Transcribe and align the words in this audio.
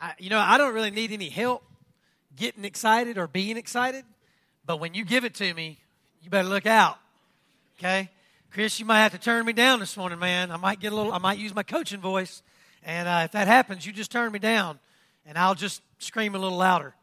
I, 0.00 0.12
you 0.18 0.30
know, 0.30 0.38
I 0.38 0.58
don't 0.58 0.74
really 0.74 0.90
need 0.90 1.12
any 1.12 1.28
help 1.28 1.62
getting 2.36 2.64
excited 2.64 3.16
or 3.16 3.26
being 3.26 3.56
excited, 3.56 4.04
but 4.66 4.78
when 4.78 4.94
you 4.94 5.04
give 5.04 5.24
it 5.24 5.34
to 5.34 5.54
me, 5.54 5.78
you 6.22 6.30
better 6.30 6.48
look 6.48 6.66
out. 6.66 6.98
Okay? 7.78 8.10
Chris, 8.50 8.78
you 8.78 8.86
might 8.86 9.00
have 9.00 9.12
to 9.12 9.18
turn 9.18 9.44
me 9.46 9.52
down 9.52 9.80
this 9.80 9.96
morning, 9.96 10.18
man. 10.18 10.50
I 10.50 10.56
might 10.56 10.80
get 10.80 10.92
a 10.92 10.96
little, 10.96 11.12
I 11.12 11.18
might 11.18 11.38
use 11.38 11.54
my 11.54 11.62
coaching 11.62 12.00
voice. 12.00 12.42
And 12.82 13.08
uh, 13.08 13.22
if 13.24 13.32
that 13.32 13.48
happens, 13.48 13.86
you 13.86 13.92
just 13.92 14.10
turn 14.10 14.32
me 14.32 14.38
down 14.38 14.78
and 15.24 15.36
I'll 15.36 15.54
just 15.54 15.82
scream 15.98 16.34
a 16.34 16.38
little 16.38 16.58
louder. 16.58 16.94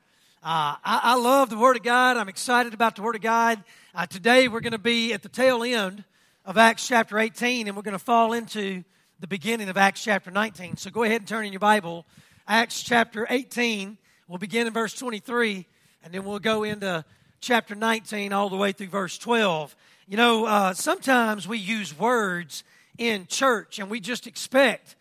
Uh, 0.43 0.75
I, 0.83 0.99
I, 1.03 1.15
love 1.15 1.49
the 1.49 1.57
Word 1.57 1.77
of 1.77 1.83
God. 1.83 2.17
I'm 2.17 2.27
excited 2.27 2.73
about 2.73 2.95
the 2.95 3.01
Word 3.01 3.15
of 3.15 3.21
God. 3.21 3.63
Uh, 3.95 4.05
today 4.05 4.47
we're 4.47 4.59
going 4.59 4.73
to 4.73 4.77
be 4.77 5.13
at 5.13 5.23
the 5.23 5.29
tail 5.29 5.63
end 5.63 6.03
of 6.45 6.57
Acts 6.57 6.87
chapter 6.87 7.17
18 7.17 7.67
and 7.67 7.77
we're 7.77 7.83
going 7.83 7.93
to 7.93 8.03
fall 8.03 8.33
into 8.33 8.83
the 9.19 9.27
beginning 9.27 9.69
of 9.69 9.77
Acts 9.77 10.03
chapter 10.03 10.31
19. 10.31 10.77
So 10.77 10.89
go 10.89 11.03
ahead 11.03 11.21
and 11.21 11.27
turn 11.27 11.45
in 11.45 11.53
your 11.53 11.59
Bible. 11.59 12.05
Acts 12.47 12.83
chapter 12.83 13.25
18. 13.29 13.97
We'll 14.27 14.37
begin 14.37 14.67
in 14.67 14.73
verse 14.73 14.93
23 14.93 15.65
and 16.03 16.13
then 16.13 16.25
we'll 16.25 16.39
go 16.39 16.63
into 16.63 17.05
chapter 17.39 17.73
19 17.73 18.33
all 18.33 18.49
the 18.49 18.57
way 18.57 18.73
through 18.73 18.87
verse 18.87 19.17
12. 19.17 19.73
You 20.09 20.17
know, 20.17 20.45
uh, 20.45 20.73
sometimes 20.73 21.47
we 21.47 21.57
use 21.57 21.97
words 21.97 22.65
in 22.97 23.27
church 23.27 23.79
and 23.79 23.89
we 23.89 24.01
just 24.01 24.27
expect 24.27 24.97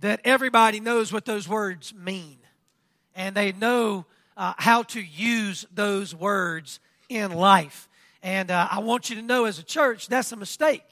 that 0.00 0.20
everybody 0.24 0.80
knows 0.80 1.12
what 1.12 1.24
those 1.24 1.46
words 1.46 1.94
mean 1.94 2.38
and 3.14 3.36
they 3.36 3.52
know 3.52 4.04
uh, 4.36 4.54
how 4.56 4.82
to 4.82 5.00
use 5.00 5.64
those 5.72 6.12
words 6.12 6.80
in 7.08 7.30
life. 7.30 7.88
And 8.20 8.50
uh, 8.50 8.66
I 8.68 8.80
want 8.80 9.10
you 9.10 9.16
to 9.16 9.22
know 9.22 9.44
as 9.44 9.60
a 9.60 9.64
church, 9.64 10.08
that's 10.08 10.32
a 10.32 10.36
mistake. 10.36 10.82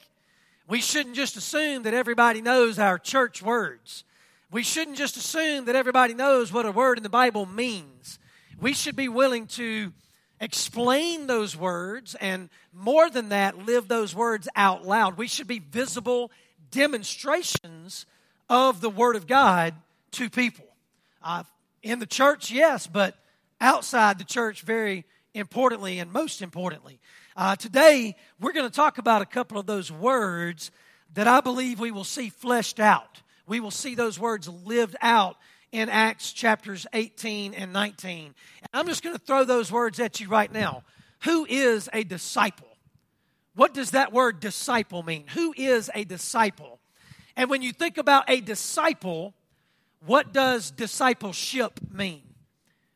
We 0.65 0.79
shouldn't 0.79 1.15
just 1.15 1.35
assume 1.35 1.83
that 1.83 1.93
everybody 1.93 2.41
knows 2.41 2.79
our 2.79 2.97
church 2.97 3.41
words. 3.41 4.05
We 4.51 4.63
shouldn't 4.63 4.97
just 4.97 5.15
assume 5.15 5.65
that 5.65 5.75
everybody 5.75 6.15
knows 6.15 6.51
what 6.51 6.65
a 6.65 6.71
word 6.71 6.97
in 6.97 7.03
the 7.03 7.09
Bible 7.09 7.45
means. 7.45 8.17
We 8.59 8.73
should 8.73 8.95
be 8.95 9.07
willing 9.07 9.45
to 9.47 9.93
explain 10.41 11.27
those 11.27 11.55
words 11.55 12.15
and 12.15 12.49
more 12.73 13.11
than 13.11 13.29
that, 13.29 13.59
live 13.59 13.87
those 13.87 14.15
words 14.15 14.49
out 14.55 14.83
loud. 14.83 15.17
We 15.17 15.27
should 15.27 15.45
be 15.45 15.59
visible 15.59 16.31
demonstrations 16.71 18.07
of 18.49 18.81
the 18.81 18.89
Word 18.89 19.15
of 19.15 19.27
God 19.27 19.75
to 20.13 20.31
people. 20.31 20.65
Uh, 21.21 21.43
in 21.83 21.99
the 21.99 22.07
church, 22.07 22.49
yes, 22.49 22.87
but 22.87 23.15
outside 23.61 24.17
the 24.17 24.23
church, 24.23 24.63
very 24.63 25.05
importantly 25.35 25.99
and 25.99 26.11
most 26.11 26.41
importantly. 26.41 26.99
Uh, 27.37 27.55
today, 27.55 28.15
we're 28.39 28.53
going 28.53 28.67
to 28.67 28.75
talk 28.75 28.97
about 28.97 29.21
a 29.21 29.27
couple 29.27 29.59
of 29.59 29.67
those 29.67 29.91
words 29.91 30.71
that 31.13 31.27
I 31.27 31.39
believe 31.39 31.79
we 31.79 31.91
will 31.91 32.03
see 32.03 32.29
fleshed 32.29 32.79
out. 32.79 33.21
We 33.49 33.59
will 33.59 33.71
see 33.71 33.95
those 33.95 34.19
words 34.19 34.47
lived 34.47 34.95
out 35.01 35.35
in 35.71 35.89
Acts 35.89 36.31
chapters 36.31 36.87
18 36.93 37.53
and 37.53 37.73
19. 37.73 38.25
And 38.25 38.35
I'm 38.73 38.87
just 38.87 39.03
going 39.03 39.15
to 39.15 39.21
throw 39.21 39.43
those 39.43 39.71
words 39.71 39.99
at 39.99 40.19
you 40.19 40.29
right 40.29 40.51
now. 40.51 40.83
Who 41.23 41.45
is 41.49 41.89
a 41.91 42.03
disciple? 42.03 42.67
What 43.55 43.73
does 43.73 43.91
that 43.91 44.13
word 44.13 44.39
disciple 44.39 45.03
mean? 45.03 45.25
Who 45.33 45.53
is 45.57 45.89
a 45.93 46.05
disciple? 46.05 46.79
And 47.35 47.49
when 47.49 47.61
you 47.61 47.73
think 47.73 47.97
about 47.97 48.29
a 48.29 48.39
disciple, 48.39 49.33
what 50.05 50.31
does 50.31 50.71
discipleship 50.71 51.79
mean? 51.91 52.21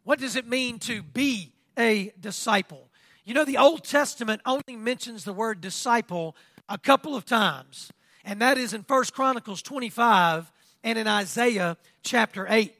What 0.04 0.20
does 0.20 0.36
it 0.36 0.48
mean 0.48 0.80
to 0.80 1.02
be 1.02 1.52
a 1.78 2.14
disciple? 2.20 2.90
You 3.26 3.34
know, 3.34 3.46
the 3.46 3.58
Old 3.58 3.84
Testament 3.84 4.42
only 4.46 4.76
mentions 4.78 5.24
the 5.24 5.34
word 5.34 5.62
disciple 5.62 6.36
a 6.70 6.78
couple 6.78 7.16
of 7.16 7.26
times, 7.26 7.92
and 8.24 8.42
that 8.42 8.58
is 8.58 8.74
in 8.74 8.84
First 8.84 9.14
Chronicles 9.14 9.62
25 9.62 10.52
and 10.84 10.98
in 10.98 11.08
Isaiah 11.08 11.78
chapter 12.04 12.46
8. 12.50 12.74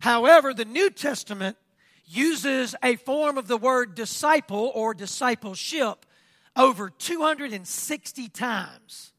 However, 0.00 0.54
the 0.54 0.64
New 0.64 0.90
Testament 0.90 1.56
uses 2.06 2.74
a 2.82 2.96
form 2.96 3.38
of 3.38 3.46
the 3.46 3.56
word 3.56 3.94
disciple 3.94 4.72
or 4.74 4.94
discipleship 4.94 6.06
over 6.56 6.90
260 6.90 8.28
times. 8.28 9.12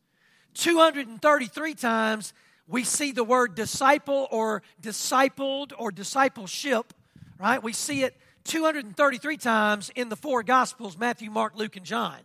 233 0.54 1.74
times 1.76 2.34
we 2.68 2.84
see 2.84 3.12
the 3.12 3.24
word 3.24 3.56
disciple 3.56 4.28
or 4.32 4.64
discipled 4.82 5.74
or 5.78 5.92
discipleship, 5.92 6.94
right? 7.38 7.62
We 7.62 7.74
see 7.74 8.04
it 8.04 8.16
233 8.46 9.38
times 9.38 9.92
in 9.96 10.10
the 10.10 10.16
four 10.16 10.42
Gospels 10.42 10.98
Matthew, 10.98 11.30
Mark, 11.30 11.56
Luke, 11.56 11.76
and 11.76 11.86
John. 11.86 12.20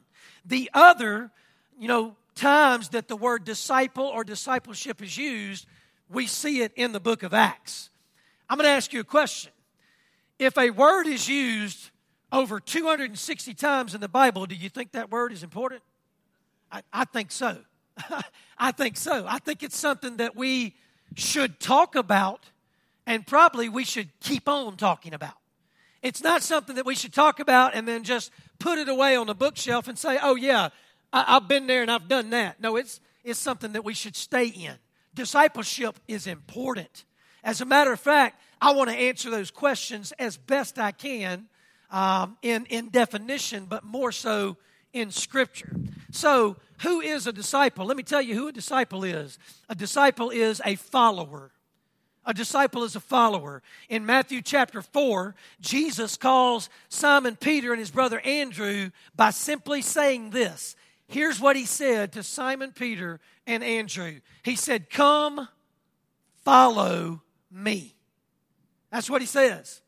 The 0.44 0.70
other, 0.72 1.30
you 1.78 1.88
know, 1.88 2.16
times 2.36 2.90
that 2.90 3.08
the 3.08 3.16
word 3.16 3.44
disciple 3.44 4.04
or 4.04 4.22
discipleship 4.22 5.02
is 5.02 5.16
used 5.18 5.66
we 6.08 6.26
see 6.26 6.62
it 6.62 6.72
in 6.76 6.92
the 6.92 7.00
book 7.00 7.22
of 7.22 7.34
Acts. 7.34 7.90
I'm 8.48 8.58
going 8.58 8.66
to 8.66 8.70
ask 8.70 8.92
you 8.92 9.00
a 9.00 9.04
question. 9.04 9.52
If 10.38 10.56
a 10.56 10.70
word 10.70 11.06
is 11.06 11.28
used 11.28 11.90
over 12.30 12.60
260 12.60 13.54
times 13.54 13.94
in 13.94 14.00
the 14.00 14.08
Bible, 14.08 14.46
do 14.46 14.54
you 14.54 14.68
think 14.68 14.92
that 14.92 15.10
word 15.10 15.32
is 15.32 15.42
important? 15.42 15.82
I, 16.70 16.82
I 16.92 17.04
think 17.04 17.32
so. 17.32 17.58
I 18.58 18.72
think 18.72 18.96
so. 18.96 19.24
I 19.26 19.38
think 19.38 19.62
it's 19.62 19.76
something 19.76 20.18
that 20.18 20.36
we 20.36 20.74
should 21.14 21.58
talk 21.58 21.96
about 21.96 22.50
and 23.06 23.26
probably 23.26 23.68
we 23.68 23.84
should 23.84 24.08
keep 24.20 24.48
on 24.48 24.76
talking 24.76 25.14
about. 25.14 25.34
It's 26.02 26.22
not 26.22 26.42
something 26.42 26.76
that 26.76 26.86
we 26.86 26.94
should 26.94 27.12
talk 27.12 27.40
about 27.40 27.74
and 27.74 27.88
then 27.88 28.04
just 28.04 28.30
put 28.58 28.78
it 28.78 28.88
away 28.88 29.16
on 29.16 29.26
the 29.26 29.34
bookshelf 29.34 29.88
and 29.88 29.98
say, 29.98 30.18
oh, 30.22 30.36
yeah, 30.36 30.68
I, 31.12 31.34
have 31.34 31.48
been 31.48 31.66
there 31.66 31.82
and 31.82 31.90
I've 31.90 32.08
done 32.08 32.30
that. 32.30 32.60
No, 32.60 32.76
it's, 32.76 33.00
it's 33.24 33.38
something 33.38 33.72
that 33.72 33.84
we 33.84 33.94
should 33.94 34.16
stay 34.16 34.46
in 34.46 34.74
discipleship 35.16 35.98
is 36.06 36.28
important. 36.28 37.04
As 37.42 37.60
a 37.60 37.64
matter 37.64 37.92
of 37.92 37.98
fact, 37.98 38.40
I 38.60 38.72
want 38.72 38.90
to 38.90 38.96
answer 38.96 39.30
those 39.30 39.50
questions 39.50 40.12
as 40.18 40.36
best 40.36 40.78
I 40.78 40.92
can 40.92 41.48
um, 41.90 42.36
in, 42.42 42.66
in 42.66 42.90
definition, 42.90 43.64
but 43.64 43.82
more 43.82 44.12
so 44.12 44.56
in 44.92 45.10
Scripture. 45.10 45.74
So, 46.12 46.56
who 46.82 47.00
is 47.00 47.26
a 47.26 47.32
disciple? 47.32 47.86
Let 47.86 47.96
me 47.96 48.02
tell 48.02 48.20
you 48.20 48.34
who 48.34 48.48
a 48.48 48.52
disciple 48.52 49.02
is. 49.02 49.38
A 49.68 49.74
disciple 49.74 50.30
is 50.30 50.60
a 50.64 50.76
follower. 50.76 51.52
A 52.26 52.34
disciple 52.34 52.84
is 52.84 52.96
a 52.96 53.00
follower. 53.00 53.62
In 53.88 54.04
Matthew 54.04 54.42
chapter 54.42 54.82
4, 54.82 55.34
Jesus 55.60 56.16
calls 56.16 56.68
Simon 56.88 57.36
Peter 57.36 57.72
and 57.72 57.78
his 57.80 57.90
brother 57.90 58.20
Andrew 58.20 58.90
by 59.14 59.30
simply 59.30 59.80
saying 59.80 60.30
this. 60.30 60.76
Here's 61.08 61.40
what 61.40 61.56
he 61.56 61.64
said 61.64 62.12
to 62.12 62.22
Simon 62.22 62.72
Peter 62.72 63.20
and 63.46 63.62
Andrew. 63.62 64.20
He 64.42 64.56
said, 64.56 64.90
Come, 64.90 65.48
follow 66.44 67.22
me. 67.50 67.94
That's 68.90 69.08
what 69.08 69.20
he 69.20 69.26
says. 69.26 69.82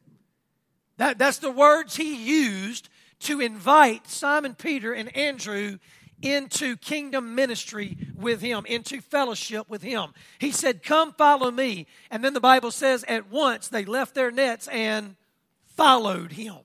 That, 0.96 1.18
that's 1.18 1.38
the 1.38 1.50
words 1.50 1.96
he 1.96 2.14
used 2.24 2.88
to 3.20 3.40
invite 3.40 4.06
Simon 4.06 4.54
Peter 4.54 4.92
and 4.92 5.14
Andrew 5.16 5.78
into 6.22 6.76
kingdom 6.76 7.34
ministry 7.34 7.96
with 8.16 8.40
him, 8.40 8.66
into 8.66 9.00
fellowship 9.00 9.68
with 9.68 9.82
him. 9.82 10.12
He 10.38 10.50
said, 10.50 10.82
Come 10.82 11.12
follow 11.12 11.50
me. 11.50 11.86
And 12.10 12.24
then 12.24 12.34
the 12.34 12.40
Bible 12.40 12.70
says, 12.70 13.04
at 13.06 13.30
once 13.30 13.68
they 13.68 13.84
left 13.84 14.14
their 14.14 14.30
nets 14.30 14.68
and 14.68 15.16
followed 15.76 16.32
him. 16.32 16.56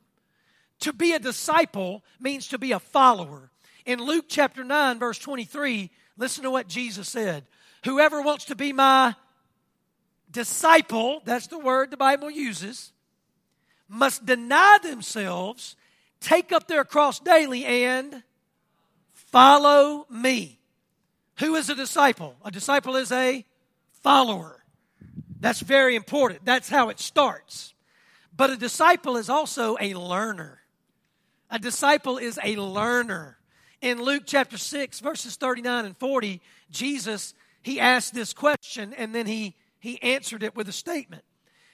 To 0.82 0.94
be 0.94 1.14
a 1.14 1.20
disciple 1.20 2.04
means 2.20 2.48
to 2.50 2.58
be 2.58 2.72
a 2.72 2.80
follower. 2.80 3.52
In 3.86 4.00
Luke 4.00 4.26
chapter 4.30 4.64
9, 4.64 5.00
verse 5.00 5.18
23, 5.20 5.92
listen 6.18 6.44
to 6.44 6.52
what 6.52 6.68
Jesus 6.68 7.10
said. 7.10 7.46
Whoever 7.84 8.22
wants 8.22 8.46
to 8.46 8.56
be 8.56 8.72
my 8.72 9.16
disciple, 10.32 11.22
that's 11.26 11.48
the 11.48 11.60
word 11.60 11.92
the 11.92 11.98
Bible 11.98 12.32
uses, 12.32 12.94
must 13.90 14.26
deny 14.26 14.78
themselves, 14.82 15.76
take 16.22 16.52
up 16.52 16.68
their 16.68 16.86
cross 16.86 17.20
daily, 17.20 17.66
and 17.66 18.24
follow 19.12 20.08
me. 20.10 20.60
Who 21.40 21.56
is 21.56 21.70
a 21.70 21.76
disciple? 21.76 22.36
A 22.46 22.52
disciple 22.52 22.96
is 22.96 23.12
a 23.12 23.46
follower. 24.02 24.64
That's 25.42 25.60
very 25.60 25.98
important. 25.98 26.46
That's 26.46 26.70
how 26.70 26.88
it 26.88 27.02
starts. 27.02 27.74
But 28.36 28.50
a 28.50 28.56
disciple 28.56 29.18
is 29.18 29.30
also 29.30 29.76
a 29.80 29.94
learner. 29.94 30.62
A 31.50 31.60
disciple 31.60 32.18
is 32.18 32.40
a 32.42 32.56
learner 32.56 33.38
in 33.84 34.02
Luke 34.02 34.24
chapter 34.26 34.58
6, 34.58 35.02
verses 35.02 35.36
39 35.36 35.84
and 35.86 35.98
40, 35.98 36.42
Jesus, 36.72 37.34
he 37.62 37.82
asked 37.82 38.14
this 38.14 38.34
question 38.34 38.94
and 38.94 39.14
then 39.14 39.28
he, 39.28 39.56
he 39.78 40.02
answered 40.02 40.42
it 40.42 40.56
with 40.56 40.70
a 40.70 40.72
statement. 40.72 41.24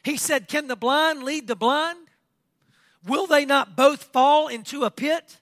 He 0.04 0.18
said, 0.18 0.48
Can 0.48 0.68
the 0.68 0.76
blind 0.76 1.22
lead 1.22 1.48
the 1.48 1.56
blind? 1.56 2.00
Will 3.06 3.28
they 3.28 3.46
not 3.46 3.78
both 3.78 4.06
fall 4.06 4.48
into 4.48 4.84
a 4.86 4.92
pit? 4.92 5.38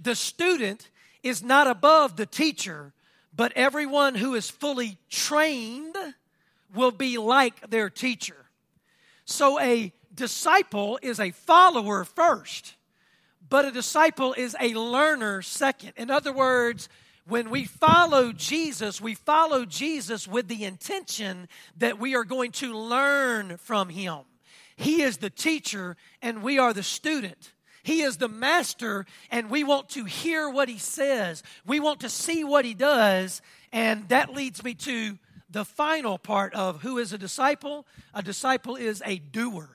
The 0.00 0.14
student 0.14 0.88
is 1.24 1.42
not 1.42 1.66
above 1.66 2.16
the 2.16 2.26
teacher, 2.26 2.92
but 3.34 3.52
everyone 3.56 4.14
who 4.14 4.36
is 4.36 4.48
fully 4.48 4.98
trained 5.10 5.96
will 6.72 6.92
be 6.92 7.18
like 7.18 7.70
their 7.70 7.90
teacher. 7.90 8.46
So 9.24 9.58
a 9.58 9.92
disciple 10.14 11.00
is 11.02 11.18
a 11.18 11.32
follower 11.32 12.04
first 12.04 12.76
but 13.48 13.64
a 13.64 13.70
disciple 13.70 14.34
is 14.34 14.56
a 14.60 14.74
learner 14.74 15.42
second. 15.42 15.92
In 15.96 16.10
other 16.10 16.32
words, 16.32 16.88
when 17.26 17.50
we 17.50 17.64
follow 17.64 18.32
Jesus, 18.32 19.00
we 19.00 19.14
follow 19.14 19.64
Jesus 19.64 20.26
with 20.26 20.48
the 20.48 20.64
intention 20.64 21.48
that 21.76 21.98
we 21.98 22.14
are 22.14 22.24
going 22.24 22.52
to 22.52 22.74
learn 22.74 23.58
from 23.58 23.90
him. 23.90 24.20
He 24.76 25.02
is 25.02 25.18
the 25.18 25.30
teacher 25.30 25.96
and 26.22 26.42
we 26.42 26.58
are 26.58 26.72
the 26.72 26.82
student. 26.82 27.52
He 27.82 28.02
is 28.02 28.16
the 28.16 28.28
master 28.28 29.04
and 29.30 29.50
we 29.50 29.62
want 29.62 29.90
to 29.90 30.04
hear 30.04 30.48
what 30.48 30.68
he 30.68 30.78
says. 30.78 31.42
We 31.66 31.80
want 31.80 32.00
to 32.00 32.08
see 32.08 32.44
what 32.44 32.64
he 32.64 32.74
does. 32.74 33.42
And 33.72 34.08
that 34.08 34.32
leads 34.32 34.64
me 34.64 34.74
to 34.74 35.18
the 35.50 35.64
final 35.64 36.18
part 36.18 36.54
of 36.54 36.80
who 36.80 36.96
is 36.98 37.12
a 37.12 37.18
disciple. 37.18 37.86
A 38.14 38.22
disciple 38.22 38.76
is 38.76 39.02
a 39.04 39.18
doer. 39.18 39.68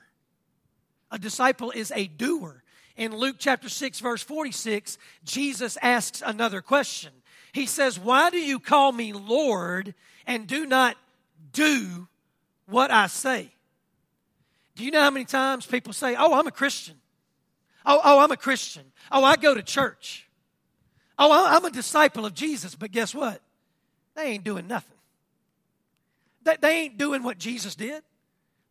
A 1.10 1.18
disciple 1.18 1.70
is 1.70 1.92
a 1.94 2.08
doer. 2.08 2.63
In 2.96 3.16
Luke 3.16 3.36
chapter 3.38 3.68
6, 3.68 4.00
verse 4.00 4.22
46, 4.22 4.98
Jesus 5.24 5.76
asks 5.82 6.22
another 6.24 6.62
question. 6.62 7.12
He 7.52 7.66
says, 7.66 7.98
Why 7.98 8.30
do 8.30 8.38
you 8.38 8.60
call 8.60 8.92
me 8.92 9.12
Lord 9.12 9.94
and 10.26 10.46
do 10.46 10.64
not 10.66 10.96
do 11.52 12.08
what 12.66 12.90
I 12.90 13.08
say? 13.08 13.50
Do 14.76 14.84
you 14.84 14.90
know 14.90 15.00
how 15.00 15.10
many 15.10 15.24
times 15.24 15.66
people 15.66 15.92
say, 15.92 16.16
Oh, 16.16 16.34
I'm 16.34 16.46
a 16.46 16.52
Christian? 16.52 16.96
Oh, 17.86 18.00
oh, 18.02 18.18
I'm 18.20 18.30
a 18.30 18.36
Christian. 18.36 18.84
Oh, 19.12 19.24
I 19.24 19.36
go 19.36 19.54
to 19.54 19.62
church. 19.62 20.26
Oh, 21.18 21.46
I'm 21.46 21.64
a 21.64 21.70
disciple 21.70 22.24
of 22.24 22.34
Jesus. 22.34 22.74
But 22.74 22.92
guess 22.92 23.14
what? 23.14 23.40
They 24.14 24.22
ain't 24.22 24.44
doing 24.44 24.66
nothing. 24.66 24.96
They, 26.44 26.56
they 26.60 26.80
ain't 26.82 26.98
doing 26.98 27.22
what 27.22 27.38
Jesus 27.38 27.74
did. 27.74 28.02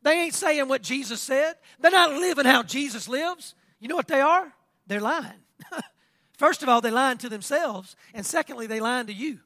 They 0.02 0.12
ain't 0.12 0.34
saying 0.34 0.68
what 0.68 0.82
Jesus 0.82 1.22
said. 1.22 1.56
They're 1.80 1.92
not 1.92 2.12
living 2.12 2.46
how 2.46 2.64
Jesus 2.64 3.08
lives. 3.08 3.56
You 3.84 3.90
know 3.90 3.98
what 3.98 4.08
they 4.08 4.22
are? 4.22 4.50
They're 4.88 5.02
lying. 5.02 5.42
First 6.38 6.64
of 6.64 6.70
all, 6.70 6.80
they 6.80 6.90
lying 6.90 7.18
to 7.18 7.28
themselves, 7.28 7.98
and 8.14 8.26
secondly, 8.26 8.66
they 8.66 8.80
lying 8.80 9.08
to 9.08 9.14
you. 9.14 9.40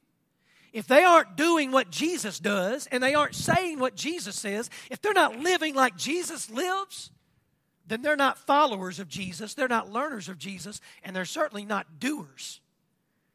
If 0.71 0.85
they 0.85 1.03
aren't 1.03 1.35
doing 1.35 1.71
what 1.71 1.89
Jesus 1.89 2.37
does 2.37 2.85
and 2.91 3.01
they 3.01 3.15
aren't 3.15 3.33
saying 3.33 3.79
what 3.79 3.95
Jesus 3.95 4.35
says, 4.35 4.69
if 4.91 5.01
they're 5.01 5.11
not 5.11 5.39
living 5.39 5.73
like 5.73 5.97
Jesus 5.97 6.51
lives, 6.51 7.09
then 7.87 8.03
they're 8.03 8.15
not 8.15 8.37
followers 8.37 8.99
of 8.99 9.07
Jesus, 9.07 9.55
they're 9.55 9.67
not 9.67 9.91
learners 9.91 10.29
of 10.29 10.37
Jesus, 10.37 10.81
and 11.03 11.15
they're 11.15 11.25
certainly 11.25 11.65
not 11.65 11.99
doers, 11.99 12.61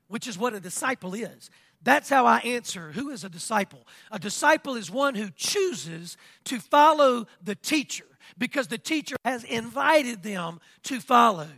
which 0.06 0.28
is 0.28 0.38
what 0.38 0.54
a 0.54 0.60
disciple 0.60 1.14
is. 1.14 1.50
That's 1.82 2.10
how 2.10 2.26
I 2.26 2.38
answer 2.38 2.92
who 2.92 3.10
is 3.10 3.24
a 3.24 3.28
disciple. 3.28 3.88
A 4.12 4.20
disciple 4.20 4.76
is 4.76 4.88
one 4.88 5.16
who 5.16 5.30
chooses 5.34 6.16
to 6.44 6.60
follow 6.60 7.26
the 7.42 7.56
teacher 7.56 8.04
because 8.38 8.68
the 8.68 8.78
teacher 8.78 9.16
has 9.24 9.44
invited 9.44 10.22
them 10.22 10.60
to 10.84 11.00
follow. 11.00 11.48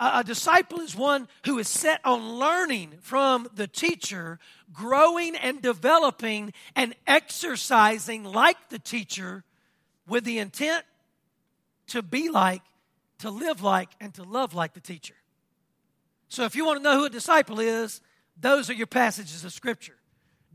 A, 0.00 0.22
disciple 0.22 0.78
is 0.80 0.94
one 0.94 1.26
who 1.44 1.58
is 1.58 1.66
set 1.66 2.00
on 2.04 2.38
learning 2.38 2.94
from 3.00 3.48
the 3.54 3.66
teacher, 3.66 4.38
growing 4.72 5.34
and 5.34 5.60
developing 5.60 6.52
and 6.76 6.94
exercising 7.06 8.22
like 8.22 8.68
the 8.68 8.78
teacher 8.78 9.42
with 10.06 10.22
the 10.24 10.38
intent 10.38 10.84
to 11.88 12.00
be 12.00 12.28
like, 12.28 12.62
to 13.18 13.30
live 13.30 13.60
like, 13.60 13.88
and 14.00 14.14
to 14.14 14.22
love 14.22 14.54
like 14.54 14.74
the 14.74 14.80
teacher. 14.80 15.16
So 16.28 16.44
if 16.44 16.54
you 16.54 16.64
want 16.64 16.78
to 16.78 16.82
know 16.84 16.98
who 16.98 17.06
a 17.06 17.10
disciple 17.10 17.58
is, 17.58 18.00
those 18.40 18.70
are 18.70 18.74
your 18.74 18.86
passages 18.86 19.44
of 19.44 19.52
Scripture. 19.52 19.96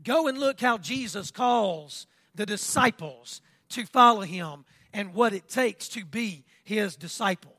Go 0.02 0.26
and 0.26 0.38
look 0.38 0.60
how 0.60 0.78
Jesus 0.78 1.30
calls 1.30 2.06
the 2.34 2.46
disciples 2.46 3.42
to 3.70 3.84
follow 3.84 4.22
him 4.22 4.64
and 4.94 5.12
what 5.12 5.34
it 5.34 5.48
takes 5.48 5.88
to 5.90 6.04
be 6.04 6.44
his 6.62 6.96
disciple. 6.96 7.54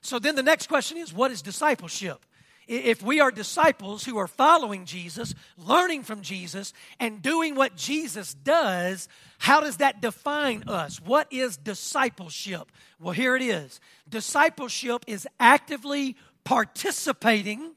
So 0.00 0.18
then 0.18 0.34
the 0.34 0.42
next 0.42 0.66
question 0.66 0.98
is 0.98 1.12
what 1.12 1.30
is 1.30 1.42
discipleship? 1.42 2.26
If 2.66 3.02
we 3.02 3.20
are 3.20 3.30
disciples 3.30 4.04
who 4.04 4.18
are 4.18 4.28
following 4.28 4.84
Jesus, 4.84 5.34
learning 5.58 6.04
from 6.04 6.22
Jesus, 6.22 6.72
and 6.98 7.20
doing 7.20 7.54
what 7.54 7.76
Jesus 7.76 8.34
does, 8.34 9.08
how 9.38 9.60
does 9.60 9.78
that 9.78 10.00
define 10.00 10.64
us? 10.68 11.00
What 11.00 11.26
is 11.32 11.56
discipleship? 11.56 12.70
Well, 12.98 13.12
here 13.12 13.36
it 13.36 13.42
is 13.42 13.80
discipleship 14.08 15.04
is 15.06 15.28
actively 15.38 16.16
participating 16.44 17.72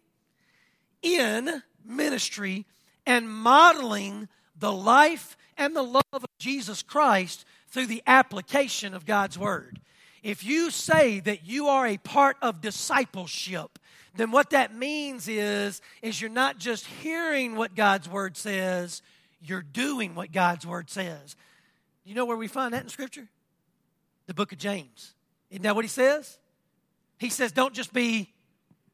in 1.01 1.61
ministry 1.83 2.65
and 3.05 3.29
modeling 3.29 4.27
the 4.57 4.71
life 4.71 5.37
and 5.57 5.75
the 5.75 5.83
love 5.83 6.03
of 6.13 6.25
Jesus 6.39 6.81
Christ 6.81 7.45
through 7.75 7.87
the 7.87 8.01
application 8.07 8.93
of 8.93 9.05
God's 9.05 9.37
Word. 9.37 9.81
If 10.23 10.45
you 10.45 10.71
say 10.71 11.19
that 11.19 11.45
you 11.45 11.67
are 11.67 11.85
a 11.85 11.97
part 11.97 12.37
of 12.41 12.61
discipleship, 12.61 13.77
then 14.15 14.31
what 14.31 14.51
that 14.51 14.73
means 14.73 15.27
is, 15.27 15.81
is 16.01 16.21
you're 16.21 16.29
not 16.29 16.57
just 16.57 16.85
hearing 16.85 17.57
what 17.57 17.75
God's 17.75 18.07
word 18.07 18.37
says, 18.37 19.01
you're 19.41 19.61
doing 19.61 20.15
what 20.15 20.31
God's 20.31 20.65
word 20.65 20.89
says. 20.89 21.35
You 22.05 22.15
know 22.15 22.23
where 22.23 22.37
we 22.37 22.47
find 22.47 22.73
that 22.73 22.83
in 22.83 22.87
Scripture? 22.87 23.27
The 24.27 24.33
book 24.33 24.53
of 24.53 24.57
James. 24.57 25.13
Isn't 25.51 25.63
that 25.63 25.75
what 25.75 25.83
he 25.83 25.89
says? 25.89 26.39
He 27.19 27.29
says, 27.29 27.51
don't 27.51 27.73
just 27.73 27.91
be 27.91 28.33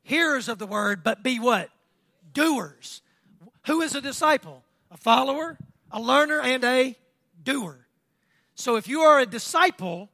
hearers 0.01 0.50
of 0.50 0.57
the 0.57 0.66
word, 0.66 1.04
but 1.04 1.22
be 1.22 1.39
what? 1.39 1.69
Doers. 2.34 3.04
Who 3.68 3.81
is 3.81 3.94
a 3.94 4.01
disciple? 4.01 4.63
A 4.89 4.98
follower, 4.98 5.60
a 5.92 6.01
learner, 6.01 6.42
and 6.42 6.63
a 6.63 6.98
doer. 7.44 7.86
So 8.62 8.75
if 8.75 8.88
you 8.88 9.02
are 9.02 9.19
a 9.19 9.25
disciple, 9.25 10.10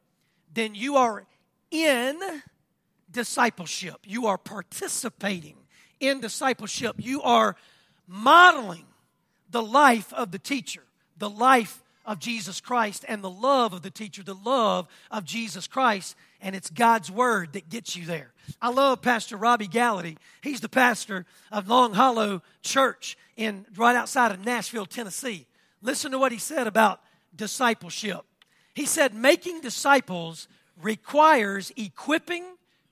then 0.53 0.73
you 0.73 0.95
are 0.95 1.25
in 1.69 2.17
discipleship. 3.11 3.97
You 4.05 4.27
are 4.27 4.38
participating 4.38 5.57
in 5.99 6.21
discipleship. 6.21 6.95
You 6.97 7.21
are 7.23 7.57
modeling 8.07 8.85
the 9.49 9.61
life 9.61 10.13
of 10.13 10.31
the 10.31 10.39
teacher, 10.39 10.83
the 11.17 11.29
life 11.29 11.83
of 12.05 12.19
Jesus 12.19 12.61
Christ, 12.61 13.03
and 13.09 13.21
the 13.21 13.29
love 13.29 13.73
of 13.73 13.81
the 13.81 13.91
teacher, 13.91 14.23
the 14.23 14.33
love 14.33 14.88
of 15.11 15.25
Jesus 15.25 15.67
Christ. 15.67 16.15
And 16.39 16.55
it's 16.55 16.69
God's 16.69 17.11
word 17.11 17.51
that 17.51 17.67
gets 17.67 17.97
you 17.97 18.05
there. 18.05 18.31
I 18.61 18.69
love 18.69 19.01
Pastor 19.01 19.35
Robbie 19.35 19.67
Gallaty. 19.67 20.17
He's 20.41 20.61
the 20.61 20.69
pastor 20.69 21.25
of 21.51 21.67
Long 21.67 21.94
Hollow 21.94 22.41
Church 22.61 23.17
in 23.35 23.65
right 23.75 23.95
outside 23.95 24.31
of 24.31 24.45
Nashville, 24.45 24.85
Tennessee. 24.85 25.47
Listen 25.81 26.13
to 26.13 26.17
what 26.17 26.31
he 26.31 26.39
said 26.39 26.65
about 26.65 27.01
discipleship. 27.35 28.21
He 28.77 28.85
said, 28.85 29.15
making 29.15 29.62
disciples 29.62 30.47
requires 30.79 31.71
equipping, 31.75 32.44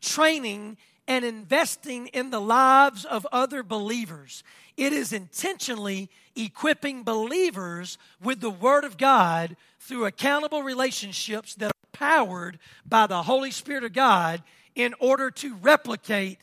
training, 0.02 0.78
and 1.08 1.24
investing 1.24 2.08
in 2.08 2.32
the 2.32 2.42
lives 2.42 3.06
of 3.06 3.28
other 3.32 3.62
believers. 3.62 4.44
It 4.78 4.94
is 4.94 5.14
intentionally 5.14 6.10
equipping 6.36 7.04
believers 7.04 8.00
with 8.20 8.42
the 8.42 8.50
Word 8.50 8.84
of 8.84 8.98
God 8.98 9.56
through 9.80 10.06
accountable 10.06 10.64
relationships 10.64 11.54
that 11.54 11.68
are 11.68 11.90
powered 11.94 12.58
by 12.84 13.06
the 13.06 13.22
Holy 13.22 13.52
Spirit 13.52 13.84
of 13.84 13.94
God 13.94 14.42
in 14.74 14.96
order 15.00 15.30
to 15.30 15.54
replicate 15.54 16.40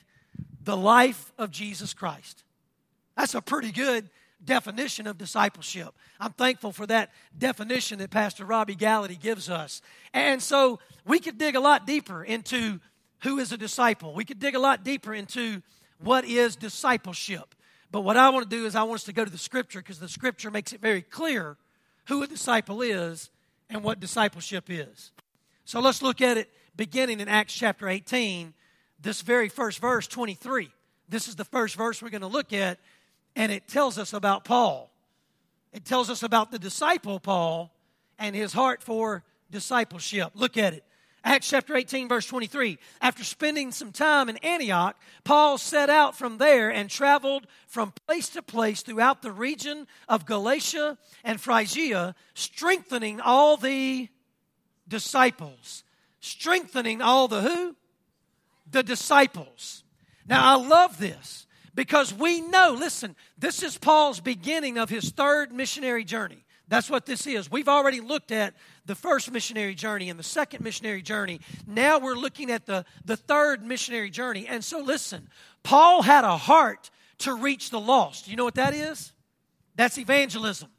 the 0.63 0.77
life 0.77 1.33
of 1.37 1.51
Jesus 1.51 1.93
Christ. 1.93 2.45
That's 3.17 3.35
a 3.35 3.43
pretty 3.43 3.73
good 3.73 4.09
definition 4.45 5.07
of 5.07 5.19
discipleship. 5.19 5.95
I'm 6.21 6.33
thankful 6.33 6.73
for 6.73 6.87
that 6.87 7.11
definition 7.37 7.99
that 8.01 8.11
Pastor 8.11 8.45
Robbie 8.45 8.77
Gallaty 8.77 9.19
gives 9.19 9.49
us. 9.49 9.83
And 10.13 10.43
so 10.43 10.81
we 11.07 11.19
could 11.19 11.39
dig 11.39 11.55
a 11.55 11.61
lot 11.61 11.87
deeper 11.87 12.25
into 12.25 12.81
who 13.23 13.39
is 13.39 13.53
a 13.53 13.57
disciple. 13.57 14.15
We 14.15 14.25
could 14.25 14.41
dig 14.41 14.55
a 14.55 14.59
lot 14.59 14.85
deeper 14.85 15.15
into 15.15 15.63
what 15.99 16.25
is 16.25 16.57
discipleship. 16.57 17.55
But 17.91 18.01
what 18.01 18.17
I 18.17 18.31
want 18.31 18.49
to 18.49 18.57
do 18.57 18.67
is 18.67 18.75
I 18.75 18.83
want 18.83 19.01
us 19.01 19.05
to 19.05 19.13
go 19.13 19.25
to 19.25 19.31
the 19.31 19.39
scripture 19.39 19.81
because 19.81 19.99
the 19.99 20.09
scripture 20.09 20.51
makes 20.51 20.73
it 20.73 20.81
very 20.81 21.03
clear 21.03 21.57
who 22.07 22.23
a 22.23 22.27
disciple 22.27 22.83
is 22.83 23.31
and 23.71 23.85
what 23.85 24.01
discipleship 24.01 24.65
is. 24.69 25.13
So 25.65 25.81
let's 25.81 26.03
look 26.03 26.21
at 26.21 26.37
it 26.37 26.51
beginning 26.75 27.21
in 27.21 27.29
Acts 27.29 27.55
chapter 27.55 27.89
18, 27.89 28.55
this 29.01 29.21
very 29.21 29.49
first 29.49 29.79
verse, 29.79 30.07
23. 30.07 30.71
This 31.09 31.29
is 31.29 31.37
the 31.37 31.45
first 31.45 31.77
verse 31.77 32.03
we're 32.03 32.11
going 32.11 32.23
to 32.23 32.27
look 32.27 32.53
at 32.53 32.79
and 33.37 33.51
it 33.53 33.69
tells 33.69 33.99
us 33.99 34.13
about 34.13 34.45
Paul. 34.45 34.91
It 35.73 35.85
tells 35.85 36.11
us 36.11 36.23
about 36.23 36.51
the 36.51 36.59
disciple 36.59 37.19
Paul 37.19 37.75
and 38.19 38.37
his 38.37 38.53
heart 38.53 38.83
for 38.83 39.25
discipleship. 39.51 40.33
Look 40.35 40.57
at 40.57 40.75
it. 40.75 40.85
Acts 41.25 41.51
chapter 41.51 41.77
18, 41.77 42.09
verse 42.09 42.27
23. 42.27 42.79
After 43.01 43.23
spending 43.23 43.71
some 43.71 43.93
time 43.93 44.29
in 44.29 44.39
Antioch, 44.39 45.01
Paul 45.23 45.57
set 45.57 45.89
out 45.89 46.17
from 46.17 46.39
there 46.39 46.71
and 46.71 46.91
traveled 46.91 47.47
from 47.69 47.93
place 48.07 48.29
to 48.31 48.43
place 48.43 48.83
throughout 48.83 49.23
the 49.23 49.31
region 49.31 49.87
of 50.09 50.27
Galatia 50.27 50.99
and 51.23 51.41
Phrygia, 51.41 52.17
strengthening 52.35 53.21
all 53.21 53.57
the 53.57 54.09
disciples. 54.89 55.85
Strengthening 56.21 57.01
all 57.01 57.29
the 57.29 57.41
who? 57.41 57.77
The 58.69 58.83
disciples. 58.83 59.85
Now, 60.27 60.59
I 60.59 60.67
love 60.67 60.99
this 60.99 61.47
because 61.75 62.13
we 62.13 62.41
know, 62.41 62.77
listen, 62.79 63.17
this 63.39 63.63
is 63.63 63.79
Paul's 63.79 64.21
beginning 64.21 64.79
of 64.79 64.91
his 64.91 65.11
third 65.11 65.53
missionary 65.53 66.05
journey. 66.05 66.45
That's 66.69 66.89
what 66.89 67.05
this 67.05 67.27
is. 67.27 67.51
We've 67.51 67.69
already 67.69 68.01
looked 68.01 68.33
at 68.33 68.55
the 68.87 68.95
first 68.95 69.31
missionary 69.31 69.75
journey 69.75 70.09
and 70.09 70.19
the 70.19 70.25
second 70.25 70.65
missionary 70.65 71.03
journey. 71.03 71.41
Now 71.67 71.99
we're 71.99 72.15
looking 72.15 72.51
at 72.51 72.67
the, 72.67 72.85
the 73.05 73.17
third 73.17 73.63
missionary 73.63 74.11
journey. 74.11 74.47
And 74.47 74.65
so, 74.65 74.81
listen, 74.81 75.29
Paul 75.63 76.03
had 76.03 76.25
a 76.25 76.37
heart 76.37 76.91
to 77.19 77.35
reach 77.35 77.71
the 77.71 77.81
lost. 77.81 78.29
You 78.29 78.37
know 78.37 78.45
what 78.45 78.55
that 78.55 78.75
is? 78.75 79.13
That's 79.75 79.99
evangelism. 79.99 80.71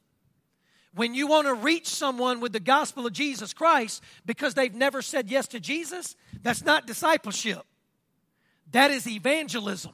When 0.95 1.13
you 1.15 1.27
want 1.27 1.47
to 1.47 1.53
reach 1.53 1.87
someone 1.87 2.39
with 2.39 2.53
the 2.53 2.59
gospel 2.59 3.07
of 3.07 3.13
Jesus 3.13 3.53
Christ 3.53 4.03
because 4.25 4.53
they've 4.53 4.73
never 4.73 5.01
said 5.01 5.29
yes 5.29 5.47
to 5.49 5.59
Jesus, 5.59 6.15
that's 6.41 6.63
not 6.63 6.85
discipleship. 6.85 7.63
That 8.71 8.91
is 8.91 9.07
evangelism. 9.07 9.93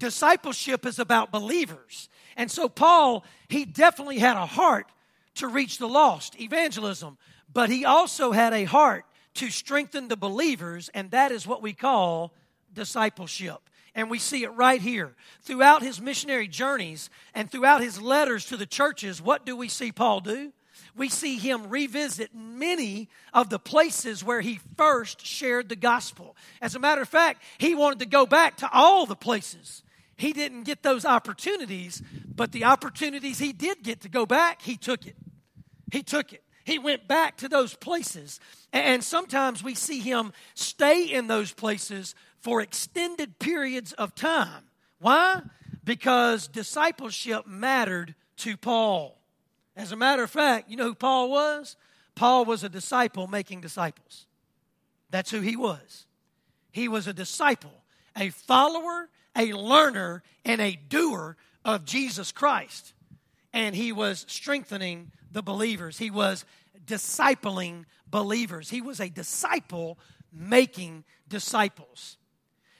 Discipleship 0.00 0.86
is 0.86 0.98
about 0.98 1.30
believers. 1.30 2.08
And 2.36 2.50
so, 2.50 2.68
Paul, 2.68 3.24
he 3.48 3.64
definitely 3.64 4.18
had 4.18 4.36
a 4.36 4.46
heart 4.46 4.86
to 5.34 5.46
reach 5.46 5.78
the 5.78 5.88
lost, 5.88 6.40
evangelism, 6.40 7.18
but 7.52 7.70
he 7.70 7.84
also 7.84 8.32
had 8.32 8.52
a 8.52 8.64
heart 8.64 9.04
to 9.34 9.50
strengthen 9.50 10.08
the 10.08 10.16
believers, 10.16 10.90
and 10.94 11.10
that 11.10 11.30
is 11.30 11.46
what 11.46 11.62
we 11.62 11.72
call 11.72 12.32
discipleship. 12.72 13.60
And 13.94 14.10
we 14.10 14.18
see 14.18 14.42
it 14.42 14.50
right 14.50 14.80
here. 14.80 15.14
Throughout 15.42 15.82
his 15.82 16.00
missionary 16.00 16.48
journeys 16.48 17.10
and 17.34 17.50
throughout 17.50 17.82
his 17.82 18.00
letters 18.00 18.46
to 18.46 18.56
the 18.56 18.66
churches, 18.66 19.20
what 19.20 19.44
do 19.44 19.54
we 19.54 19.68
see 19.68 19.92
Paul 19.92 20.20
do? 20.20 20.52
We 20.96 21.08
see 21.08 21.36
him 21.36 21.68
revisit 21.68 22.34
many 22.34 23.08
of 23.34 23.50
the 23.50 23.58
places 23.58 24.24
where 24.24 24.40
he 24.40 24.60
first 24.76 25.24
shared 25.24 25.68
the 25.68 25.76
gospel. 25.76 26.36
As 26.62 26.74
a 26.74 26.78
matter 26.78 27.02
of 27.02 27.08
fact, 27.08 27.42
he 27.58 27.74
wanted 27.74 27.98
to 28.00 28.06
go 28.06 28.26
back 28.26 28.56
to 28.58 28.70
all 28.72 29.06
the 29.06 29.16
places. 29.16 29.82
He 30.20 30.34
didn't 30.34 30.64
get 30.64 30.82
those 30.82 31.06
opportunities, 31.06 32.02
but 32.26 32.52
the 32.52 32.64
opportunities 32.64 33.38
he 33.38 33.54
did 33.54 33.82
get 33.82 34.02
to 34.02 34.10
go 34.10 34.26
back, 34.26 34.60
he 34.60 34.76
took 34.76 35.06
it. 35.06 35.16
He 35.90 36.02
took 36.02 36.34
it. 36.34 36.42
He 36.64 36.78
went 36.78 37.08
back 37.08 37.38
to 37.38 37.48
those 37.48 37.74
places. 37.74 38.38
And 38.70 39.02
sometimes 39.02 39.64
we 39.64 39.74
see 39.74 40.00
him 40.00 40.34
stay 40.54 41.04
in 41.04 41.26
those 41.26 41.54
places 41.54 42.14
for 42.38 42.60
extended 42.60 43.38
periods 43.38 43.94
of 43.94 44.14
time. 44.14 44.64
Why? 44.98 45.40
Because 45.84 46.48
discipleship 46.48 47.46
mattered 47.46 48.14
to 48.38 48.58
Paul. 48.58 49.18
As 49.74 49.90
a 49.90 49.96
matter 49.96 50.22
of 50.22 50.30
fact, 50.30 50.68
you 50.68 50.76
know 50.76 50.88
who 50.88 50.94
Paul 50.94 51.30
was? 51.30 51.76
Paul 52.14 52.44
was 52.44 52.62
a 52.62 52.68
disciple 52.68 53.26
making 53.26 53.62
disciples. 53.62 54.26
That's 55.08 55.30
who 55.30 55.40
he 55.40 55.56
was. 55.56 56.04
He 56.72 56.88
was 56.88 57.06
a 57.06 57.14
disciple, 57.14 57.84
a 58.14 58.28
follower, 58.28 59.08
a 59.36 59.52
learner, 59.52 60.22
and 60.44 60.60
a 60.60 60.76
doer 60.88 61.36
of 61.64 61.84
Jesus 61.84 62.32
Christ. 62.32 62.94
And 63.52 63.74
he 63.74 63.92
was 63.92 64.24
strengthening 64.28 65.12
the 65.30 65.42
believers. 65.42 65.98
He 65.98 66.10
was 66.10 66.44
discipling 66.84 67.84
believers. 68.08 68.70
He 68.70 68.80
was 68.80 69.00
a 69.00 69.08
disciple 69.08 69.98
making 70.32 71.04
disciples. 71.28 72.16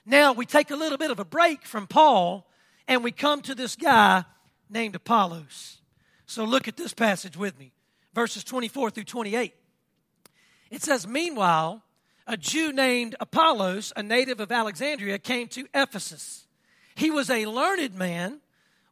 Now 0.06 0.32
we 0.32 0.46
take 0.46 0.70
a 0.70 0.76
little 0.76 0.98
bit 0.98 1.10
of 1.10 1.20
a 1.20 1.24
break 1.24 1.64
from 1.64 1.86
Paul 1.86 2.48
and 2.88 3.04
we 3.04 3.12
come 3.12 3.42
to 3.42 3.54
this 3.54 3.76
guy 3.76 4.24
named 4.68 4.94
Apollos. 4.94 5.80
So 6.26 6.44
look 6.44 6.68
at 6.68 6.76
this 6.76 6.94
passage 6.94 7.36
with 7.36 7.58
me, 7.58 7.72
verses 8.14 8.44
24 8.44 8.90
through 8.90 9.04
28. 9.04 9.54
It 10.70 10.82
says, 10.82 11.06
Meanwhile, 11.06 11.82
a 12.30 12.36
Jew 12.36 12.72
named 12.72 13.16
Apollos, 13.18 13.92
a 13.96 14.04
native 14.04 14.38
of 14.38 14.52
Alexandria, 14.52 15.18
came 15.18 15.48
to 15.48 15.66
Ephesus. 15.74 16.46
He 16.94 17.10
was 17.10 17.28
a 17.28 17.46
learned 17.46 17.96
man 17.96 18.40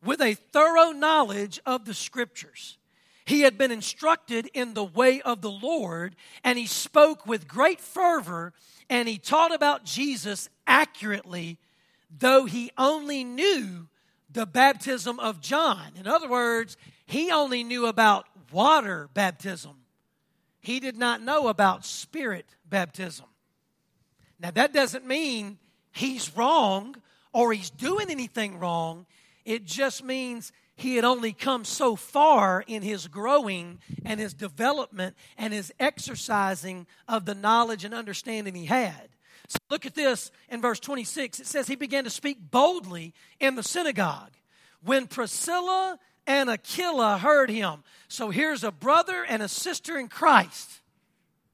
with 0.04 0.20
a 0.20 0.34
thorough 0.34 0.90
knowledge 0.90 1.60
of 1.64 1.84
the 1.84 1.94
scriptures. 1.94 2.78
He 3.24 3.42
had 3.42 3.56
been 3.56 3.70
instructed 3.70 4.50
in 4.54 4.74
the 4.74 4.84
way 4.84 5.20
of 5.20 5.40
the 5.40 5.50
Lord, 5.50 6.16
and 6.42 6.58
he 6.58 6.66
spoke 6.66 7.26
with 7.26 7.46
great 7.46 7.80
fervor 7.80 8.52
and 8.90 9.06
he 9.06 9.18
taught 9.18 9.54
about 9.54 9.84
Jesus 9.84 10.48
accurately, 10.66 11.58
though 12.10 12.46
he 12.46 12.72
only 12.76 13.22
knew 13.22 13.86
the 14.30 14.46
baptism 14.46 15.20
of 15.20 15.40
John. 15.40 15.92
In 15.96 16.08
other 16.08 16.28
words, 16.28 16.76
he 17.06 17.30
only 17.30 17.62
knew 17.62 17.86
about 17.86 18.26
water 18.50 19.08
baptism. 19.14 19.76
He 20.60 20.80
did 20.80 20.96
not 20.96 21.22
know 21.22 21.48
about 21.48 21.84
spirit 21.84 22.46
baptism. 22.68 23.26
Now, 24.40 24.50
that 24.52 24.72
doesn't 24.72 25.06
mean 25.06 25.58
he's 25.92 26.36
wrong 26.36 26.96
or 27.32 27.52
he's 27.52 27.70
doing 27.70 28.10
anything 28.10 28.58
wrong. 28.58 29.06
It 29.44 29.64
just 29.64 30.04
means 30.04 30.52
he 30.76 30.96
had 30.96 31.04
only 31.04 31.32
come 31.32 31.64
so 31.64 31.96
far 31.96 32.62
in 32.66 32.82
his 32.82 33.08
growing 33.08 33.80
and 34.04 34.20
his 34.20 34.32
development 34.34 35.16
and 35.36 35.52
his 35.52 35.72
exercising 35.80 36.86
of 37.08 37.24
the 37.24 37.34
knowledge 37.34 37.84
and 37.84 37.92
understanding 37.92 38.54
he 38.54 38.66
had. 38.66 39.08
So 39.48 39.58
look 39.70 39.86
at 39.86 39.94
this 39.94 40.30
in 40.48 40.60
verse 40.60 40.78
26. 40.78 41.40
It 41.40 41.46
says, 41.46 41.66
He 41.66 41.74
began 41.74 42.04
to 42.04 42.10
speak 42.10 42.38
boldly 42.50 43.14
in 43.40 43.56
the 43.56 43.62
synagogue. 43.62 44.34
When 44.84 45.06
Priscilla 45.06 45.98
and 46.28 46.50
Aquila 46.50 47.18
heard 47.18 47.50
him. 47.50 47.82
So 48.06 48.30
here's 48.30 48.62
a 48.62 48.70
brother 48.70 49.24
and 49.26 49.42
a 49.42 49.48
sister 49.48 49.98
in 49.98 50.08
Christ, 50.08 50.80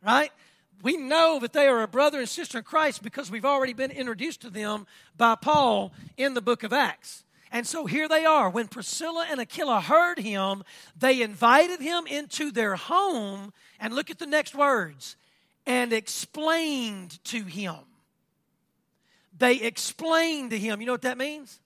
right? 0.04 0.32
We 0.83 0.97
know 0.97 1.38
that 1.40 1.52
they 1.52 1.66
are 1.66 1.83
a 1.83 1.88
brother 1.88 2.19
and 2.19 2.28
sister 2.28 2.59
in 2.59 2.64
Christ 2.64 3.02
because 3.02 3.31
we've 3.31 3.45
already 3.45 3.73
been 3.73 3.90
introduced 3.90 4.43
to 4.43 4.50
them 4.50 4.87
by 5.16 5.35
Paul 5.35 5.93
in 6.16 6.35
the 6.35 6.43
book 6.43 6.62
of 6.62 6.73
Acts. 6.73 7.25
And 7.50 7.66
so 7.66 7.87
here 7.87 8.09
they 8.09 8.25
are. 8.25 8.50
When 8.50 8.69
Priscilla 8.69 9.26
and 9.31 9.40
Aquila 9.40 9.81
heard 9.81 10.19
him, 10.19 10.64
they 10.99 11.23
invited 11.23 11.81
him 11.81 12.07
into 12.07 12.50
their 12.50 12.76
home. 12.76 13.52
And 13.78 13.95
look 13.95 14.11
at 14.11 14.19
the 14.19 14.26
next 14.26 14.54
words 14.54 15.16
and 15.64 15.93
explained 15.93 17.23
to 17.25 17.45
him. 17.45 17.76
They 19.37 19.61
explained 19.61 20.50
to 20.50 20.59
him. 20.59 20.81
You 20.81 20.87
know 20.87 20.93
what 20.93 21.02
that 21.02 21.19
means? 21.19 21.61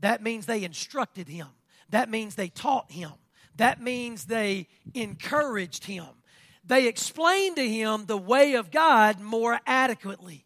That 0.00 0.22
means 0.22 0.46
they 0.46 0.64
instructed 0.64 1.28
him. 1.28 1.48
That 1.90 2.08
means 2.08 2.34
they 2.34 2.48
taught 2.48 2.90
him. 2.90 3.12
That 3.56 3.80
means 3.80 4.26
they 4.26 4.68
encouraged 4.94 5.84
him. 5.84 6.06
They 6.70 6.86
explained 6.86 7.56
to 7.56 7.68
him 7.68 8.06
the 8.06 8.16
way 8.16 8.54
of 8.54 8.70
God 8.70 9.18
more 9.18 9.58
adequately. 9.66 10.44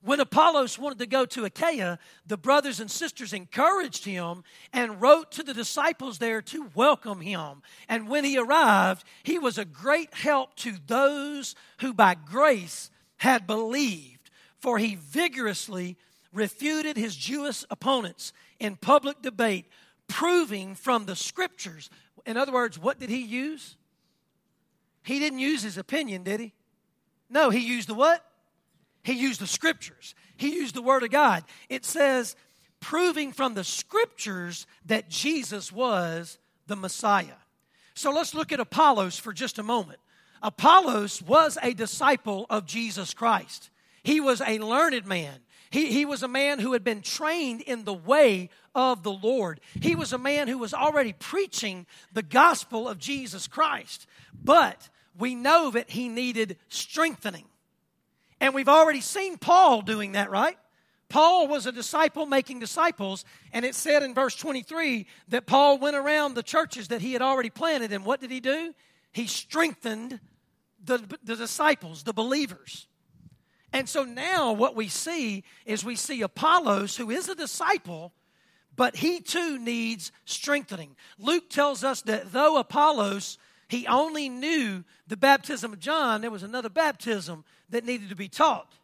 When 0.00 0.18
Apollos 0.18 0.78
wanted 0.78 1.00
to 1.00 1.06
go 1.06 1.26
to 1.26 1.44
Achaia, 1.44 1.98
the 2.26 2.38
brothers 2.38 2.80
and 2.80 2.90
sisters 2.90 3.34
encouraged 3.34 4.06
him 4.06 4.42
and 4.72 5.02
wrote 5.02 5.32
to 5.32 5.42
the 5.42 5.52
disciples 5.52 6.16
there 6.16 6.40
to 6.40 6.70
welcome 6.74 7.20
him. 7.20 7.60
And 7.90 8.08
when 8.08 8.24
he 8.24 8.38
arrived, 8.38 9.04
he 9.22 9.38
was 9.38 9.58
a 9.58 9.66
great 9.66 10.14
help 10.14 10.56
to 10.56 10.76
those 10.86 11.54
who 11.80 11.92
by 11.92 12.14
grace 12.14 12.90
had 13.18 13.46
believed, 13.46 14.30
for 14.60 14.78
he 14.78 14.94
vigorously 14.94 15.98
refuted 16.32 16.96
his 16.96 17.14
Jewish 17.14 17.66
opponents 17.68 18.32
in 18.58 18.76
public 18.76 19.20
debate, 19.20 19.66
proving 20.08 20.74
from 20.74 21.04
the 21.04 21.16
scriptures. 21.16 21.90
In 22.24 22.38
other 22.38 22.52
words, 22.52 22.78
what 22.78 22.98
did 22.98 23.10
he 23.10 23.22
use? 23.22 23.76
He 25.02 25.18
didn't 25.18 25.38
use 25.38 25.62
his 25.62 25.78
opinion, 25.78 26.22
did 26.22 26.40
he? 26.40 26.52
No, 27.28 27.50
he 27.50 27.60
used 27.60 27.88
the 27.88 27.94
what? 27.94 28.24
He 29.02 29.14
used 29.14 29.40
the 29.40 29.46
scriptures, 29.46 30.14
he 30.36 30.54
used 30.54 30.74
the 30.74 30.82
word 30.82 31.02
of 31.02 31.10
God. 31.10 31.44
It 31.68 31.84
says, 31.84 32.36
proving 32.80 33.32
from 33.32 33.54
the 33.54 33.64
scriptures 33.64 34.66
that 34.86 35.08
Jesus 35.08 35.70
was 35.70 36.38
the 36.66 36.76
Messiah. 36.76 37.36
So 37.94 38.10
let's 38.10 38.34
look 38.34 38.52
at 38.52 38.60
Apollos 38.60 39.18
for 39.18 39.32
just 39.32 39.58
a 39.58 39.62
moment. 39.62 40.00
Apollos 40.42 41.20
was 41.20 41.58
a 41.62 41.74
disciple 41.74 42.46
of 42.48 42.66
Jesus 42.66 43.12
Christ. 43.12 43.70
He 44.02 44.20
was 44.20 44.40
a 44.40 44.58
learned 44.58 45.06
man. 45.06 45.40
He, 45.70 45.86
he 45.92 46.04
was 46.04 46.22
a 46.22 46.28
man 46.28 46.58
who 46.58 46.72
had 46.72 46.82
been 46.82 47.00
trained 47.00 47.60
in 47.60 47.84
the 47.84 47.94
way 47.94 48.50
of 48.74 49.02
the 49.02 49.12
Lord. 49.12 49.60
He 49.80 49.94
was 49.94 50.12
a 50.12 50.18
man 50.18 50.48
who 50.48 50.58
was 50.58 50.74
already 50.74 51.12
preaching 51.12 51.86
the 52.12 52.22
gospel 52.22 52.88
of 52.88 52.98
Jesus 52.98 53.46
Christ. 53.46 54.06
But 54.34 54.88
we 55.16 55.34
know 55.34 55.70
that 55.70 55.90
he 55.90 56.08
needed 56.08 56.56
strengthening. 56.68 57.44
And 58.40 58.54
we've 58.54 58.68
already 58.68 59.00
seen 59.00 59.38
Paul 59.38 59.82
doing 59.82 60.12
that, 60.12 60.30
right? 60.30 60.56
Paul 61.08 61.48
was 61.48 61.66
a 61.66 61.72
disciple 61.72 62.24
making 62.24 62.60
disciples, 62.60 63.24
and 63.52 63.64
it 63.64 63.74
said 63.74 64.02
in 64.02 64.14
verse 64.14 64.34
23 64.36 65.06
that 65.28 65.44
Paul 65.44 65.78
went 65.78 65.96
around 65.96 66.34
the 66.34 66.42
churches 66.42 66.88
that 66.88 67.00
he 67.00 67.12
had 67.12 67.20
already 67.20 67.50
planted, 67.50 67.92
and 67.92 68.04
what 68.04 68.20
did 68.20 68.30
he 68.30 68.40
do? 68.40 68.72
He 69.12 69.26
strengthened 69.26 70.20
the, 70.82 70.98
the 71.24 71.36
disciples, 71.36 72.04
the 72.04 72.12
believers. 72.12 72.86
And 73.72 73.88
so 73.88 74.04
now 74.04 74.52
what 74.52 74.74
we 74.74 74.88
see 74.88 75.44
is 75.64 75.84
we 75.84 75.96
see 75.96 76.22
Apollos, 76.22 76.96
who 76.96 77.10
is 77.10 77.28
a 77.28 77.34
disciple, 77.34 78.12
but 78.76 78.96
he 78.96 79.20
too 79.20 79.58
needs 79.58 80.10
strengthening. 80.24 80.96
Luke 81.18 81.50
tells 81.50 81.84
us 81.84 82.02
that 82.02 82.32
though 82.32 82.58
Apollos 82.58 83.38
he 83.70 83.86
only 83.86 84.28
knew 84.28 84.82
the 85.06 85.16
baptism 85.16 85.72
of 85.72 85.78
John. 85.78 86.22
There 86.22 86.30
was 86.30 86.42
another 86.42 86.68
baptism 86.68 87.44
that 87.68 87.84
needed 87.84 88.08
to 88.08 88.16
be 88.16 88.28
taught. 88.28 88.74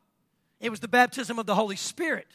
It 0.61 0.71
was 0.71 0.79
the 0.79 0.87
baptism 0.87 1.41
of 1.41 1.47
the 1.47 1.57
Holy 1.57 1.75
Spirit. 1.75 2.29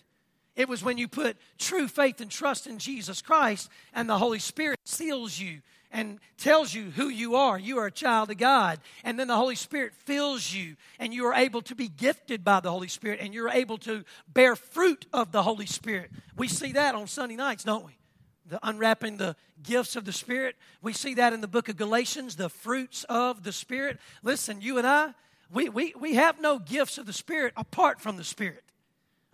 It 0.58 0.68
was 0.68 0.84
when 0.84 0.98
you 0.98 1.08
put 1.08 1.38
true 1.58 1.88
faith 1.88 2.20
and 2.20 2.30
trust 2.30 2.68
in 2.68 2.78
Jesus 2.78 3.22
Christ, 3.22 3.70
and 3.94 4.10
the 4.10 4.18
Holy 4.18 4.40
Spirit 4.40 4.80
seals 4.84 5.40
you 5.40 5.62
and 5.92 6.20
tells 6.38 6.74
you 6.74 6.92
who 6.92 7.10
you 7.10 7.36
are. 7.36 7.60
You 7.60 7.80
are 7.80 7.88
a 7.88 7.92
child 7.92 8.32
of 8.32 8.38
God. 8.38 8.80
And 9.04 9.20
then 9.20 9.28
the 9.28 9.36
Holy 9.36 9.56
Spirit 9.56 9.94
fills 9.94 10.52
you, 10.54 10.76
and 11.00 11.14
you 11.14 11.26
are 11.26 11.34
able 11.34 11.62
to 11.64 11.76
be 11.76 11.88
gifted 11.88 12.44
by 12.44 12.60
the 12.60 12.72
Holy 12.72 12.88
Spirit, 12.88 13.20
and 13.22 13.34
you're 13.34 13.50
able 13.50 13.78
to 13.80 14.04
bear 14.28 14.56
fruit 14.56 15.06
of 15.14 15.32
the 15.32 15.44
Holy 15.44 15.66
Spirit. 15.66 16.12
We 16.38 16.48
see 16.48 16.72
that 16.74 16.96
on 16.96 17.08
Sunday 17.08 17.36
nights, 17.36 17.64
don't 17.64 17.86
we? 17.86 17.98
The 18.48 18.60
unwrapping 18.68 19.18
the 19.18 19.36
gifts 19.64 19.96
of 19.96 20.06
the 20.06 20.12
Spirit. 20.12 20.56
We 20.82 20.94
see 20.94 21.16
that 21.16 21.34
in 21.34 21.42
the 21.42 21.48
book 21.48 21.70
of 21.70 21.78
Galatians, 21.78 22.36
the 22.36 22.50
fruits 22.50 23.06
of 23.06 23.44
the 23.44 23.52
Spirit. 23.52 24.00
Listen, 24.24 24.62
you 24.62 24.78
and 24.78 24.88
I, 24.88 25.14
we, 25.52 25.70
we, 25.70 25.94
we 26.00 26.16
have 26.16 26.40
no 26.42 26.60
gifts 26.60 26.98
of 26.98 27.06
the 27.06 27.14
Spirit 27.14 27.54
apart 27.58 28.00
from 28.00 28.18
the 28.18 28.24
Spirit. 28.24 28.64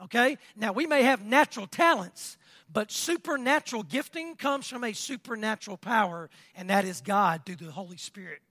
Okay? 0.04 0.38
Now, 0.56 0.74
we 0.74 0.86
may 0.86 1.04
have 1.04 1.24
natural 1.26 1.68
talents, 1.68 2.38
but 2.72 2.92
supernatural 2.92 3.84
gifting 3.84 4.36
comes 4.36 4.68
from 4.68 4.84
a 4.84 4.94
supernatural 4.94 5.78
power, 5.78 6.30
and 6.56 6.70
that 6.70 6.86
is 6.86 7.02
God 7.02 7.42
through 7.46 7.56
the 7.56 7.72
Holy 7.72 7.98
Spirit. 7.98 8.42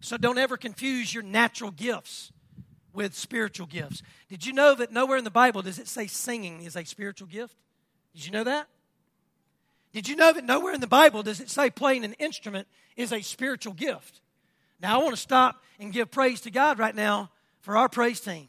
So 0.00 0.16
don't 0.16 0.38
ever 0.38 0.56
confuse 0.56 1.12
your 1.12 1.22
natural 1.22 1.70
gifts 1.70 2.32
with 2.92 3.14
spiritual 3.14 3.66
gifts. 3.66 4.02
Did 4.28 4.44
you 4.44 4.52
know 4.52 4.74
that 4.74 4.92
nowhere 4.92 5.16
in 5.16 5.24
the 5.24 5.30
Bible 5.30 5.62
does 5.62 5.78
it 5.78 5.88
say 5.88 6.06
singing 6.06 6.62
is 6.62 6.76
a 6.76 6.84
spiritual 6.84 7.28
gift? 7.28 7.56
Did 8.14 8.26
you 8.26 8.32
know 8.32 8.44
that? 8.44 8.68
Did 9.92 10.08
you 10.08 10.16
know 10.16 10.32
that 10.32 10.44
nowhere 10.44 10.74
in 10.74 10.80
the 10.80 10.86
Bible 10.86 11.22
does 11.22 11.40
it 11.40 11.48
say 11.48 11.70
playing 11.70 12.04
an 12.04 12.12
instrument 12.14 12.68
is 12.96 13.12
a 13.12 13.22
spiritual 13.22 13.72
gift? 13.72 14.20
Now, 14.80 15.00
I 15.00 15.02
want 15.02 15.16
to 15.16 15.20
stop 15.20 15.62
and 15.80 15.92
give 15.92 16.10
praise 16.10 16.40
to 16.42 16.50
God 16.50 16.78
right 16.78 16.94
now 16.94 17.30
for 17.60 17.76
our 17.76 17.88
praise 17.88 18.20
team 18.20 18.48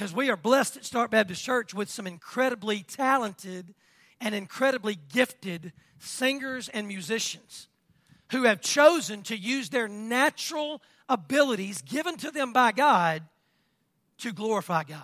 because 0.00 0.14
we 0.14 0.30
are 0.30 0.36
blessed 0.36 0.78
at 0.78 0.84
Start 0.86 1.10
Baptist 1.10 1.44
Church 1.44 1.74
with 1.74 1.90
some 1.90 2.06
incredibly 2.06 2.82
talented 2.82 3.74
and 4.18 4.34
incredibly 4.34 4.96
gifted 5.12 5.74
singers 5.98 6.70
and 6.70 6.88
musicians 6.88 7.68
who 8.30 8.44
have 8.44 8.62
chosen 8.62 9.20
to 9.20 9.36
use 9.36 9.68
their 9.68 9.88
natural 9.88 10.80
abilities 11.06 11.82
given 11.82 12.16
to 12.16 12.30
them 12.30 12.54
by 12.54 12.72
God 12.72 13.24
to 14.16 14.32
glorify 14.32 14.84
God. 14.84 15.02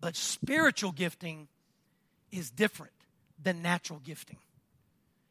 But 0.00 0.14
spiritual 0.14 0.92
gifting 0.92 1.48
is 2.30 2.52
different 2.52 2.92
than 3.42 3.62
natural 3.62 3.98
gifting. 3.98 4.38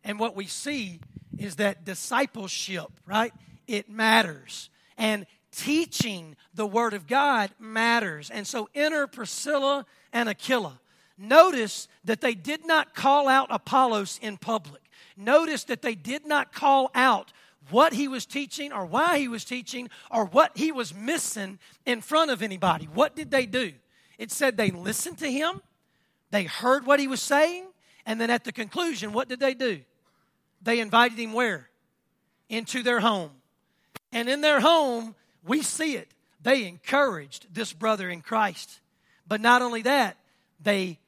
And 0.04 0.20
what 0.20 0.36
we 0.36 0.48
see 0.48 1.00
is 1.38 1.56
that 1.56 1.86
discipleship, 1.86 2.92
right? 3.06 3.32
It 3.66 3.90
matters. 3.90 4.70
And 4.98 5.26
teaching 5.56 6.36
the 6.54 6.66
Word 6.66 6.94
of 6.94 7.08
God 7.08 7.52
matters. 7.60 8.30
And 8.30 8.46
so 8.46 8.70
enter 8.76 9.08
Priscilla 9.08 9.86
and 10.12 10.30
Aquila. 10.30 10.80
Notice 11.18 11.88
that 12.04 12.22
they 12.22 12.34
did 12.34 12.66
not 12.66 12.94
call 12.94 13.28
out 13.28 13.48
Apollos 13.50 14.20
in 14.22 14.38
public. 14.38 14.82
Notice 15.16 15.64
that 15.66 15.82
they 15.82 15.96
did 15.96 16.26
not 16.26 16.54
call 16.54 16.92
out 16.94 17.32
what 17.70 17.94
he 17.94 18.08
was 18.08 18.26
teaching 18.26 18.72
or 18.72 18.86
why 18.86 19.18
he 19.18 19.28
was 19.28 19.46
teaching 19.46 19.90
or 20.12 20.26
what 20.26 20.56
he 20.58 20.72
was 20.72 20.94
missing 20.94 21.58
in 21.86 22.02
front 22.02 22.32
of 22.32 22.42
anybody. 22.42 22.88
What 22.94 23.16
did 23.16 23.32
they 23.32 23.46
do? 23.46 23.74
It 24.18 24.32
said 24.32 24.58
they 24.58 24.72
listened 24.72 25.18
to 25.20 25.32
him, 25.32 25.62
they 26.32 26.44
heard 26.44 26.86
what 26.86 27.00
he 27.00 27.08
was 27.08 27.22
saying, 27.22 27.66
and 28.06 28.20
then 28.20 28.30
at 28.30 28.44
the 28.44 28.52
conclusion, 28.52 29.14
what 29.14 29.28
did 29.28 29.40
they 29.40 29.54
do? 29.54 29.82
They 30.62 30.80
invited 30.80 31.18
him 31.18 31.34
where? 31.34 31.70
Into 32.50 32.84
their 32.84 33.00
home. 33.00 33.32
And 34.12 34.30
in 34.30 34.42
their 34.42 34.60
home, 34.60 35.16
we 35.46 35.62
see 35.62 35.96
it. 35.96 36.10
They 36.42 36.68
encouraged 36.68 37.54
this 37.54 37.74
brother 37.74 38.10
in 38.10 38.22
Christ. 38.22 38.80
But 39.28 39.42
not 39.42 39.62
only 39.62 39.82
that, 39.84 40.18
they 40.62 41.00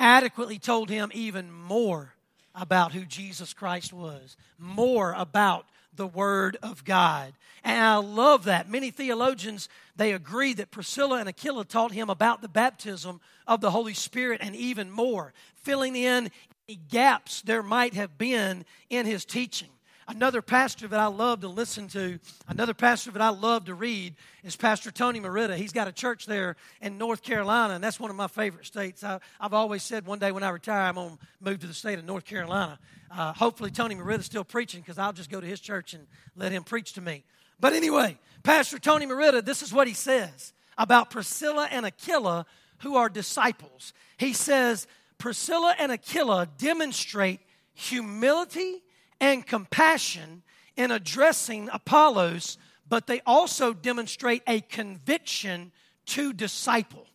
adequately 0.00 0.58
told 0.58 0.88
him 0.88 1.10
even 1.14 1.50
more 1.50 2.14
about 2.54 2.92
who 2.92 3.04
Jesus 3.04 3.52
Christ 3.52 3.92
was, 3.92 4.36
more 4.58 5.14
about 5.16 5.66
the 5.94 6.06
Word 6.06 6.56
of 6.62 6.84
God. 6.84 7.32
And 7.64 7.84
I 7.84 7.96
love 7.96 8.44
that. 8.44 8.70
Many 8.70 8.90
theologians, 8.90 9.68
they 9.96 10.12
agree 10.12 10.54
that 10.54 10.70
Priscilla 10.70 11.18
and 11.18 11.28
Aquila 11.28 11.64
taught 11.64 11.92
him 11.92 12.08
about 12.08 12.40
the 12.40 12.48
baptism 12.48 13.20
of 13.46 13.60
the 13.60 13.70
Holy 13.70 13.94
Spirit 13.94 14.40
and 14.42 14.54
even 14.56 14.90
more, 14.90 15.32
filling 15.54 15.96
in 15.96 16.30
any 16.68 16.78
gaps 16.88 17.42
there 17.42 17.62
might 17.62 17.94
have 17.94 18.16
been 18.16 18.64
in 18.88 19.06
his 19.06 19.24
teaching. 19.24 19.68
Another 20.08 20.40
pastor 20.40 20.88
that 20.88 20.98
I 20.98 21.08
love 21.08 21.42
to 21.42 21.48
listen 21.48 21.86
to, 21.88 22.18
another 22.48 22.72
pastor 22.72 23.10
that 23.10 23.20
I 23.20 23.28
love 23.28 23.66
to 23.66 23.74
read 23.74 24.14
is 24.42 24.56
Pastor 24.56 24.90
Tony 24.90 25.20
Merida. 25.20 25.54
He's 25.54 25.74
got 25.74 25.86
a 25.86 25.92
church 25.92 26.24
there 26.24 26.56
in 26.80 26.96
North 26.96 27.22
Carolina, 27.22 27.74
and 27.74 27.84
that's 27.84 28.00
one 28.00 28.08
of 28.08 28.16
my 28.16 28.26
favorite 28.26 28.64
states. 28.64 29.04
I, 29.04 29.20
have 29.38 29.52
always 29.52 29.82
said 29.82 30.06
one 30.06 30.18
day 30.18 30.32
when 30.32 30.42
I 30.42 30.48
retire, 30.48 30.88
I'm 30.88 30.94
going 30.94 31.10
to 31.10 31.18
move 31.40 31.58
to 31.58 31.66
the 31.66 31.74
state 31.74 31.98
of 31.98 32.06
North 32.06 32.24
Carolina. 32.24 32.78
Uh, 33.10 33.34
hopefully, 33.34 33.70
Tony 33.70 33.94
Merida's 33.96 34.24
still 34.24 34.44
preaching 34.44 34.80
because 34.80 34.98
I'll 34.98 35.12
just 35.12 35.28
go 35.28 35.42
to 35.42 35.46
his 35.46 35.60
church 35.60 35.92
and 35.92 36.06
let 36.36 36.52
him 36.52 36.64
preach 36.64 36.94
to 36.94 37.02
me. 37.02 37.22
But 37.60 37.74
anyway, 37.74 38.18
Pastor 38.42 38.78
Tony 38.78 39.04
Merida, 39.04 39.42
this 39.42 39.60
is 39.60 39.74
what 39.74 39.88
he 39.88 39.94
says 39.94 40.54
about 40.78 41.10
Priscilla 41.10 41.68
and 41.70 41.84
Aquila, 41.84 42.46
who 42.78 42.96
are 42.96 43.10
disciples. 43.10 43.92
He 44.16 44.32
says, 44.32 44.86
Priscilla 45.18 45.74
and 45.78 45.92
Aquila 45.92 46.48
demonstrate 46.56 47.40
humility 47.74 48.82
and 49.20 49.46
compassion 49.46 50.42
in 50.76 50.90
addressing 50.90 51.68
Apollos, 51.72 52.58
but 52.88 53.06
they 53.06 53.20
also 53.26 53.72
demonstrate 53.72 54.42
a 54.46 54.60
conviction 54.60 55.72
to 56.06 56.32
disciple. 56.32 57.06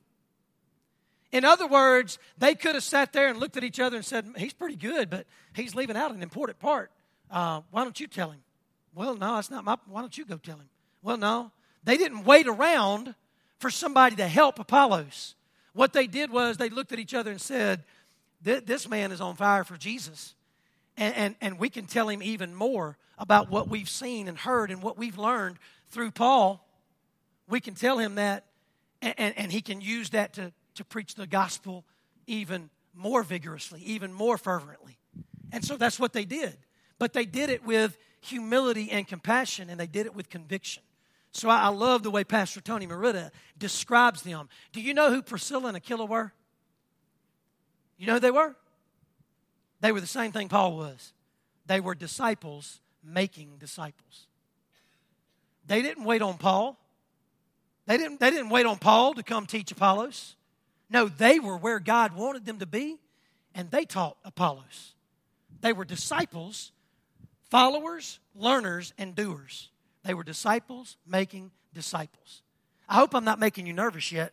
In 1.31 1.45
other 1.45 1.65
words, 1.65 2.19
they 2.37 2.53
could 2.53 2.75
have 2.75 2.83
sat 2.83 3.11
there 3.11 3.27
and 3.27 3.39
looked 3.39 3.57
at 3.57 3.63
each 3.63 3.79
other 3.79 3.95
and 3.95 4.05
said, 4.05 4.27
He's 4.37 4.53
pretty 4.53 4.75
good, 4.75 5.09
but 5.09 5.25
he's 5.53 5.73
leaving 5.73 5.97
out 5.97 6.13
an 6.13 6.21
important 6.21 6.59
part. 6.59 6.91
Uh, 7.31 7.61
why 7.71 7.83
don't 7.83 7.99
you 7.99 8.05
tell 8.05 8.29
him? 8.29 8.41
Well, 8.93 9.15
no, 9.15 9.35
that's 9.35 9.49
not 9.49 9.63
my. 9.63 9.77
Why 9.87 10.01
don't 10.01 10.15
you 10.15 10.25
go 10.25 10.37
tell 10.37 10.57
him? 10.57 10.69
Well, 11.01 11.17
no. 11.17 11.51
They 11.83 11.97
didn't 11.97 12.25
wait 12.25 12.47
around 12.47 13.15
for 13.57 13.71
somebody 13.71 14.15
to 14.17 14.27
help 14.27 14.59
Apollos. 14.59 15.35
What 15.73 15.93
they 15.93 16.05
did 16.05 16.31
was 16.31 16.57
they 16.57 16.69
looked 16.69 16.91
at 16.91 16.99
each 16.99 17.13
other 17.13 17.31
and 17.31 17.41
said, 17.41 17.83
This 18.41 18.87
man 18.87 19.11
is 19.11 19.19
on 19.19 19.35
fire 19.35 19.63
for 19.63 19.75
Jesus. 19.75 20.35
And, 20.97 21.15
and, 21.15 21.35
and 21.41 21.59
we 21.59 21.69
can 21.69 21.85
tell 21.85 22.09
him 22.09 22.21
even 22.21 22.53
more 22.53 22.97
about 23.17 23.49
what 23.49 23.69
we've 23.69 23.89
seen 23.89 24.27
and 24.27 24.37
heard 24.37 24.71
and 24.71 24.81
what 24.81 24.97
we've 24.97 25.17
learned 25.17 25.57
through 25.89 26.11
Paul. 26.11 26.67
We 27.47 27.59
can 27.59 27.73
tell 27.73 27.97
him 27.97 28.15
that, 28.15 28.45
and, 29.01 29.13
and, 29.17 29.37
and 29.37 29.51
he 29.51 29.61
can 29.61 29.81
use 29.81 30.11
that 30.11 30.33
to, 30.33 30.51
to 30.75 30.85
preach 30.85 31.15
the 31.15 31.27
gospel 31.27 31.83
even 32.27 32.69
more 32.93 33.23
vigorously, 33.23 33.81
even 33.81 34.13
more 34.13 34.37
fervently. 34.37 34.97
And 35.51 35.63
so 35.63 35.77
that's 35.77 35.99
what 35.99 36.13
they 36.13 36.25
did. 36.25 36.57
But 36.99 37.13
they 37.13 37.25
did 37.25 37.49
it 37.49 37.65
with 37.65 37.97
humility 38.21 38.91
and 38.91 39.07
compassion, 39.07 39.69
and 39.69 39.79
they 39.79 39.87
did 39.87 40.05
it 40.05 40.15
with 40.15 40.29
conviction. 40.29 40.83
So 41.31 41.49
I, 41.49 41.63
I 41.63 41.67
love 41.69 42.03
the 42.03 42.11
way 42.11 42.23
Pastor 42.23 42.61
Tony 42.61 42.85
Merida 42.85 43.31
describes 43.57 44.21
them. 44.21 44.47
Do 44.71 44.81
you 44.81 44.93
know 44.93 45.09
who 45.09 45.21
Priscilla 45.21 45.67
and 45.67 45.77
Aquila 45.77 46.05
were? 46.05 46.31
You 47.97 48.07
know 48.07 48.13
who 48.13 48.19
they 48.19 48.31
were? 48.31 48.55
They 49.83 49.91
were 49.91 49.99
the 49.99 50.07
same 50.07 50.31
thing 50.31 50.47
Paul 50.47 50.77
was. 50.77 51.11
They 51.65 51.81
were 51.81 51.93
disciples 51.93 52.79
making 53.03 53.57
disciples. 53.59 54.27
They 55.67 55.81
didn't 55.81 56.05
wait 56.05 56.21
on 56.21 56.37
Paul. 56.37 56.79
They 57.85 57.97
didn't, 57.97 58.21
they 58.21 58.29
didn't 58.29 58.47
wait 58.47 58.65
on 58.65 58.77
Paul 58.77 59.13
to 59.15 59.23
come 59.23 59.45
teach 59.45 59.73
Apollos. 59.73 60.37
No, 60.89 61.09
they 61.09 61.37
were 61.37 61.57
where 61.57 61.81
God 61.81 62.15
wanted 62.15 62.45
them 62.45 62.59
to 62.59 62.65
be, 62.65 62.97
and 63.53 63.69
they 63.71 63.83
taught 63.83 64.15
Apollos. 64.23 64.93
They 65.59 65.73
were 65.73 65.83
disciples, 65.83 66.71
followers, 67.49 68.21
learners, 68.35 68.93
and 68.97 69.13
doers. 69.13 69.69
They 70.05 70.13
were 70.13 70.23
disciples 70.23 70.95
making 71.05 71.51
disciples. 71.73 72.41
I 72.87 72.95
hope 72.95 73.13
I'm 73.13 73.25
not 73.25 73.37
making 73.37 73.67
you 73.67 73.73
nervous 73.73 74.13
yet. 74.13 74.31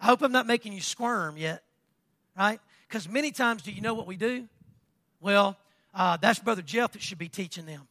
I 0.00 0.06
hope 0.06 0.22
I'm 0.22 0.30
not 0.30 0.46
making 0.46 0.72
you 0.72 0.80
squirm 0.80 1.36
yet, 1.36 1.64
right? 2.38 2.60
Because 2.92 3.08
many 3.08 3.30
times, 3.30 3.62
do 3.62 3.72
you 3.72 3.80
know 3.80 3.94
what 3.94 4.06
we 4.06 4.16
do? 4.16 4.46
Well, 5.18 5.56
uh, 5.94 6.18
that's 6.18 6.38
Brother 6.38 6.60
Jeff 6.60 6.92
that 6.92 7.00
should 7.00 7.16
be 7.16 7.30
teaching 7.30 7.64
them. 7.64 7.88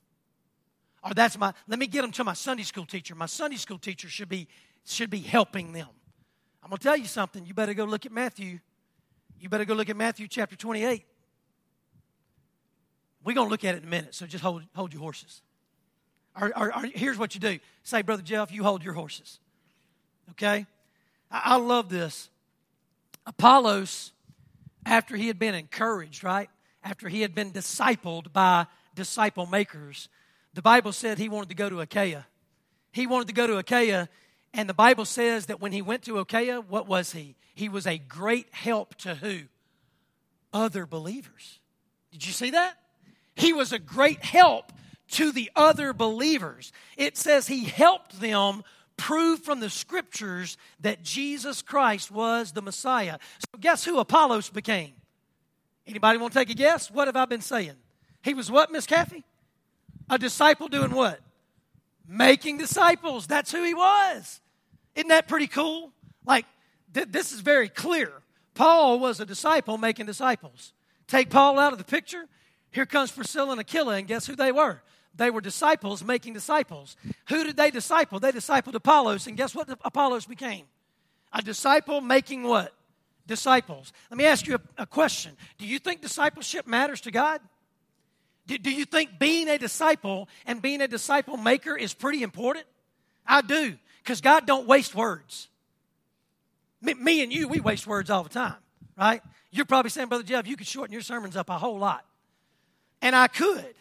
Or 1.03 1.15
that's 1.15 1.39
my, 1.39 1.53
let 1.67 1.79
me 1.79 1.87
get 1.87 2.03
them 2.03 2.11
to 2.11 2.23
my 2.23 2.33
Sunday 2.33 2.61
school 2.61 2.85
teacher. 2.85 3.15
My 3.15 3.25
Sunday 3.25 3.57
school 3.57 3.79
teacher 3.79 4.07
should 4.07 4.29
be, 4.29 4.47
should 4.85 5.09
be 5.09 5.21
helping 5.21 5.73
them. 5.73 5.87
I'm 6.61 6.69
going 6.69 6.77
to 6.77 6.83
tell 6.83 6.95
you 6.95 7.05
something. 7.05 7.47
You 7.47 7.55
better 7.55 7.73
go 7.73 7.85
look 7.85 8.05
at 8.05 8.11
Matthew. 8.11 8.59
You 9.39 9.49
better 9.49 9.65
go 9.65 9.73
look 9.73 9.89
at 9.89 9.97
Matthew 9.97 10.27
chapter 10.27 10.55
28. 10.55 11.03
We're 13.23 13.33
going 13.33 13.47
to 13.47 13.51
look 13.51 13.65
at 13.65 13.73
it 13.73 13.79
in 13.79 13.85
a 13.85 13.89
minute, 13.89 14.13
so 14.13 14.27
just 14.27 14.43
hold, 14.43 14.61
hold 14.75 14.93
your 14.93 15.01
horses. 15.01 15.41
Or, 16.39 16.55
or, 16.55 16.77
or 16.77 16.85
here's 16.93 17.17
what 17.17 17.33
you 17.33 17.41
do 17.41 17.57
say, 17.81 18.03
Brother 18.03 18.21
Jeff, 18.21 18.51
you 18.51 18.63
hold 18.63 18.83
your 18.83 18.93
horses. 18.93 19.39
Okay? 20.29 20.67
I, 21.31 21.41
I 21.45 21.55
love 21.55 21.89
this. 21.89 22.29
Apollos 23.25 24.11
after 24.85 25.15
he 25.15 25.27
had 25.27 25.39
been 25.39 25.55
encouraged, 25.55 26.23
right? 26.23 26.49
After 26.83 27.09
he 27.09 27.21
had 27.21 27.35
been 27.35 27.51
discipled 27.51 28.33
by 28.33 28.67
disciple 28.95 29.45
makers, 29.45 30.09
the 30.53 30.61
Bible 30.61 30.91
said 30.91 31.17
he 31.17 31.29
wanted 31.29 31.49
to 31.49 31.55
go 31.55 31.69
to 31.69 31.81
Achaia. 31.81 32.27
He 32.91 33.07
wanted 33.07 33.27
to 33.27 33.33
go 33.33 33.47
to 33.47 33.57
Achaia, 33.57 34.09
and 34.53 34.67
the 34.67 34.73
Bible 34.73 35.05
says 35.05 35.45
that 35.45 35.61
when 35.61 35.71
he 35.71 35.81
went 35.81 36.03
to 36.03 36.19
Achaia, 36.19 36.59
what 36.61 36.87
was 36.87 37.13
he? 37.13 37.35
He 37.53 37.69
was 37.69 37.87
a 37.87 37.97
great 37.97 38.47
help 38.53 38.95
to 38.95 39.15
who? 39.15 39.41
Other 40.51 40.85
believers. 40.85 41.59
Did 42.11 42.25
you 42.25 42.33
see 42.33 42.51
that? 42.51 42.77
He 43.35 43.53
was 43.53 43.71
a 43.71 43.79
great 43.79 44.23
help 44.23 44.73
to 45.11 45.31
the 45.31 45.51
other 45.55 45.93
believers. 45.93 46.73
It 46.97 47.17
says 47.17 47.47
he 47.47 47.65
helped 47.65 48.19
them 48.19 48.63
prove 49.01 49.39
from 49.39 49.59
the 49.59 49.69
scriptures 49.69 50.57
that 50.81 51.01
Jesus 51.01 51.63
Christ 51.63 52.11
was 52.11 52.51
the 52.51 52.61
Messiah. 52.61 53.17
So 53.39 53.59
guess 53.59 53.83
who 53.83 53.97
Apollos 53.97 54.51
became? 54.51 54.93
Anybody 55.87 56.19
want 56.19 56.33
to 56.33 56.39
take 56.39 56.51
a 56.51 56.53
guess? 56.53 56.91
What 56.91 57.07
have 57.07 57.15
I 57.15 57.25
been 57.25 57.41
saying? 57.41 57.73
He 58.21 58.35
was 58.35 58.51
what, 58.51 58.71
Miss 58.71 58.85
Kathy? 58.85 59.23
A 60.07 60.19
disciple 60.19 60.67
doing 60.67 60.91
what? 60.91 61.19
Making 62.07 62.59
disciples. 62.59 63.25
That's 63.25 63.51
who 63.51 63.63
he 63.63 63.73
was. 63.73 64.39
Isn't 64.95 65.07
that 65.07 65.27
pretty 65.27 65.47
cool? 65.47 65.91
Like, 66.23 66.45
th- 66.93 67.07
this 67.09 67.31
is 67.31 67.39
very 67.39 67.69
clear. 67.69 68.11
Paul 68.53 68.99
was 68.99 69.19
a 69.19 69.25
disciple 69.25 69.79
making 69.79 70.05
disciples. 70.05 70.73
Take 71.07 71.31
Paul 71.31 71.57
out 71.57 71.71
of 71.73 71.79
the 71.79 71.85
picture. 71.85 72.25
Here 72.69 72.85
comes 72.85 73.11
Priscilla 73.11 73.53
and 73.53 73.59
Aquila, 73.61 73.95
and 73.95 74.07
guess 74.07 74.27
who 74.27 74.35
they 74.35 74.51
were? 74.51 74.83
They 75.15 75.29
were 75.29 75.41
disciples 75.41 76.03
making 76.03 76.33
disciples. 76.33 76.95
Who 77.29 77.43
did 77.43 77.57
they 77.57 77.71
disciple? 77.71 78.19
They 78.19 78.31
discipled 78.31 78.75
Apollos, 78.75 79.27
and 79.27 79.35
guess 79.35 79.53
what 79.53 79.69
Apollos 79.83 80.25
became? 80.25 80.65
A 81.33 81.41
disciple 81.41 82.01
making 82.01 82.43
what? 82.43 82.73
Disciples. 83.27 83.93
Let 84.09 84.17
me 84.17 84.25
ask 84.25 84.47
you 84.47 84.55
a, 84.55 84.83
a 84.83 84.85
question. 84.85 85.37
Do 85.57 85.65
you 85.65 85.79
think 85.79 86.01
discipleship 86.01 86.67
matters 86.67 87.01
to 87.01 87.11
God? 87.11 87.41
Do, 88.47 88.57
do 88.57 88.71
you 88.71 88.85
think 88.85 89.19
being 89.19 89.47
a 89.47 89.57
disciple 89.57 90.27
and 90.45 90.61
being 90.61 90.81
a 90.81 90.87
disciple 90.87 91.37
maker 91.37 91.77
is 91.77 91.93
pretty 91.93 92.23
important? 92.23 92.65
I 93.25 93.41
do, 93.41 93.77
because 94.03 94.21
God 94.21 94.45
don't 94.45 94.67
waste 94.67 94.95
words. 94.95 95.47
Me, 96.81 96.93
me 96.95 97.23
and 97.23 97.31
you, 97.31 97.47
we 97.47 97.59
waste 97.59 97.85
words 97.85 98.09
all 98.09 98.23
the 98.23 98.29
time, 98.29 98.55
right? 98.97 99.21
You're 99.51 99.65
probably 99.65 99.91
saying, 99.91 100.07
Brother 100.07 100.23
Jeff, 100.23 100.47
you 100.47 100.57
could 100.57 100.67
shorten 100.67 100.91
your 100.91 101.03
sermons 101.03 101.37
up 101.37 101.49
a 101.49 101.57
whole 101.57 101.77
lot. 101.77 102.03
And 103.01 103.15
I 103.15 103.27
could, 103.27 103.73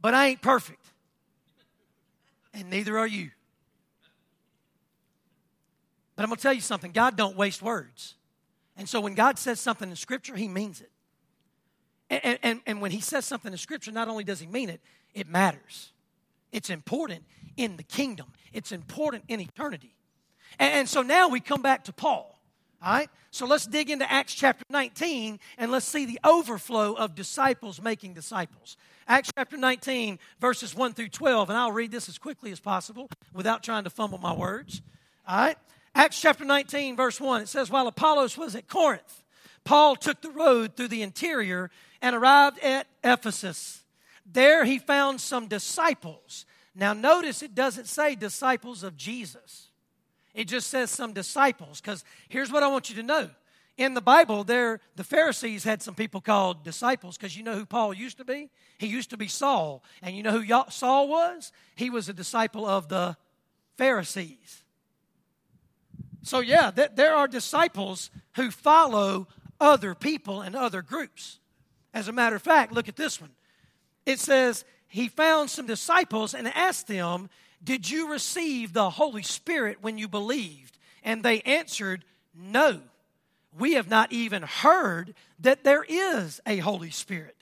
but 0.00 0.14
I 0.14 0.28
ain't 0.28 0.42
perfect. 0.42 0.84
And 2.54 2.70
neither 2.70 2.98
are 2.98 3.06
you. 3.06 3.30
But 6.16 6.24
I'm 6.24 6.30
going 6.30 6.36
to 6.36 6.42
tell 6.42 6.52
you 6.52 6.60
something 6.60 6.90
God 6.90 7.16
don't 7.16 7.36
waste 7.36 7.62
words. 7.62 8.14
And 8.76 8.88
so 8.88 9.00
when 9.00 9.14
God 9.14 9.38
says 9.38 9.60
something 9.60 9.88
in 9.88 9.96
Scripture, 9.96 10.36
He 10.36 10.48
means 10.48 10.80
it. 10.80 10.90
And, 12.10 12.38
and, 12.42 12.60
and 12.66 12.80
when 12.80 12.90
He 12.90 13.00
says 13.00 13.24
something 13.24 13.52
in 13.52 13.58
Scripture, 13.58 13.92
not 13.92 14.08
only 14.08 14.24
does 14.24 14.40
He 14.40 14.46
mean 14.46 14.68
it, 14.68 14.80
it 15.14 15.28
matters. 15.28 15.92
It's 16.50 16.70
important 16.70 17.24
in 17.56 17.76
the 17.76 17.82
kingdom, 17.82 18.26
it's 18.52 18.72
important 18.72 19.24
in 19.28 19.40
eternity. 19.40 19.94
And, 20.58 20.74
and 20.74 20.88
so 20.88 21.02
now 21.02 21.28
we 21.28 21.40
come 21.40 21.62
back 21.62 21.84
to 21.84 21.92
Paul. 21.92 22.38
All 22.82 22.92
right? 22.92 23.10
So 23.30 23.46
let's 23.46 23.66
dig 23.66 23.90
into 23.90 24.10
Acts 24.10 24.34
chapter 24.34 24.64
19 24.70 25.38
and 25.58 25.70
let's 25.70 25.86
see 25.86 26.06
the 26.06 26.18
overflow 26.24 26.94
of 26.94 27.14
disciples 27.14 27.82
making 27.82 28.14
disciples. 28.14 28.76
Acts 29.08 29.30
chapter 29.34 29.56
19, 29.56 30.18
verses 30.38 30.74
1 30.74 30.92
through 30.92 31.08
12, 31.08 31.48
and 31.48 31.58
I'll 31.58 31.72
read 31.72 31.90
this 31.90 32.10
as 32.10 32.18
quickly 32.18 32.52
as 32.52 32.60
possible 32.60 33.08
without 33.32 33.62
trying 33.62 33.84
to 33.84 33.90
fumble 33.90 34.18
my 34.18 34.34
words. 34.34 34.82
All 35.26 35.38
right? 35.38 35.56
Acts 35.94 36.20
chapter 36.20 36.44
19, 36.44 36.94
verse 36.94 37.18
1, 37.18 37.40
it 37.40 37.48
says, 37.48 37.70
While 37.70 37.86
Apollos 37.86 38.36
was 38.36 38.54
at 38.54 38.68
Corinth, 38.68 39.24
Paul 39.64 39.96
took 39.96 40.20
the 40.20 40.30
road 40.30 40.76
through 40.76 40.88
the 40.88 41.00
interior 41.00 41.70
and 42.02 42.14
arrived 42.14 42.58
at 42.58 42.86
Ephesus. 43.02 43.82
There 44.30 44.66
he 44.66 44.78
found 44.78 45.22
some 45.22 45.48
disciples. 45.48 46.44
Now, 46.74 46.92
notice 46.92 47.42
it 47.42 47.54
doesn't 47.54 47.86
say 47.86 48.14
disciples 48.14 48.82
of 48.82 48.94
Jesus, 48.98 49.68
it 50.34 50.48
just 50.48 50.68
says 50.68 50.90
some 50.90 51.14
disciples, 51.14 51.80
because 51.80 52.04
here's 52.28 52.52
what 52.52 52.62
I 52.62 52.68
want 52.68 52.90
you 52.90 52.96
to 52.96 53.02
know 53.02 53.30
in 53.78 53.94
the 53.94 54.00
Bible, 54.00 54.42
there 54.42 54.80
the 54.96 55.04
Pharisees 55.04 55.62
had 55.62 55.80
some 55.82 55.94
people 55.94 56.20
called 56.20 56.64
disciples 56.64 57.16
because 57.16 57.36
you 57.36 57.44
know 57.44 57.54
who 57.54 57.64
Paul 57.64 57.94
used 57.94 58.18
to 58.18 58.24
be? 58.24 58.50
He 58.76 58.88
used 58.88 59.10
to 59.10 59.16
be 59.16 59.28
Saul. 59.28 59.84
And 60.02 60.16
you 60.16 60.24
know 60.24 60.38
who 60.38 60.70
Saul 60.70 61.08
was? 61.08 61.52
He 61.76 61.88
was 61.88 62.08
a 62.08 62.12
disciple 62.12 62.66
of 62.66 62.88
the 62.88 63.16
Pharisees. 63.78 64.64
So, 66.22 66.40
yeah, 66.40 66.72
there 66.72 67.14
are 67.14 67.28
disciples 67.28 68.10
who 68.34 68.50
follow 68.50 69.28
other 69.60 69.94
people 69.94 70.42
and 70.42 70.56
other 70.56 70.82
groups. 70.82 71.38
As 71.94 72.08
a 72.08 72.12
matter 72.12 72.36
of 72.36 72.42
fact, 72.42 72.72
look 72.72 72.88
at 72.88 72.96
this 72.96 73.20
one. 73.20 73.30
It 74.04 74.18
says, 74.18 74.64
He 74.88 75.08
found 75.08 75.50
some 75.50 75.66
disciples 75.66 76.34
and 76.34 76.48
asked 76.48 76.88
them, 76.88 77.30
Did 77.62 77.88
you 77.88 78.10
receive 78.10 78.72
the 78.72 78.90
Holy 78.90 79.22
Spirit 79.22 79.78
when 79.80 79.98
you 79.98 80.08
believed? 80.08 80.76
And 81.04 81.22
they 81.22 81.40
answered, 81.42 82.04
No 82.34 82.80
we 83.58 83.74
have 83.74 83.88
not 83.88 84.12
even 84.12 84.42
heard 84.42 85.14
that 85.40 85.64
there 85.64 85.84
is 85.88 86.40
a 86.46 86.58
Holy 86.58 86.90
Spirit. 86.90 87.36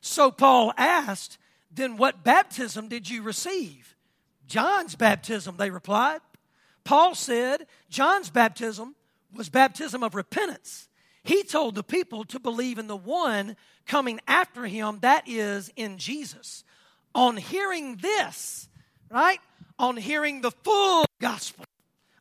So 0.00 0.30
Paul 0.30 0.72
asked, 0.76 1.38
Then 1.70 1.96
what 1.96 2.24
baptism 2.24 2.88
did 2.88 3.08
you 3.08 3.22
receive? 3.22 3.96
John's 4.46 4.94
baptism, 4.94 5.56
they 5.56 5.70
replied. 5.70 6.20
Paul 6.84 7.14
said, 7.14 7.66
John's 7.88 8.30
baptism 8.30 8.94
was 9.34 9.48
baptism 9.48 10.02
of 10.02 10.14
repentance. 10.14 10.88
He 11.22 11.42
told 11.42 11.74
the 11.74 11.82
people 11.82 12.24
to 12.24 12.38
believe 12.38 12.78
in 12.78 12.86
the 12.86 12.96
one 12.96 13.56
coming 13.86 14.20
after 14.28 14.66
him, 14.66 14.98
that 15.00 15.26
is, 15.26 15.72
in 15.74 15.96
Jesus. 15.96 16.64
On 17.14 17.36
hearing 17.36 17.96
this, 17.96 18.68
right? 19.10 19.40
On 19.78 19.96
hearing 19.96 20.42
the 20.42 20.50
full 20.50 21.06
gospel, 21.20 21.64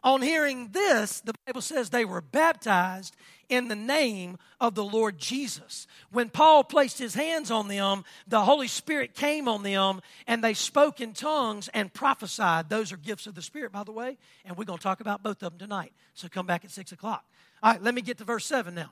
on 0.04 0.22
hearing 0.22 0.70
this, 0.72 1.22
the 1.22 1.34
Bible 1.46 1.62
says 1.62 1.90
they 1.90 2.06
were 2.06 2.22
baptized 2.22 3.16
in 3.50 3.68
the 3.68 3.76
name 3.76 4.38
of 4.60 4.76
the 4.76 4.84
Lord 4.84 5.18
Jesus. 5.18 5.88
When 6.12 6.30
Paul 6.30 6.64
placed 6.64 7.00
his 7.00 7.14
hands 7.14 7.52
on 7.52 7.68
them, 7.68 8.04
the 8.28 8.42
Holy 8.42 8.68
Spirit 8.68 9.14
came 9.14 9.48
on 9.48 9.64
them 9.64 10.02
and 10.28 10.44
they 10.44 10.54
spoke 10.54 11.00
in 11.00 11.14
tongues 11.14 11.70
and 11.74 11.94
prophesied. 11.94 12.70
Those 12.70 12.92
are 12.92 12.98
gifts 12.98 13.28
of 13.28 13.36
the 13.36 13.42
Spirit, 13.42 13.72
by 13.72 13.84
the 13.84 13.92
way, 13.92 14.18
and 14.46 14.58
we're 14.58 14.66
going 14.66 14.80
to 14.80 14.84
talk 14.84 15.02
about 15.02 15.24
both 15.24 15.42
of 15.44 15.58
them 15.58 15.60
tonight. 15.60 15.94
So 16.14 16.28
come 16.28 16.46
back 16.46 16.66
at 16.66 16.72
6 16.72 16.92
o'clock. 16.92 17.24
All 17.62 17.72
right, 17.72 17.82
let 17.82 17.94
me 17.94 18.02
get 18.02 18.18
to 18.18 18.24
verse 18.24 18.46
7 18.46 18.74
now. 18.74 18.92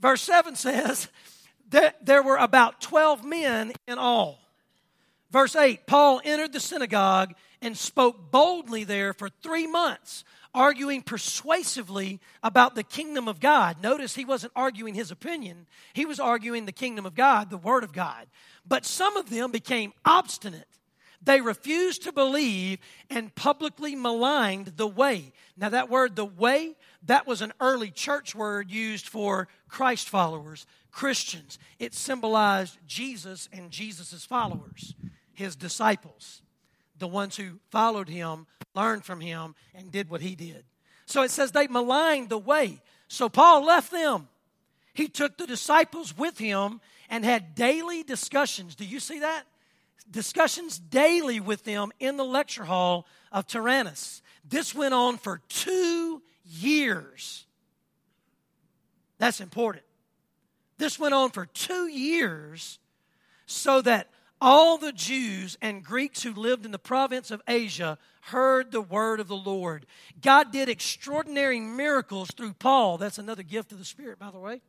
Verse 0.00 0.22
7 0.22 0.56
says 0.56 1.08
that 1.70 2.04
there 2.04 2.22
were 2.22 2.36
about 2.36 2.80
12 2.80 3.24
men 3.24 3.72
in 3.86 3.98
all. 3.98 4.38
Verse 5.30 5.56
8 5.56 5.86
Paul 5.86 6.20
entered 6.24 6.52
the 6.52 6.60
synagogue 6.60 7.34
and 7.60 7.76
spoke 7.76 8.30
boldly 8.30 8.84
there 8.84 9.12
for 9.12 9.28
three 9.28 9.66
months 9.66 10.24
arguing 10.56 11.02
persuasively 11.02 12.18
about 12.42 12.74
the 12.74 12.82
kingdom 12.82 13.28
of 13.28 13.38
God. 13.38 13.82
Notice 13.82 14.14
he 14.14 14.24
wasn't 14.24 14.52
arguing 14.56 14.94
his 14.94 15.10
opinion, 15.10 15.66
he 15.92 16.06
was 16.06 16.18
arguing 16.18 16.66
the 16.66 16.72
kingdom 16.72 17.06
of 17.06 17.14
God, 17.14 17.50
the 17.50 17.58
word 17.58 17.84
of 17.84 17.92
God. 17.92 18.26
But 18.66 18.84
some 18.84 19.16
of 19.16 19.30
them 19.30 19.52
became 19.52 19.92
obstinate. 20.04 20.66
They 21.22 21.40
refused 21.40 22.02
to 22.02 22.12
believe 22.12 22.78
and 23.10 23.34
publicly 23.34 23.94
maligned 23.94 24.72
the 24.76 24.86
way. 24.86 25.32
Now, 25.56 25.68
that 25.70 25.88
word, 25.88 26.14
the 26.14 26.24
way, 26.24 26.74
that 27.04 27.26
was 27.26 27.42
an 27.42 27.52
early 27.60 27.90
church 27.90 28.34
word 28.34 28.70
used 28.70 29.08
for 29.08 29.48
Christ 29.68 30.08
followers, 30.08 30.66
Christians. 30.90 31.58
It 31.78 31.94
symbolized 31.94 32.78
Jesus 32.86 33.48
and 33.52 33.70
Jesus' 33.70 34.24
followers, 34.24 34.94
his 35.32 35.56
disciples 35.56 36.42
the 36.98 37.08
ones 37.08 37.36
who 37.36 37.58
followed 37.70 38.08
him, 38.08 38.46
learned 38.76 39.04
from 39.04 39.20
him, 39.20 39.54
and 39.74 39.90
did 39.90 40.08
what 40.08 40.20
he 40.20 40.36
did. 40.36 40.64
So 41.06 41.22
it 41.22 41.30
says 41.30 41.52
they 41.52 41.66
maligned 41.66 42.28
the 42.28 42.38
way. 42.38 42.80
So 43.08 43.28
Paul 43.28 43.64
left 43.64 43.90
them. 43.90 44.28
He 44.92 45.08
took 45.08 45.36
the 45.36 45.46
disciples 45.46 46.16
with 46.16 46.38
him 46.38 46.80
and 47.08 47.24
had 47.24 47.54
daily 47.54 48.02
discussions. 48.02 48.74
Do 48.74 48.84
you 48.84 49.00
see 49.00 49.20
that? 49.20 49.44
Discussions 50.10 50.78
daily 50.78 51.40
with 51.40 51.64
them 51.64 51.90
in 51.98 52.16
the 52.16 52.24
lecture 52.24 52.64
hall 52.64 53.06
of 53.32 53.46
Tyrannus. 53.46 54.22
This 54.48 54.74
went 54.74 54.94
on 54.94 55.18
for 55.18 55.40
two 55.48 56.22
years. 56.44 57.46
That's 59.18 59.40
important. 59.40 59.84
This 60.78 60.98
went 60.98 61.14
on 61.14 61.30
for 61.30 61.46
two 61.46 61.88
years 61.88 62.78
so 63.46 63.80
that 63.82 64.08
all 64.40 64.76
the 64.76 64.92
Jews 64.92 65.56
and 65.62 65.82
Greeks 65.82 66.22
who 66.22 66.32
lived 66.34 66.64
in 66.64 66.72
the 66.72 66.78
province 66.78 67.30
of 67.30 67.42
Asia 67.48 67.98
heard 68.26 68.70
the 68.70 68.80
word 68.80 69.20
of 69.20 69.28
the 69.28 69.36
Lord. 69.36 69.86
God 70.20 70.52
did 70.52 70.68
extraordinary 70.68 71.60
miracles 71.60 72.30
through 72.30 72.54
Paul. 72.54 72.98
That's 72.98 73.18
another 73.18 73.42
gift 73.42 73.72
of 73.72 73.78
the 73.78 73.84
Spirit, 73.84 74.18
by 74.18 74.30
the 74.30 74.38
way. 74.38 74.60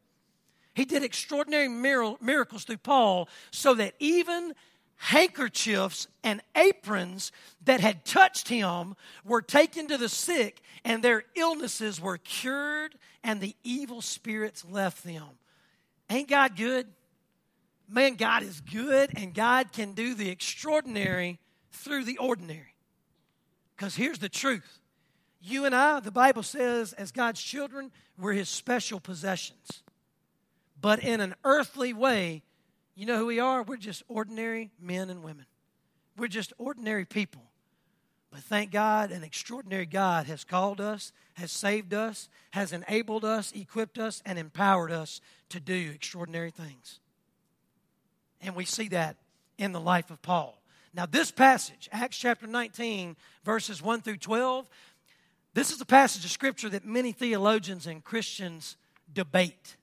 He 0.73 0.85
did 0.85 1.03
extraordinary 1.03 1.67
miracles 1.67 2.63
through 2.63 2.77
Paul 2.77 3.29
so 3.51 3.73
that 3.75 3.95
even 3.99 4.53
handkerchiefs 4.97 6.07
and 6.23 6.41
aprons 6.55 7.31
that 7.65 7.79
had 7.79 8.05
touched 8.05 8.47
him 8.47 8.95
were 9.23 9.41
taken 9.41 9.87
to 9.87 9.97
the 9.97 10.09
sick 10.09 10.61
and 10.83 11.03
their 11.03 11.23
illnesses 11.35 11.99
were 11.99 12.17
cured 12.17 12.95
and 13.23 13.41
the 13.41 13.55
evil 13.63 14.01
spirits 14.01 14.65
left 14.65 15.03
them. 15.03 15.25
Ain't 16.09 16.29
God 16.29 16.55
good? 16.55 16.87
man, 17.87 18.15
God 18.15 18.43
is 18.43 18.61
good 18.61 19.11
and 19.15 19.33
God 19.33 19.71
can 19.71 19.93
do 19.93 20.13
the 20.13 20.29
extraordinary 20.29 21.39
through 21.71 22.03
the 22.03 22.17
ordinary. 22.17 22.73
Because 23.77 23.95
here's 23.95 24.19
the 24.19 24.27
truth 24.27 24.79
you 25.39 25.65
and 25.65 25.75
I, 25.75 25.99
the 25.99 26.11
Bible 26.11 26.43
says, 26.43 26.93
as 26.93 27.11
God's 27.11 27.41
children, 27.41 27.91
we're 28.17 28.33
His 28.33 28.49
special 28.49 28.99
possessions. 28.99 29.83
But 30.81 30.99
in 31.03 31.21
an 31.21 31.35
earthly 31.43 31.93
way, 31.93 32.41
You 32.97 33.05
know 33.05 33.19
who 33.19 33.27
we 33.27 33.39
are? 33.39 33.61
We're 33.61 33.77
just 33.77 34.01
ordinary 34.07 34.71
men 34.81 35.11
and 35.11 35.21
women. 35.21 35.45
We're 36.17 36.27
just 36.27 36.51
ordinary 36.57 37.05
people. 37.05 37.43
But 38.31 38.39
thank 38.39 38.71
God, 38.71 39.11
an 39.11 39.23
extraordinary 39.23 39.85
God 39.85 40.25
has 40.25 40.43
called 40.43 40.81
us, 40.81 41.13
has 41.35 41.51
saved 41.51 41.93
us, 41.93 42.27
has 42.49 42.73
enabled 42.73 43.23
us, 43.23 43.51
equipped 43.51 43.99
us, 43.99 44.23
and 44.25 44.39
empowered 44.39 44.91
us 44.91 45.21
to 45.49 45.59
do 45.59 45.91
extraordinary 45.93 46.49
things. 46.49 46.99
And 48.41 48.55
we 48.55 48.65
see 48.65 48.87
that 48.87 49.17
in 49.59 49.73
the 49.73 49.79
life 49.79 50.09
of 50.09 50.23
Paul. 50.23 50.59
Now, 50.97 51.05
this 51.05 51.29
passage, 51.29 51.87
Acts 51.91 52.17
chapter 52.17 52.47
19, 52.47 53.15
verses 53.45 53.83
1 53.83 54.01
through 54.01 54.17
12, 54.17 54.67
this 55.53 55.71
is 55.71 55.79
a 55.79 55.85
passage 55.85 56.25
of 56.25 56.31
scripture 56.31 56.69
that 56.69 56.85
many 56.85 57.11
theologians 57.11 57.85
and 57.85 58.03
Christians 58.03 58.77
debate. 59.13 59.77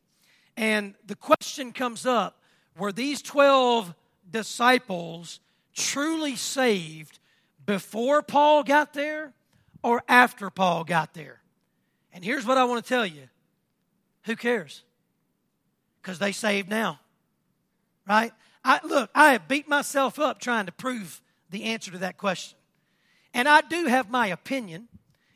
And 0.57 0.97
the 1.07 1.15
question 1.15 1.73
comes 1.73 2.05
up 2.05 2.41
were 2.77 2.91
these 2.91 3.23
12 3.23 3.95
disciples 4.29 5.39
truly 5.73 6.35
saved 6.35 7.21
before 7.65 8.21
Paul 8.21 8.65
got 8.65 8.93
there 8.93 9.33
or 9.85 10.03
after 10.09 10.51
Paul 10.51 10.83
got 10.83 11.15
there? 11.15 11.39
And 12.13 12.25
here's 12.25 12.45
what 12.45 12.59
I 12.59 12.65
want 12.65 12.85
to 12.85 12.89
tell 12.89 13.07
you 13.07 13.29
who 14.25 14.35
cares? 14.35 14.83
Because 16.03 16.19
they 16.19 16.33
saved 16.33 16.69
now, 16.69 16.99
right? 18.05 18.33
I, 18.65 18.81
look, 18.83 19.11
I 19.15 19.33
have 19.33 19.47
beat 19.47 19.69
myself 19.69 20.19
up 20.19 20.41
trying 20.41 20.67
to 20.67 20.73
prove 20.73 21.21
the 21.51 21.65
answer 21.65 21.91
to 21.91 21.99
that 21.99 22.17
question. 22.17 22.59
And 23.35 23.49
I 23.49 23.61
do 23.61 23.87
have 23.87 24.11
my 24.11 24.29
opinion, 24.29 24.89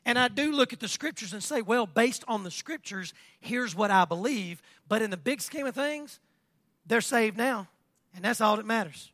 and 0.06 0.18
I 0.18 0.28
do 0.28 0.52
look 0.52 0.72
at 0.72 0.80
the 0.80 0.88
scriptures 0.88 1.32
and 1.32 1.42
say, 1.42 1.60
well, 1.60 1.86
based 1.86 2.24
on 2.26 2.44
the 2.44 2.50
scriptures, 2.50 3.12
here's 3.40 3.74
what 3.74 3.90
I 3.90 4.04
believe. 4.04 4.62
But 4.88 5.02
in 5.02 5.10
the 5.10 5.16
big 5.16 5.42
scheme 5.42 5.66
of 5.66 5.74
things, 5.74 6.20
they're 6.86 7.00
saved 7.00 7.36
now, 7.36 7.68
and 8.14 8.24
that's 8.24 8.40
all 8.40 8.56
that 8.56 8.64
matters, 8.64 9.10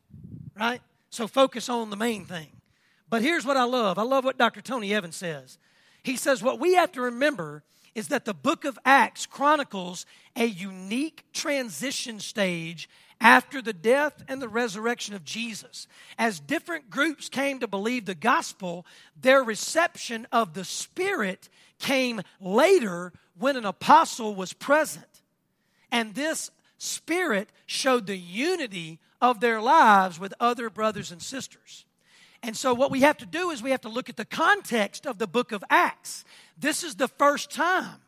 right? 0.57 0.81
So 1.09 1.27
focus 1.27 1.67
on 1.67 1.89
the 1.89 1.97
main 1.97 2.25
thing. 2.25 2.47
But 3.09 3.21
here's 3.21 3.45
what 3.45 3.57
I 3.57 3.63
love 3.63 3.99
I 3.99 4.03
love 4.03 4.23
what 4.23 4.37
Dr. 4.37 4.61
Tony 4.61 4.93
Evans 4.93 5.15
says. 5.15 5.57
He 6.03 6.15
says, 6.15 6.41
What 6.41 6.59
we 6.59 6.75
have 6.75 6.91
to 6.93 7.01
remember 7.01 7.63
is 7.95 8.09
that 8.09 8.25
the 8.25 8.33
book 8.33 8.65
of 8.65 8.77
Acts 8.85 9.25
chronicles 9.25 10.05
a 10.35 10.45
unique 10.45 11.23
transition 11.33 12.19
stage 12.19 12.89
after 13.21 13.61
the 13.61 13.73
death 13.73 14.23
and 14.27 14.41
the 14.41 14.49
resurrection 14.49 15.15
of 15.15 15.23
Jesus. 15.23 15.87
As 16.17 16.39
different 16.39 16.89
groups 16.89 17.29
came 17.29 17.59
to 17.59 17.67
believe 17.67 18.05
the 18.05 18.15
gospel, 18.15 18.85
their 19.19 19.43
reception 19.43 20.27
of 20.31 20.53
the 20.53 20.65
Spirit 20.65 21.49
came 21.79 22.21
later 22.39 23.13
when 23.37 23.55
an 23.55 23.65
apostle 23.65 24.35
was 24.35 24.53
present. 24.53 25.05
And 25.91 26.13
this 26.13 26.51
Spirit 26.77 27.49
showed 27.65 28.05
the 28.05 28.17
unity 28.17 28.99
of 29.21 29.39
their 29.39 29.61
lives 29.61 30.19
with 30.19 30.33
other 30.39 30.69
brothers 30.69 31.11
and 31.11 31.21
sisters. 31.21 31.85
And 32.43 32.55
so, 32.55 32.73
what 32.73 32.91
we 32.91 33.01
have 33.01 33.17
to 33.17 33.25
do 33.25 33.49
is 33.49 33.63
we 33.63 33.71
have 33.71 33.81
to 33.81 33.89
look 33.89 34.09
at 34.09 34.17
the 34.17 34.25
context 34.25 35.07
of 35.07 35.17
the 35.17 35.25
book 35.25 35.51
of 35.51 35.63
Acts. 35.69 36.25
This 36.57 36.83
is 36.83 36.95
the 36.95 37.07
first 37.07 37.49
time 37.49 38.01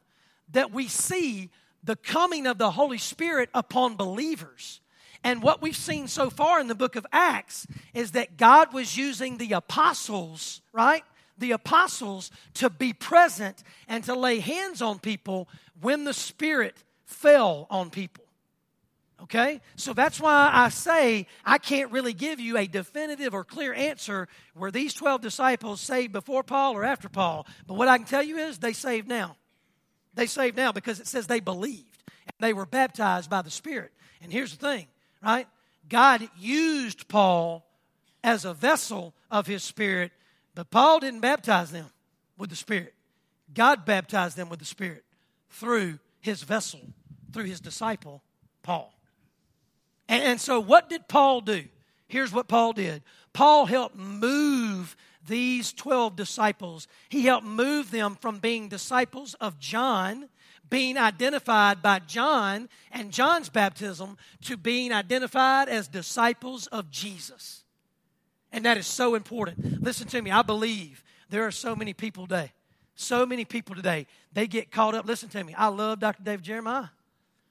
that 0.52 0.72
we 0.72 0.88
see 0.88 1.50
the 1.84 1.96
coming 1.96 2.46
of 2.46 2.58
the 2.58 2.72
Holy 2.72 2.98
Spirit 2.98 3.50
upon 3.54 3.96
believers. 3.96 4.82
And 5.28 5.44
what 5.44 5.62
we've 5.62 5.76
seen 5.76 6.08
so 6.08 6.30
far 6.30 6.62
in 6.62 6.68
the 6.68 6.74
book 6.74 6.96
of 6.96 7.06
Acts 7.12 7.68
is 7.94 8.12
that 8.12 8.38
God 8.38 8.72
was 8.72 8.96
using 8.96 9.38
the 9.38 9.52
apostles, 9.52 10.62
right? 10.72 11.04
The 11.38 11.52
apostles 11.52 12.32
to 12.54 12.70
be 12.70 12.94
present 12.94 13.62
and 13.90 14.06
to 14.06 14.16
lay 14.16 14.40
hands 14.40 14.82
on 14.82 15.00
people 15.00 15.50
when 15.82 16.06
the 16.06 16.14
Spirit 16.14 16.82
fell 17.04 17.68
on 17.70 17.90
people. 17.90 18.24
Okay? 19.24 19.60
So 19.76 19.92
that's 19.92 20.22
why 20.22 20.50
I 20.54 20.70
say 20.70 21.28
I 21.44 21.58
can't 21.58 21.92
really 21.92 22.14
give 22.14 22.40
you 22.40 22.58
a 22.58 22.66
definitive 22.66 23.34
or 23.34 23.44
clear 23.44 23.74
answer 23.74 24.30
were 24.56 24.72
these 24.72 24.94
12 24.94 25.20
disciples 25.20 25.82
saved 25.82 26.14
before 26.14 26.42
Paul 26.42 26.74
or 26.74 26.86
after 26.86 27.10
Paul. 27.10 27.46
But 27.68 27.74
what 27.74 27.90
I 27.90 27.98
can 27.98 28.08
tell 28.08 28.24
you 28.24 28.38
is 28.38 28.60
they 28.60 28.72
saved 28.72 29.10
now. 29.10 29.36
They 30.14 30.28
saved 30.28 30.56
now 30.56 30.72
because 30.72 31.02
it 31.02 31.08
says 31.08 31.28
they 31.28 31.42
believed 31.42 32.02
and 32.22 32.34
they 32.40 32.54
were 32.54 32.66
baptized 32.66 33.30
by 33.30 33.42
the 33.42 33.52
Spirit. 33.52 33.92
And 34.22 34.32
here's 34.32 34.56
the 34.56 34.66
thing 34.66 34.88
right? 35.24 35.48
God 35.90 36.30
used 36.38 37.08
Paul 37.08 37.66
as 38.24 38.46
a 38.46 38.54
vessel 38.54 39.14
of 39.32 39.48
his 39.48 39.64
spirit, 39.64 40.12
but 40.56 40.70
Paul 40.70 41.00
didn't 41.00 41.22
baptize 41.22 41.72
them 41.72 41.88
with 42.38 42.50
the 42.50 42.56
Spirit. 42.56 42.94
God 43.54 43.86
baptized 43.86 44.36
them 44.36 44.50
with 44.50 44.60
the 44.60 44.66
Spirit 44.66 45.04
through 45.50 46.00
his 46.20 46.44
vessel, 46.44 46.82
through 47.32 47.46
his 47.46 47.62
disciple, 47.62 48.22
Paul. 48.64 48.94
And, 50.10 50.40
so, 50.40 50.60
what 50.60 50.90
did 50.90 51.08
Paul 51.08 51.42
do? 51.42 51.66
Here's 52.08 52.32
what 52.32 52.48
Paul 52.48 52.74
did 52.74 53.02
Paul 53.34 53.66
helped 53.66 53.96
move 53.96 54.96
these 55.28 55.74
12 55.74 56.16
disciples, 56.16 56.88
he 57.10 57.24
helped 57.24 57.46
move 57.46 57.92
them 57.92 58.16
from 58.16 58.40
being 58.40 58.70
disciples 58.70 59.34
of 59.36 59.60
John 59.60 60.30
being 60.70 60.98
identified 60.98 61.82
by 61.82 62.00
John 62.00 62.70
and 62.92 63.12
John's 63.12 63.50
baptism 63.50 64.18
to 64.42 64.58
being 64.58 64.92
identified 64.92 65.70
as 65.70 65.88
disciples 65.88 66.68
of 66.68 66.92
Jesus. 66.92 67.64
And 68.52 68.66
that 68.66 68.78
is 68.78 68.88
so 68.88 69.16
important. 69.16 69.82
Listen 69.84 70.08
to 70.08 70.22
me, 70.22 70.32
I 70.32 70.42
believe 70.42 71.04
there 71.30 71.46
are 71.46 71.52
so 71.52 71.76
many 71.76 71.94
people 71.94 72.28
today, 72.28 72.52
so 72.96 73.26
many 73.26 73.46
people 73.46 73.76
today, 73.76 74.08
they 74.34 74.48
get 74.48 74.72
caught 74.72 74.96
up. 74.96 75.06
Listen 75.06 75.30
to 75.30 75.44
me, 75.44 75.54
I 75.54 75.68
love 75.68 76.00
Dr. 76.00 76.24
David 76.24 76.44
Jeremiah. 76.44 76.88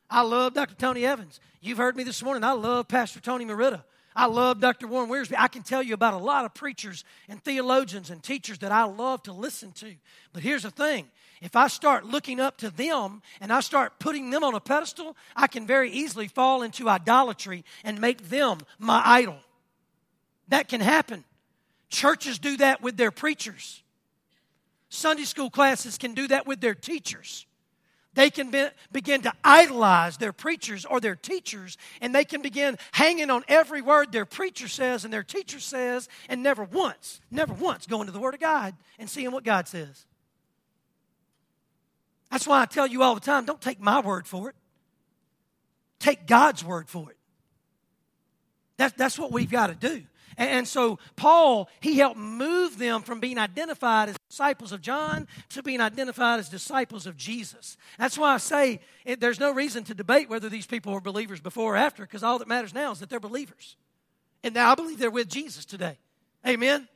I 0.08 0.22
love 0.22 0.54
Dr. 0.54 0.74
Tony 0.74 1.04
Evans. 1.04 1.40
You've 1.60 1.78
heard 1.78 1.96
me 1.96 2.04
this 2.04 2.22
morning. 2.22 2.44
I 2.44 2.52
love 2.52 2.86
Pastor 2.86 3.18
Tony 3.20 3.44
Merida. 3.44 3.84
I 4.16 4.24
love 4.24 4.60
Dr. 4.60 4.86
Warren 4.86 5.10
Wiersbe. 5.10 5.34
I 5.36 5.48
can 5.48 5.62
tell 5.62 5.82
you 5.82 5.92
about 5.92 6.14
a 6.14 6.18
lot 6.18 6.46
of 6.46 6.54
preachers 6.54 7.04
and 7.28 7.42
theologians 7.44 8.08
and 8.08 8.22
teachers 8.22 8.58
that 8.60 8.72
I 8.72 8.84
love 8.84 9.22
to 9.24 9.32
listen 9.32 9.72
to. 9.72 9.94
But 10.32 10.42
here's 10.42 10.62
the 10.62 10.70
thing 10.70 11.06
if 11.42 11.54
I 11.54 11.68
start 11.68 12.06
looking 12.06 12.40
up 12.40 12.56
to 12.58 12.70
them 12.70 13.20
and 13.42 13.52
I 13.52 13.60
start 13.60 13.98
putting 13.98 14.30
them 14.30 14.42
on 14.42 14.54
a 14.54 14.60
pedestal, 14.60 15.14
I 15.36 15.46
can 15.48 15.66
very 15.66 15.90
easily 15.90 16.28
fall 16.28 16.62
into 16.62 16.88
idolatry 16.88 17.62
and 17.84 18.00
make 18.00 18.30
them 18.30 18.60
my 18.78 19.02
idol. 19.04 19.36
That 20.48 20.68
can 20.68 20.80
happen. 20.80 21.24
Churches 21.90 22.38
do 22.38 22.56
that 22.56 22.80
with 22.80 22.96
their 22.96 23.10
preachers. 23.10 23.82
Sunday 24.88 25.24
school 25.24 25.50
classes 25.50 25.98
can 25.98 26.14
do 26.14 26.26
that 26.28 26.46
with 26.46 26.60
their 26.62 26.74
teachers. 26.74 27.44
They 28.16 28.30
can 28.30 28.50
be, 28.50 28.66
begin 28.90 29.20
to 29.22 29.32
idolize 29.44 30.16
their 30.16 30.32
preachers 30.32 30.86
or 30.86 31.00
their 31.00 31.14
teachers, 31.14 31.76
and 32.00 32.14
they 32.14 32.24
can 32.24 32.40
begin 32.40 32.78
hanging 32.92 33.28
on 33.28 33.44
every 33.46 33.82
word 33.82 34.10
their 34.10 34.24
preacher 34.24 34.68
says 34.68 35.04
and 35.04 35.12
their 35.12 35.22
teacher 35.22 35.60
says, 35.60 36.08
and 36.30 36.42
never 36.42 36.64
once, 36.64 37.20
never 37.30 37.52
once 37.52 37.86
going 37.86 38.06
to 38.06 38.12
the 38.12 38.18
Word 38.18 38.32
of 38.32 38.40
God 38.40 38.74
and 38.98 39.08
seeing 39.08 39.32
what 39.32 39.44
God 39.44 39.68
says. 39.68 40.06
That's 42.30 42.46
why 42.46 42.62
I 42.62 42.64
tell 42.64 42.86
you 42.86 43.02
all 43.02 43.14
the 43.14 43.20
time 43.20 43.44
don't 43.44 43.60
take 43.60 43.80
my 43.80 44.00
word 44.00 44.26
for 44.26 44.48
it, 44.48 44.56
take 45.98 46.26
God's 46.26 46.64
word 46.64 46.88
for 46.88 47.10
it. 47.10 47.18
That's, 48.78 48.94
that's 48.96 49.18
what 49.18 49.30
we've 49.30 49.50
got 49.50 49.66
to 49.66 49.74
do. 49.74 50.02
And, 50.38 50.68
so, 50.68 50.98
Paul, 51.16 51.68
he 51.80 51.96
helped 51.96 52.18
move 52.18 52.78
them 52.78 53.02
from 53.02 53.20
being 53.20 53.38
identified 53.38 54.10
as 54.10 54.16
disciples 54.28 54.70
of 54.72 54.82
John 54.82 55.26
to 55.50 55.62
being 55.62 55.80
identified 55.80 56.40
as 56.40 56.48
disciples 56.48 57.06
of 57.06 57.16
Jesus. 57.16 57.76
That's 57.98 58.18
why 58.18 58.34
I 58.34 58.36
say 58.38 58.80
it, 59.04 59.20
there's 59.20 59.40
no 59.40 59.52
reason 59.52 59.84
to 59.84 59.94
debate 59.94 60.28
whether 60.28 60.48
these 60.48 60.66
people 60.66 60.92
were 60.92 61.00
believers 61.00 61.40
before 61.40 61.74
or 61.74 61.76
after, 61.76 62.02
because 62.02 62.22
all 62.22 62.38
that 62.38 62.48
matters 62.48 62.74
now 62.74 62.92
is 62.92 62.98
that 63.00 63.08
they're 63.08 63.18
believers. 63.20 63.76
And 64.42 64.54
now 64.54 64.72
I 64.72 64.74
believe 64.74 64.98
they're 64.98 65.10
with 65.10 65.28
Jesus 65.28 65.64
today. 65.64 65.98
Amen. 66.46 66.86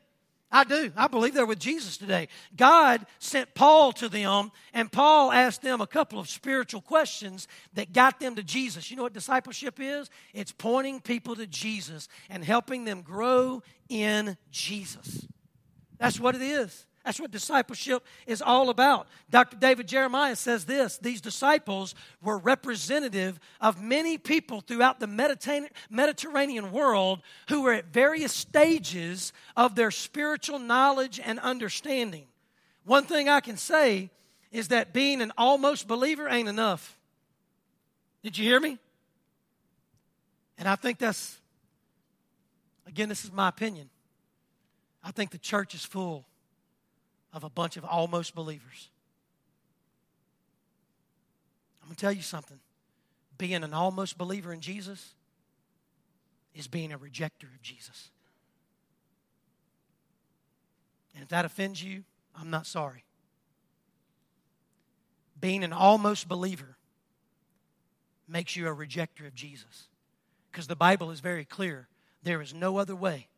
I 0.53 0.65
do. 0.65 0.93
I 0.97 1.07
believe 1.07 1.35
they're 1.35 1.47
with 1.47 1.61
Jesus 1.61 1.97
today. 1.97 2.29
God 2.57 3.07
sent 3.21 3.55
Paul 3.55 3.93
to 3.93 4.09
them, 4.09 4.51
and 4.75 4.91
Paul 4.91 5.31
asked 5.31 5.63
them 5.63 5.81
a 5.81 5.87
couple 5.87 6.19
of 6.19 6.29
spiritual 6.29 6.81
questions 6.81 7.47
that 7.75 7.93
got 7.93 8.19
them 8.19 8.35
to 8.35 8.43
Jesus. 8.43 8.91
You 8.91 8.97
know 8.97 9.05
what 9.05 9.13
discipleship 9.13 9.79
is? 9.79 10.11
It's 10.35 10.51
pointing 10.51 11.01
people 11.01 11.37
to 11.37 11.47
Jesus 11.47 12.09
and 12.29 12.45
helping 12.45 12.85
them 12.85 13.03
grow 13.03 13.63
in 13.89 14.37
Jesus. 14.51 15.27
That's 15.99 16.19
what 16.19 16.35
it 16.35 16.43
is. 16.43 16.87
That's 17.05 17.19
what 17.19 17.31
discipleship 17.31 18.05
is 18.27 18.43
all 18.43 18.69
about. 18.69 19.09
Dr. 19.31 19.57
David 19.57 19.89
Jeremiah 19.89 20.37
says 20.37 20.67
this 20.67 20.99
these 20.99 21.21
disciples 21.21 21.95
were 22.23 22.37
representative 22.37 23.41
of 23.61 23.83
many 23.83 24.19
people 24.19 24.61
throughout 24.61 25.01
the 25.01 25.07
Mediterranean 25.89 26.73
world 26.73 27.23
who 27.49 27.63
were 27.63 27.73
at 27.73 27.87
various 27.87 28.33
stages 28.33 29.33
of 29.57 29.75
their 29.75 29.91
spiritual 29.91 30.59
knowledge 30.59 31.19
and 31.25 31.39
understanding. 31.39 32.27
One 32.85 33.05
thing 33.05 33.29
I 33.29 33.41
can 33.41 33.57
say 33.57 34.11
is 34.53 34.69
that 34.69 34.93
being 34.93 35.23
an 35.23 35.33
almost 35.39 35.89
believer 35.89 36.29
ain't 36.29 36.49
enough. 36.49 36.99
Did 38.23 38.37
you 38.37 38.45
hear 38.45 38.61
me? 38.61 38.79
And 40.59 40.69
I 40.69 40.77
think 40.77 40.99
that's, 40.99 41.41
again, 42.87 43.09
this 43.09 43.25
is 43.25 43.33
my 43.33 43.49
opinion. 43.49 43.89
I 45.03 45.13
think 45.13 45.31
the 45.31 45.39
church 45.39 45.75
is 45.75 45.83
full 45.83 46.27
of 47.33 47.45
a 47.45 47.51
bunch 47.51 47.77
of 47.77 47.85
almost 47.85 48.35
believers. 48.35 48.91
I'm 51.83 51.89
going 51.89 51.97
to 51.97 52.01
tell 52.01 52.13
you 52.13 52.23
something. 52.23 52.59
Being 53.39 53.65
an 53.65 53.73
almost 53.73 54.19
believer 54.19 54.53
in 54.53 54.61
Jesus 54.61 55.15
is 56.55 56.67
being 56.67 56.93
a 56.93 56.99
rejecter 56.99 57.45
of 57.55 57.63
Jesus. 57.63 58.11
And 61.15 61.23
if 61.23 61.29
that 61.31 61.45
offends 61.45 61.83
you, 61.83 62.05
I'm 62.39 62.51
not 62.51 62.67
sorry. 62.67 63.05
Being 65.41 65.65
an 65.65 65.73
almost 65.73 66.29
believer 66.29 66.77
makes 68.29 68.57
you 68.57 68.69
a 68.69 68.75
rejecter 68.75 69.27
of 69.27 69.35
Jesus. 69.35 69.89
Because 70.51 70.67
the 70.67 70.77
Bible 70.77 71.11
is 71.11 71.21
very 71.21 71.45
clear 71.45 71.89
there 72.23 72.43
is 72.43 72.53
no 72.53 72.77
other 72.77 72.95
way 72.95 73.29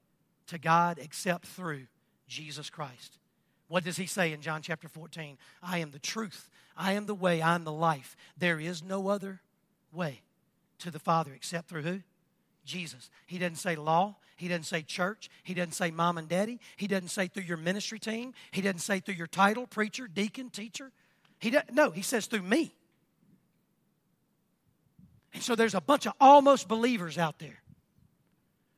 to 0.49 0.59
God 0.59 0.99
except 1.01 1.47
through 1.47 1.87
Jesus 2.27 2.71
Christ. 2.71 3.19
What 3.73 3.85
does 3.85 3.97
he 3.97 4.05
say 4.05 4.35
in 4.35 4.43
John 4.43 4.61
chapter 4.61 4.87
14? 4.87 5.39
I 5.63 5.79
am 5.79 5.93
the 5.93 5.99
truth. 5.99 6.51
I 6.77 6.93
am 6.93 7.07
the 7.07 7.15
way. 7.15 7.41
I 7.41 7.55
am 7.55 7.65
the 7.65 7.73
life. 7.73 8.19
There 8.37 8.61
is 8.61 8.83
no 8.83 9.09
other 9.09 9.41
way 9.91 10.21
to 10.81 10.91
the 10.91 10.99
Father 10.99 11.33
except 11.33 11.71
through 11.71 11.81
who? 11.81 12.01
Jesus. 12.67 13.09
He 13.25 13.39
doesn't 13.39 13.57
say 13.57 13.75
law. 13.77 14.17
He 14.37 14.47
doesn't 14.47 14.65
say 14.65 14.83
church. 14.83 15.31
He 15.43 15.55
doesn't 15.55 15.73
say 15.73 15.91
mom 15.91 16.19
and 16.19 16.29
daddy. 16.29 16.61
He 16.77 16.87
doesn't 16.87 17.09
say 17.09 17.29
through 17.29 17.45
your 17.45 17.57
ministry 17.57 17.99
team. 17.99 18.35
He 18.51 18.61
doesn't 18.61 18.81
say 18.81 19.01
through 19.01 19.15
your 19.15 19.27
title, 19.27 19.67
preacher, 19.67 20.07
deacon, 20.07 20.51
teacher. 20.51 20.93
He 21.39 21.49
doesn't, 21.49 21.73
no, 21.73 21.93
he 21.93 22.03
says 22.03 22.27
through 22.27 22.43
me. 22.43 22.75
And 25.33 25.43
so 25.43 25.55
there's 25.55 25.75
a 25.75 25.81
bunch 25.81 26.07
of 26.07 26.13
almost 26.21 26.69
believers 26.69 27.17
out 27.17 27.39
there. 27.39 27.63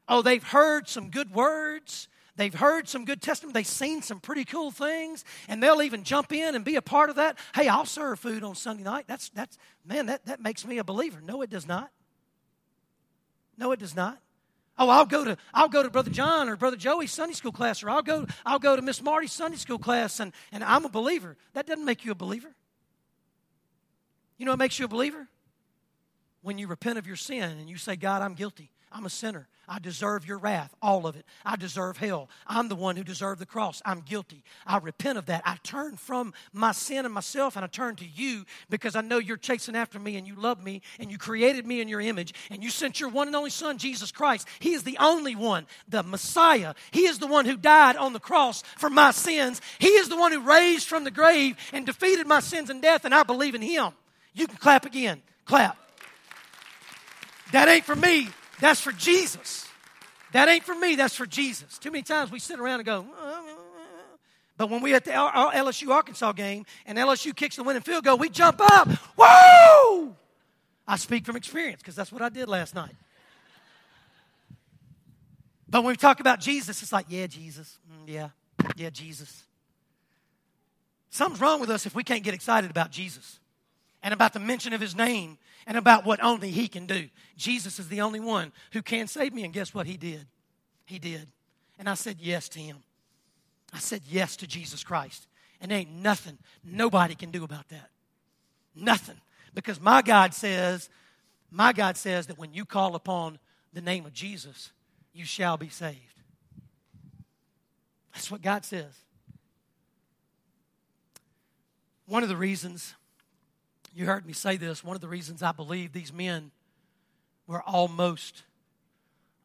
Oh, 0.07 0.23
they've 0.23 0.45
heard 0.45 0.87
some 0.87 1.11
good 1.11 1.35
words. 1.35 2.07
They've 2.37 2.55
heard 2.55 2.89
some 2.89 3.05
good 3.05 3.23
testimony. 3.23 3.53
They've 3.53 3.67
seen 3.67 4.03
some 4.03 4.19
pretty 4.19 4.45
cool 4.45 4.71
things, 4.73 5.25
and 5.49 5.63
they'll 5.63 5.83
even 5.83 6.03
jump 6.03 6.33
in 6.33 6.55
and 6.55 6.65
be 6.65 6.77
a 6.77 6.83
part 6.83 7.09
of 7.11 7.17
that. 7.17 7.39
Hey, 7.55 7.69
I'll 7.69 7.87
serve 7.87 8.19
food 8.19 8.43
on 8.43 8.55
Sunday 8.57 8.83
night. 8.83 9.05
That's 9.07 9.29
that's 9.31 9.57
man, 9.85 10.07
that, 10.07 10.27
that 10.27 10.41
makes 10.41 10.67
me 10.67 10.79
a 10.79 10.85
believer. 10.85 11.21
No, 11.21 11.43
it 11.43 11.51
does 11.51 11.69
not. 11.69 11.91
No, 13.57 13.71
it 13.71 13.79
does 13.79 13.95
not. 13.95 14.19
Oh, 14.77 14.89
I'll 14.89 15.07
go 15.07 15.25
to 15.25 15.37
I'll 15.53 15.69
go 15.69 15.85
to 15.85 15.91
Brother 15.91 16.11
John 16.11 16.49
or 16.49 16.57
Brother 16.57 16.77
Joey's 16.77 17.13
Sunday 17.13 17.35
school 17.35 17.53
class, 17.53 17.85
or 17.85 17.91
I'll 17.91 18.03
go 18.03 18.27
I'll 18.45 18.59
go 18.59 18.75
to 18.75 18.83
Miss 18.83 19.01
Marty's 19.01 19.33
Sunday 19.33 19.57
school 19.57 19.79
class, 19.79 20.19
and, 20.19 20.33
and 20.51 20.65
I'm 20.65 20.85
a 20.85 20.89
believer. 20.89 21.37
That 21.53 21.67
doesn't 21.67 21.85
make 21.85 22.05
you 22.05 22.11
a 22.11 22.17
believer. 22.17 22.53
You 24.39 24.47
know 24.47 24.53
what 24.53 24.59
makes 24.59 24.79
you 24.79 24.87
a 24.87 24.89
believer? 24.89 25.29
When 26.43 26.59
you 26.59 26.67
repent 26.67 26.99
of 26.99 27.07
your 27.07 27.17
sin 27.17 27.59
and 27.59 27.71
you 27.71 27.77
say, 27.77 27.97
God, 27.97 28.21
I'm 28.21 28.35
guilty. 28.35 28.71
I'm 28.95 29.05
a 29.05 29.11
sinner. 29.11 29.49
I 29.69 29.79
deserve 29.79 30.27
your 30.27 30.39
wrath, 30.39 30.75
all 30.81 31.07
of 31.07 31.17
it. 31.17 31.25
I 31.45 31.57
deserve 31.57 31.97
hell. 31.97 32.29
I'm 32.47 32.69
the 32.69 32.75
one 32.75 32.97
who 32.97 33.03
deserved 33.03 33.41
the 33.41 33.47
cross. 33.47 33.83
I'm 33.85 34.01
guilty. 34.01 34.45
I 34.67 34.79
repent 34.79 35.19
of 35.19 35.27
that. 35.27 35.43
I 35.45 35.57
turn 35.63 35.97
from 35.97 36.33
my 36.53 36.73
sin 36.73 37.05
and 37.05 37.13
myself 37.13 37.57
and 37.57 37.65
I 37.65 37.69
turn 37.69 37.97
to 37.97 38.07
you 38.07 38.45
because 38.69 38.95
I 38.95 39.01
know 39.01 39.19
you're 39.19 39.37
chasing 39.37 39.75
after 39.75 39.99
me 39.99 40.17
and 40.17 40.27
you 40.27 40.35
love 40.37 40.63
me 40.63 40.83
and 41.01 41.11
you 41.11 41.19
created 41.19 41.67
me 41.67 41.81
in 41.81 41.89
your 41.89 42.01
image 42.01 42.35
and 42.51 42.63
you 42.63 42.71
sent 42.71 43.01
your 43.01 43.09
one 43.09 43.27
and 43.27 43.35
only 43.35 43.51
Son, 43.51 43.79
Jesus 43.79 44.13
Christ. 44.13 44.47
He 44.61 44.75
is 44.75 44.83
the 44.83 44.99
only 44.99 45.35
one, 45.35 45.67
the 45.89 46.03
Messiah. 46.03 46.75
He 46.93 47.07
is 47.07 47.19
the 47.19 47.27
one 47.27 47.47
who 47.47 47.57
died 47.57 47.97
on 47.97 48.13
the 48.13 48.21
cross 48.21 48.63
for 48.77 48.91
my 48.91 49.11
sins. 49.11 49.61
He 49.79 49.89
is 49.89 50.09
the 50.09 50.17
one 50.17 50.31
who 50.31 50.41
raised 50.41 50.89
from 50.89 51.05
the 51.05 51.11
grave 51.11 51.57
and 51.73 51.87
defeated 51.87 52.27
my 52.27 52.41
sins 52.41 52.71
and 52.71 52.83
death, 52.83 53.05
and 53.05 53.15
I 53.15 53.23
believe 53.23 53.55
in 53.55 53.63
Him. 53.63 53.93
You 54.35 54.47
can 54.47 54.57
clap 54.57 54.85
again. 54.85 55.23
Clap. 55.47 55.79
That 57.53 57.69
ain't 57.69 57.85
for 57.85 57.97
me. 57.97 58.29
That's 58.65 58.81
for 58.81 58.93
Jesus. 58.93 59.69
That 60.33 60.49
ain't 60.49 60.65
for 60.65 60.75
me, 60.75 60.95
that's 60.95 61.15
for 61.15 61.27
Jesus. 61.27 61.77
Too 61.77 61.91
many 61.91 62.03
times 62.03 62.31
we 62.31 62.39
sit 62.39 62.59
around 62.59 62.81
and 62.81 62.87
go, 62.87 63.07
uh, 63.23 63.43
but 64.57 64.71
when 64.71 64.81
we 64.81 64.95
at 64.95 65.05
the 65.05 65.11
LSU 65.11 65.91
Arkansas 65.91 66.33
game 66.33 66.65
and 66.87 66.97
LSU 66.97 67.37
kicks 67.37 67.57
the 67.57 67.63
winning 67.63 67.83
field 67.83 68.05
goal, 68.05 68.17
we 68.17 68.31
jump 68.31 68.63
up. 68.63 68.89
Whoa! 69.19 70.17
I 70.89 70.97
speak 70.97 71.27
from 71.27 71.37
experience 71.37 71.83
because 71.83 71.95
that's 71.95 72.11
what 72.11 72.23
I 72.23 72.31
did 72.31 72.49
last 72.49 72.75
night. 72.75 72.95
But 75.69 75.83
when 75.83 75.93
we 75.93 75.97
talk 75.97 76.21
about 76.21 76.41
Jesus, 76.41 76.81
it's 76.81 76.93
like, 76.93 77.05
yeah, 77.11 77.27
Jesus. 77.27 77.79
Mm, 77.93 78.15
yeah, 78.15 78.29
yeah, 78.77 78.89
Jesus. 78.89 79.43
Something's 81.11 81.43
wrong 81.43 81.61
with 81.61 81.69
us 81.69 81.85
if 81.85 81.95
we 81.95 82.03
can't 82.03 82.25
get 82.25 82.33
excited 82.33 82.71
about 82.71 82.91
Jesus 82.91 83.41
and 84.05 84.15
about 84.15 84.35
the 84.35 84.39
mention 84.39 84.73
of 84.73 84.81
his 84.81 84.95
name 84.95 85.39
and 85.67 85.77
about 85.77 86.05
what 86.05 86.23
only 86.23 86.51
He 86.51 86.69
can 86.69 86.87
do. 86.87 87.09
Jesus 87.37 87.79
is 87.79 87.89
the 87.89 88.03
only 88.03 88.21
one 88.21 88.53
who 88.73 88.83
can 88.83 89.07
save 89.07 89.33
me, 89.33 89.45
and 89.45 89.53
guess 89.53 89.75
what 89.75 89.87
He 89.87 89.97
did? 89.97 90.27
He 90.85 90.99
did. 90.99 91.27
And 91.79 91.89
I 91.89 91.95
said 91.95 92.19
yes 92.21 92.49
to 92.51 92.61
Him. 92.61 92.77
I 93.73 93.79
said 93.79 94.03
yes 94.09 94.37
to 94.37 94.47
Jesus 94.47 94.85
Christ. 94.85 95.27
And 95.61 95.73
ain't 95.73 95.91
nothing 95.91 96.39
nobody 96.63 97.15
can 97.15 97.31
do 97.31 97.45
about 97.45 97.69
that. 97.71 97.89
Nothing. 98.75 99.17
Because 99.55 99.81
my 99.81 100.03
God 100.03 100.35
says, 100.35 100.91
my 101.51 101.73
God 101.73 101.97
says 101.97 102.27
that 102.27 102.39
when 102.39 102.53
you 102.53 102.67
call 102.67 102.95
upon 102.95 103.39
the 103.73 103.81
name 103.81 104.05
of 104.05 104.13
Jesus, 104.13 104.71
you 105.15 105.25
shall 105.25 105.57
be 105.57 105.71
saved. 105.71 105.99
That's 108.13 108.31
what 108.31 108.43
God 108.43 108.65
says. 108.65 108.93
One 112.07 112.23
of 112.23 112.29
the 112.29 112.37
reasons 112.37 112.95
you 113.95 114.07
heard 114.07 114.27
me 114.27 114.33
say 114.33 114.57
this. 114.57 114.83
One 114.83 114.97
of 114.97 115.01
the 115.01 115.09
reasons 115.09 115.43
I 115.43 115.53
believe 115.53 115.93
these 115.93 116.13
men 116.13 116.51
were 117.47 117.63
almost, 117.63 118.43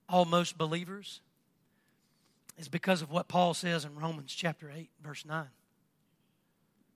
almost 0.08 0.58
believers 0.58 1.22
is 2.58 2.68
because 2.68 3.02
of 3.02 3.12
what 3.12 3.28
Paul 3.28 3.54
says 3.54 3.86
in 3.86 3.96
Romans 3.96 4.34
chapter 4.34 4.72
8, 4.76 4.90
verse 5.02 5.26
9. 5.26 5.46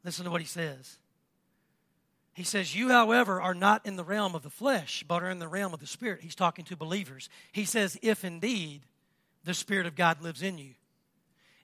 Listen 0.03 0.25
to 0.25 0.31
what 0.31 0.41
he 0.41 0.47
says. 0.47 0.97
He 2.33 2.43
says, 2.43 2.75
You, 2.75 2.89
however, 2.89 3.39
are 3.39 3.53
not 3.53 3.85
in 3.85 3.95
the 3.95 4.03
realm 4.03 4.35
of 4.35 4.41
the 4.41 4.49
flesh, 4.49 5.05
but 5.07 5.21
are 5.23 5.29
in 5.29 5.39
the 5.39 5.47
realm 5.47 5.73
of 5.73 5.79
the 5.79 5.87
Spirit. 5.87 6.21
He's 6.21 6.35
talking 6.35 6.65
to 6.65 6.75
believers. 6.75 7.29
He 7.51 7.65
says, 7.65 7.97
If 8.01 8.25
indeed 8.25 8.81
the 9.43 9.53
Spirit 9.53 9.85
of 9.85 9.95
God 9.95 10.21
lives 10.21 10.41
in 10.41 10.57
you. 10.57 10.73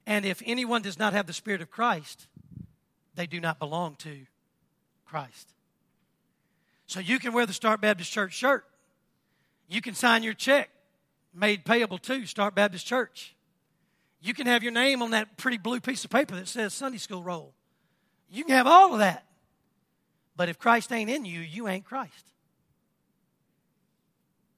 And 0.06 0.25
if 0.25 0.41
anyone 0.45 0.82
does 0.82 0.99
not 0.99 1.13
have 1.13 1.28
the 1.28 1.34
Spirit 1.34 1.62
of 1.62 1.71
Christ, 1.71 2.28
they 3.15 3.25
do 3.25 3.41
not 3.41 3.60
belong 3.60 3.95
to 3.97 4.25
Christ. 5.06 5.54
So 6.89 6.99
you 6.99 7.19
can 7.19 7.34
wear 7.34 7.45
the 7.45 7.54
Start 7.54 7.82
Baptist 7.82 8.12
Church 8.12 8.34
shirt. 8.34 8.65
You 9.67 9.80
can 9.80 9.93
sign 9.93 10.23
your 10.23 10.34
check 10.34 10.71
made 11.36 11.63
payable 11.63 11.99
to 11.99 12.25
Start 12.25 12.56
Baptist 12.56 12.88
Church. 12.88 13.36
You 14.19 14.34
can 14.34 14.47
have 14.47 14.63
your 14.63 14.71
name 14.71 15.04
on 15.04 15.12
that 15.12 15.38
pretty 15.38 15.60
blue 15.60 15.80
piece 15.80 16.04
of 16.04 16.10
paper 16.10 16.36
that 16.36 16.47
says 16.47 16.73
Sunday 16.73 16.97
School 16.97 17.21
Roll. 17.21 17.54
You 18.28 18.43
can 18.43 18.56
have 18.56 18.65
all 18.65 18.93
of 18.93 18.99
that. 18.99 19.23
But 20.36 20.49
if 20.49 20.58
Christ 20.58 20.91
ain't 20.91 21.12
in 21.12 21.25
you, 21.25 21.41
you 21.41 21.67
ain't 21.67 21.86
Christ. 21.86 22.25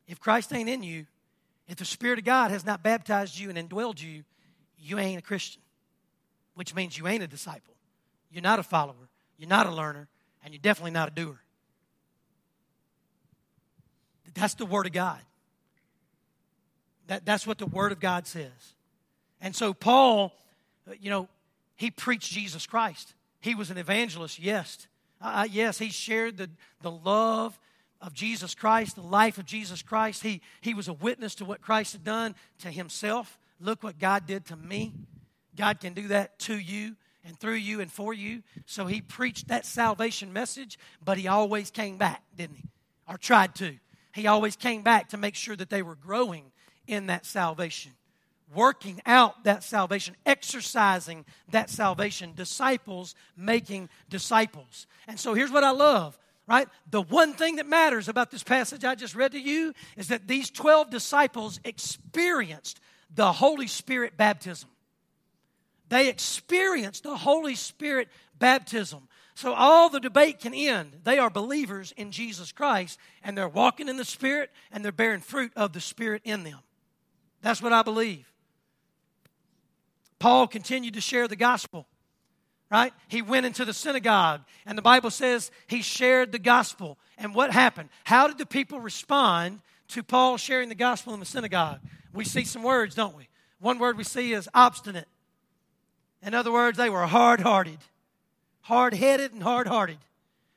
If 0.07 0.21
Christ 0.21 0.53
ain't 0.53 0.69
in 0.69 0.83
you, 0.83 1.07
if 1.67 1.75
the 1.75 1.85
Spirit 1.85 2.19
of 2.19 2.23
God 2.23 2.49
has 2.51 2.65
not 2.65 2.81
baptized 2.81 3.37
you 3.37 3.49
and 3.49 3.57
indwelled 3.57 4.01
you, 4.01 4.23
you 4.79 4.99
ain't 4.99 5.19
a 5.19 5.21
Christian, 5.21 5.61
which 6.55 6.73
means 6.73 6.97
you 6.97 7.09
ain't 7.09 7.23
a 7.23 7.27
disciple. 7.27 7.75
You're 8.31 8.41
not 8.41 8.59
a 8.59 8.63
follower. 8.63 9.09
You're 9.37 9.49
not 9.49 9.67
a 9.67 9.71
learner, 9.71 10.07
and 10.45 10.53
you're 10.53 10.61
definitely 10.61 10.91
not 10.91 11.09
a 11.09 11.11
doer. 11.11 11.41
That's 14.33 14.53
the 14.53 14.65
Word 14.65 14.85
of 14.85 14.91
God. 14.91 15.19
That, 17.07 17.25
that's 17.25 17.45
what 17.45 17.57
the 17.57 17.65
Word 17.65 17.91
of 17.91 17.99
God 17.99 18.27
says. 18.27 18.75
And 19.41 19.55
so, 19.55 19.73
Paul, 19.73 20.33
you 20.99 21.09
know, 21.09 21.27
he 21.75 21.91
preached 21.91 22.31
Jesus 22.31 22.65
Christ. 22.65 23.13
He 23.39 23.55
was 23.55 23.71
an 23.71 23.77
evangelist, 23.77 24.39
yes. 24.39 24.87
Uh, 25.19 25.41
uh, 25.43 25.47
yes, 25.51 25.79
he 25.79 25.89
shared 25.89 26.37
the, 26.37 26.49
the 26.81 26.91
love 26.91 27.59
of 28.01 28.13
Jesus 28.13 28.55
Christ, 28.55 28.95
the 28.95 29.01
life 29.01 29.37
of 29.37 29.45
Jesus 29.45 29.81
Christ. 29.81 30.23
He, 30.23 30.41
he 30.61 30.73
was 30.73 30.87
a 30.87 30.93
witness 30.93 31.35
to 31.35 31.45
what 31.45 31.61
Christ 31.61 31.93
had 31.93 32.03
done 32.03 32.35
to 32.59 32.69
himself. 32.69 33.37
Look 33.59 33.83
what 33.83 33.99
God 33.99 34.25
did 34.25 34.45
to 34.45 34.55
me. 34.55 34.93
God 35.55 35.79
can 35.79 35.93
do 35.93 36.07
that 36.09 36.39
to 36.39 36.57
you 36.57 36.95
and 37.23 37.37
through 37.37 37.55
you 37.55 37.81
and 37.81 37.91
for 37.91 38.13
you. 38.13 38.41
So 38.65 38.85
he 38.85 39.01
preached 39.01 39.49
that 39.49 39.65
salvation 39.65 40.33
message, 40.33 40.79
but 41.03 41.17
he 41.17 41.27
always 41.27 41.69
came 41.69 41.97
back, 41.97 42.23
didn't 42.35 42.55
he? 42.57 42.69
Or 43.07 43.17
tried 43.17 43.55
to 43.55 43.75
he 44.13 44.27
always 44.27 44.55
came 44.55 44.81
back 44.81 45.09
to 45.09 45.17
make 45.17 45.35
sure 45.35 45.55
that 45.55 45.69
they 45.69 45.81
were 45.81 45.95
growing 45.95 46.51
in 46.87 47.07
that 47.07 47.25
salvation, 47.25 47.91
working 48.53 49.01
out 49.05 49.43
that 49.43 49.63
salvation, 49.63 50.15
exercising 50.25 51.25
that 51.51 51.69
salvation, 51.69 52.33
disciples 52.35 53.15
making 53.37 53.89
disciples. 54.09 54.87
And 55.07 55.19
so 55.19 55.33
here's 55.33 55.51
what 55.51 55.63
I 55.63 55.71
love, 55.71 56.17
right? 56.47 56.67
The 56.89 57.01
one 57.01 57.33
thing 57.33 57.55
that 57.57 57.67
matters 57.67 58.09
about 58.09 58.31
this 58.31 58.43
passage 58.43 58.83
I 58.83 58.95
just 58.95 59.15
read 59.15 59.31
to 59.31 59.39
you 59.39 59.73
is 59.95 60.09
that 60.09 60.27
these 60.27 60.49
12 60.49 60.89
disciples 60.89 61.59
experienced 61.63 62.79
the 63.13 63.31
Holy 63.31 63.67
Spirit 63.67 64.17
baptism. 64.17 64.69
They 65.89 66.07
experienced 66.07 67.03
the 67.03 67.17
Holy 67.17 67.55
Spirit 67.55 68.07
baptism. 68.39 69.07
So 69.41 69.55
all 69.55 69.89
the 69.89 69.99
debate 69.99 70.39
can 70.39 70.53
end. 70.53 70.99
They 71.03 71.17
are 71.17 71.31
believers 71.31 71.95
in 71.97 72.11
Jesus 72.11 72.51
Christ, 72.51 72.99
and 73.23 73.35
they're 73.35 73.49
walking 73.49 73.89
in 73.89 73.97
the 73.97 74.05
Spirit, 74.05 74.51
and 74.71 74.85
they're 74.85 74.91
bearing 74.91 75.19
fruit 75.19 75.51
of 75.55 75.73
the 75.73 75.81
Spirit 75.81 76.21
in 76.23 76.43
them. 76.43 76.59
That's 77.41 77.59
what 77.59 77.73
I 77.73 77.81
believe. 77.81 78.31
Paul 80.19 80.45
continued 80.45 80.93
to 80.93 81.01
share 81.01 81.27
the 81.27 81.35
gospel, 81.35 81.87
right? 82.69 82.93
He 83.07 83.23
went 83.23 83.47
into 83.47 83.65
the 83.65 83.73
synagogue, 83.73 84.41
and 84.67 84.77
the 84.77 84.83
Bible 84.83 85.09
says 85.09 85.49
he 85.65 85.81
shared 85.81 86.31
the 86.31 86.37
gospel. 86.37 86.99
And 87.17 87.33
what 87.33 87.49
happened? 87.49 87.89
How 88.03 88.27
did 88.27 88.37
the 88.37 88.45
people 88.45 88.79
respond 88.79 89.61
to 89.87 90.03
Paul 90.03 90.37
sharing 90.37 90.69
the 90.69 90.75
gospel 90.75 91.15
in 91.15 91.19
the 91.19 91.25
synagogue, 91.25 91.79
we 92.13 92.25
see 92.25 92.45
some 92.45 92.61
words, 92.61 92.93
don't 92.93 93.17
we? 93.17 93.27
One 93.59 93.79
word 93.79 93.97
we 93.97 94.03
see 94.03 94.33
is 94.33 94.47
obstinate. 94.53 95.07
In 96.21 96.35
other 96.35 96.51
words, 96.51 96.77
they 96.77 96.91
were 96.91 97.07
hard 97.07 97.41
hearted, 97.41 97.79
hard 98.61 98.93
headed, 98.93 99.33
and 99.33 99.43
hard 99.43 99.67
hearted. 99.67 99.97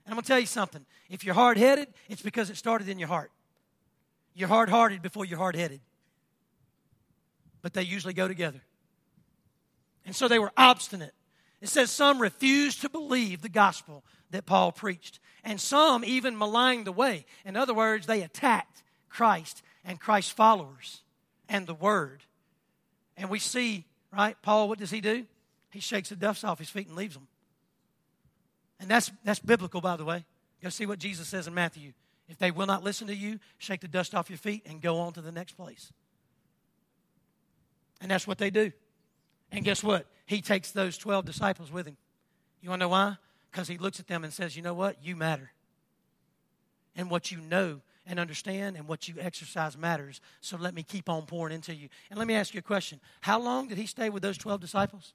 And 0.05 0.13
I'm 0.13 0.15
going 0.15 0.23
to 0.23 0.29
tell 0.29 0.41
you 0.41 0.47
something. 0.47 0.85
If 1.09 1.25
you're 1.25 1.35
hard 1.35 1.57
headed, 1.57 1.89
it's 2.09 2.23
because 2.23 2.51
it 2.51 2.57
started 2.57 2.89
in 2.89 2.99
your 2.99 3.09
heart. 3.09 3.31
You're 4.35 4.49
hard 4.49 4.69
hearted 4.69 5.03
before 5.03 5.25
you're 5.25 5.39
hard 5.39 5.57
headed. 5.57 5.81
But 7.63 7.73
they 7.73 7.83
usually 7.83 8.15
go 8.15 8.29
together. 8.29 8.61
And 10.05 10.15
so 10.15 10.29
they 10.29 10.39
were 10.39 10.53
obstinate. 10.57 11.15
It 11.61 11.69
says 11.69 11.91
some 11.91 12.21
refused 12.21 12.83
to 12.83 12.91
believe 12.91 13.41
the 13.41 13.49
gospel 13.49 14.05
that 14.31 14.45
Paul 14.45 14.73
preached, 14.73 15.21
and 15.45 15.61
some 15.61 16.05
even 16.05 16.37
maligned 16.37 16.87
the 16.87 16.93
way. 16.93 17.25
In 17.45 17.57
other 17.57 17.73
words, 17.73 18.07
they 18.07 18.23
attacked 18.23 18.83
Christ 19.09 19.63
and 19.85 20.01
Christ's 20.01 20.33
followers 20.33 21.01
and 21.49 21.67
the 21.67 21.75
word. 21.75 22.23
And 23.17 23.31
we 23.31 23.39
see, 23.39 23.85
right, 24.13 24.37
Paul, 24.43 24.69
what 24.69 24.79
does 24.79 24.91
he 24.91 25.01
do? 25.01 25.25
He 25.71 25.81
shakes 25.81 26.09
the 26.09 26.17
dust 26.17 26.45
off 26.45 26.59
his 26.59 26.69
feet 26.69 26.89
and 26.89 26.97
leaves 26.97 27.15
them. 27.15 27.29
And 28.85 28.91
that's, 28.91 29.11
that's 29.25 29.41
biblical, 29.41 29.81
by 29.81 29.97
the 29.97 30.05
way. 30.05 30.27
Go 30.63 30.69
see 30.69 30.85
what 30.85 30.99
Jesus 30.99 31.27
says 31.27 31.47
in 31.47 31.55
Matthew. 31.55 31.95
If 32.29 32.37
they 32.37 32.51
will 32.51 32.67
not 32.67 32.85
listen 32.85 33.07
to 33.07 33.17
you, 33.17 33.41
shake 33.57 33.81
the 33.81 33.89
dust 33.89 34.15
off 34.15 34.29
your 34.29 34.37
feet 34.37 34.61
and 34.67 34.83
go 34.83 34.99
on 34.99 35.15
to 35.15 35.23
the 35.23 35.33
next 35.33 35.53
place. 35.53 35.91
And 38.03 38.11
that's 38.11 38.27
what 38.27 38.37
they 38.37 38.51
do. 38.51 38.73
And 39.51 39.65
guess 39.65 39.83
what? 39.83 40.05
He 40.27 40.43
takes 40.43 40.71
those 40.71 40.99
12 40.99 41.25
disciples 41.25 41.73
with 41.73 41.87
him. 41.87 41.97
You 42.61 42.69
want 42.69 42.81
to 42.81 42.85
know 42.85 42.91
why? 42.91 43.17
Because 43.51 43.69
he 43.69 43.79
looks 43.79 44.01
at 44.01 44.07
them 44.07 44.23
and 44.23 44.31
says, 44.31 44.55
You 44.55 44.61
know 44.61 44.75
what? 44.75 45.03
You 45.03 45.17
matter. 45.17 45.51
And 46.95 47.11
what 47.11 47.33
you 47.33 47.39
know 47.41 47.81
and 48.07 48.21
understand 48.21 48.77
and 48.77 48.87
what 48.87 49.09
you 49.09 49.15
exercise 49.19 49.79
matters. 49.79 50.21
So 50.43 50.59
let 50.59 50.75
me 50.75 50.83
keep 50.83 51.09
on 51.09 51.23
pouring 51.25 51.55
into 51.55 51.75
you. 51.75 51.89
And 52.11 52.19
let 52.19 52.29
me 52.29 52.35
ask 52.35 52.53
you 52.53 52.59
a 52.59 52.63
question 52.63 53.01
How 53.23 53.41
long 53.41 53.67
did 53.69 53.79
he 53.79 53.87
stay 53.87 54.11
with 54.11 54.23
those 54.23 54.37
12 54.37 54.61
disciples? 54.61 55.15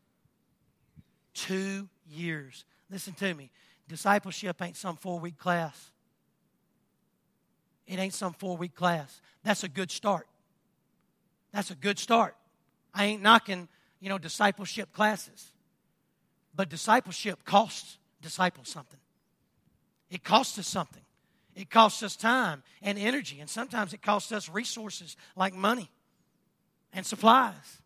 Two 1.35 1.87
years. 2.09 2.65
Listen 2.89 3.13
to 3.13 3.33
me. 3.33 3.51
Discipleship 3.87 4.61
ain't 4.61 4.77
some 4.77 4.95
four 4.95 5.19
week 5.19 5.37
class. 5.37 5.91
It 7.87 7.99
ain't 7.99 8.13
some 8.13 8.33
four 8.33 8.57
week 8.57 8.75
class. 8.75 9.21
That's 9.43 9.63
a 9.63 9.69
good 9.69 9.91
start. 9.91 10.27
That's 11.51 11.71
a 11.71 11.75
good 11.75 11.97
start. 11.97 12.35
I 12.93 13.05
ain't 13.05 13.21
knocking, 13.21 13.67
you 13.99 14.09
know, 14.09 14.17
discipleship 14.17 14.91
classes. 14.93 15.51
But 16.55 16.69
discipleship 16.69 17.43
costs 17.45 17.97
disciples 18.21 18.69
something. 18.69 18.99
It 20.09 20.23
costs 20.23 20.57
us 20.59 20.67
something. 20.67 21.03
It 21.55 21.69
costs 21.69 22.03
us 22.03 22.15
time 22.15 22.63
and 22.81 22.97
energy, 22.97 23.39
and 23.39 23.49
sometimes 23.49 23.93
it 23.93 24.01
costs 24.01 24.31
us 24.31 24.49
resources 24.49 25.17
like 25.35 25.53
money 25.53 25.89
and 26.93 27.05
supplies. 27.05 27.81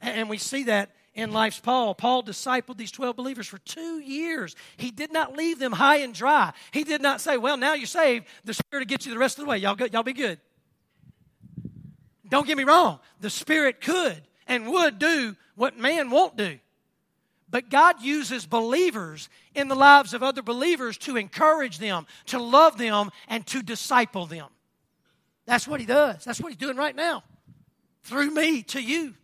And 0.00 0.28
we 0.28 0.38
see 0.38 0.64
that 0.64 0.90
in 1.14 1.32
life's 1.32 1.60
Paul. 1.60 1.94
Paul 1.94 2.22
discipled 2.22 2.76
these 2.76 2.90
12 2.90 3.16
believers 3.16 3.46
for 3.46 3.58
two 3.58 3.98
years. 4.00 4.56
He 4.76 4.90
did 4.90 5.12
not 5.12 5.36
leave 5.36 5.58
them 5.58 5.72
high 5.72 5.96
and 5.96 6.14
dry. 6.14 6.52
He 6.70 6.84
did 6.84 7.02
not 7.02 7.20
say, 7.20 7.36
Well, 7.36 7.56
now 7.56 7.74
you're 7.74 7.86
saved. 7.86 8.26
The 8.44 8.54
Spirit 8.54 8.82
will 8.82 8.86
get 8.86 9.06
you 9.06 9.12
the 9.12 9.18
rest 9.18 9.38
of 9.38 9.44
the 9.44 9.50
way. 9.50 9.58
Y'all, 9.58 9.74
go, 9.74 9.86
y'all 9.86 10.02
be 10.02 10.12
good. 10.12 10.40
Don't 12.28 12.46
get 12.46 12.56
me 12.56 12.64
wrong. 12.64 12.98
The 13.20 13.30
Spirit 13.30 13.80
could 13.80 14.22
and 14.46 14.68
would 14.68 14.98
do 14.98 15.36
what 15.54 15.78
man 15.78 16.10
won't 16.10 16.36
do. 16.36 16.58
But 17.50 17.68
God 17.68 18.00
uses 18.00 18.46
believers 18.46 19.28
in 19.54 19.68
the 19.68 19.74
lives 19.74 20.14
of 20.14 20.22
other 20.22 20.40
believers 20.40 20.96
to 20.98 21.18
encourage 21.18 21.78
them, 21.78 22.06
to 22.26 22.38
love 22.38 22.78
them, 22.78 23.10
and 23.28 23.46
to 23.48 23.62
disciple 23.62 24.24
them. 24.24 24.48
That's 25.44 25.68
what 25.68 25.78
He 25.78 25.84
does. 25.84 26.24
That's 26.24 26.40
what 26.40 26.52
He's 26.52 26.58
doing 26.58 26.78
right 26.78 26.96
now 26.96 27.22
through 28.04 28.30
me 28.30 28.62
to 28.62 28.82
you. 28.82 29.14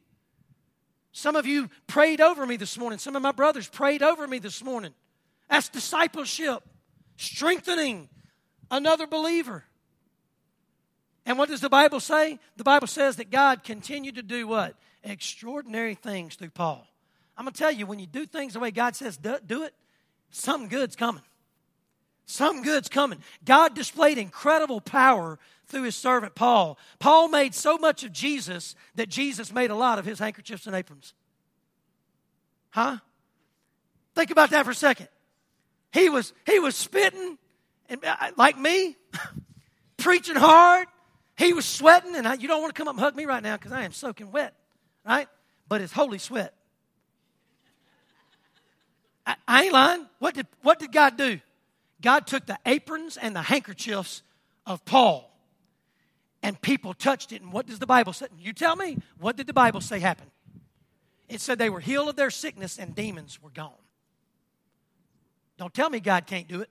Some 1.19 1.35
of 1.35 1.47
you 1.47 1.69
prayed 1.89 2.21
over 2.21 2.47
me 2.47 2.57
this 2.57 2.79
morning. 2.79 3.01
Some 3.01 3.17
of 3.17 3.23
my 3.23 3.33
brothers 3.33 3.67
prayed 3.67 4.05
over 4.05 4.29
me 4.29 4.39
this 4.39 4.63
morning. 4.63 4.95
That's 5.51 5.69
discipleship, 5.69 6.63
strengthening 7.17 8.09
another 8.71 9.09
believer. 9.09 9.65
And 11.27 11.37
what 11.37 11.49
does 11.49 11.61
the 11.61 11.69
Bible 11.69 11.99
say? 11.99 12.39
The 12.57 12.63
Bible 12.63 12.87
says 12.87 13.17
that 13.17 13.33
God 13.33 13.65
continued 13.65 14.15
to 14.15 14.23
do 14.23 14.47
what? 14.47 14.77
Extraordinary 15.03 15.97
things 15.97 16.37
through 16.37 16.51
Paul. 16.51 16.87
I'm 17.37 17.47
going 17.47 17.53
to 17.53 17.59
tell 17.59 17.73
you, 17.73 17.85
when 17.85 17.99
you 17.99 18.07
do 18.07 18.25
things 18.25 18.53
the 18.53 18.61
way 18.61 18.71
God 18.71 18.95
says 18.95 19.17
do, 19.17 19.39
do 19.45 19.65
it, 19.65 19.75
something 20.31 20.69
good's 20.69 20.95
coming. 20.95 21.25
Something 22.27 22.63
good's 22.63 22.89
coming. 22.89 23.19
God 23.45 23.75
displayed 23.75 24.19
incredible 24.19 24.81
power 24.81 25.41
through 25.69 25.85
his 25.85 25.97
servant 25.97 26.35
Paul. 26.35 26.79
Paul 26.99 27.29
made 27.29 27.55
so 27.55 27.79
much 27.79 28.05
of 28.05 28.13
Jesus 28.13 28.75
that 28.95 29.09
Jesus 29.09 29.53
made 29.53 29.71
a 29.71 29.75
lot 29.75 29.99
of 29.99 30.05
his 30.05 30.19
handkerchiefs 30.19 30.67
and 30.67 30.75
aprons. 30.75 31.15
Huh? 32.71 32.99
Think 34.15 34.31
about 34.31 34.51
that 34.51 34.65
for 34.65 34.73
a 34.73 34.75
second. 34.75 35.09
He 35.93 36.09
was 36.11 36.33
he 36.47 36.59
was 36.59 36.77
spitting 36.77 37.39
and 37.89 38.05
uh, 38.05 38.17
like 38.37 38.59
me, 38.59 38.97
preaching 39.97 40.37
hard. 40.37 40.87
He 41.37 41.53
was 41.53 41.65
sweating, 41.65 42.17
and 42.17 42.27
I, 42.27 42.35
you 42.35 42.49
don't 42.49 42.61
want 42.61 42.75
to 42.75 42.79
come 42.79 42.89
up 42.89 42.95
and 42.95 43.01
hug 43.01 43.15
me 43.15 43.25
right 43.25 43.43
now 43.43 43.57
because 43.57 43.73
I 43.73 43.85
am 43.85 43.93
soaking 43.93 44.33
wet, 44.33 44.55
right? 45.07 45.29
But 45.69 45.81
it's 45.81 45.93
holy 45.93 46.19
sweat. 46.19 46.53
I, 49.25 49.37
I 49.47 49.65
ain't 49.65 49.73
lying. 49.73 50.07
What 50.19 50.35
did, 50.35 50.47
what 50.63 50.79
did 50.79 50.93
God 50.93 51.17
do? 51.17 51.41
God 52.01 52.27
took 52.27 52.47
the 52.47 52.59
aprons 52.67 53.17
and 53.17 53.37
the 53.37 53.43
handkerchiefs 53.43 54.23
of 54.67 54.85
Paul, 54.85 55.31
and 56.43 56.61
people 56.61 56.95
touched 56.95 57.33
it. 57.33 57.43
And 57.43 57.53
what 57.53 57.67
does 57.67 57.79
the 57.79 57.87
Bible 57.87 58.13
say? 58.13 58.27
You 58.39 58.53
tell 58.53 58.77
me, 58.77 58.99
what 59.19 59.37
did 59.37 59.47
the 59.47 59.53
Bible 59.53 59.81
say 59.81 59.99
happened? 59.99 60.31
It 61.29 61.41
said 61.41 61.59
they 61.59 61.71
were 61.71 61.81
healed 61.81 62.09
of 62.09 62.17
their 62.17 62.31
sickness 62.31 62.79
and 62.79 62.95
demons 62.95 63.43
were 63.43 63.51
gone. 63.51 63.73
Don't 65.59 65.75
tell 65.75 65.91
me 65.91 66.01
God 66.01 66.27
can't 66.27 66.49
do 66.49 66.61
it. 66.63 66.71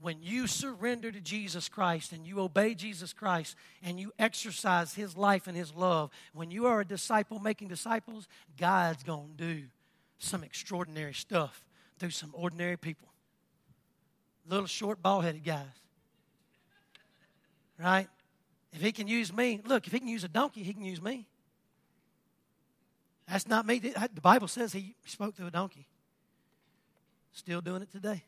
When 0.00 0.20
you 0.20 0.46
surrender 0.46 1.10
to 1.10 1.20
Jesus 1.20 1.68
Christ 1.68 2.12
and 2.12 2.26
you 2.26 2.40
obey 2.40 2.74
Jesus 2.74 3.14
Christ 3.14 3.56
and 3.82 3.98
you 3.98 4.12
exercise 4.18 4.92
His 4.92 5.16
life 5.16 5.46
and 5.46 5.56
His 5.56 5.74
love, 5.74 6.10
when 6.34 6.50
you 6.50 6.66
are 6.66 6.80
a 6.80 6.84
disciple 6.84 7.38
making 7.38 7.68
disciples, 7.68 8.28
God's 8.58 9.02
going 9.02 9.30
to 9.38 9.54
do 9.54 9.62
some 10.18 10.44
extraordinary 10.44 11.14
stuff 11.14 11.64
through 11.98 12.10
some 12.10 12.30
ordinary 12.34 12.76
people. 12.76 13.08
Little 14.46 14.66
short, 14.66 15.00
bald 15.00 15.24
headed 15.24 15.44
guys. 15.44 15.83
Right? 17.78 18.08
If 18.72 18.80
he 18.80 18.92
can 18.92 19.06
use 19.06 19.32
me, 19.32 19.60
look, 19.64 19.86
if 19.86 19.92
he 19.92 19.98
can 19.98 20.08
use 20.08 20.24
a 20.24 20.28
donkey, 20.28 20.62
he 20.62 20.72
can 20.72 20.84
use 20.84 21.00
me. 21.00 21.26
That's 23.28 23.48
not 23.48 23.66
me. 23.66 23.78
The 23.78 24.20
Bible 24.20 24.48
says 24.48 24.72
he 24.72 24.94
spoke 25.06 25.36
to 25.36 25.46
a 25.46 25.50
donkey. 25.50 25.86
Still 27.32 27.60
doing 27.60 27.82
it 27.82 27.90
today. 27.90 28.24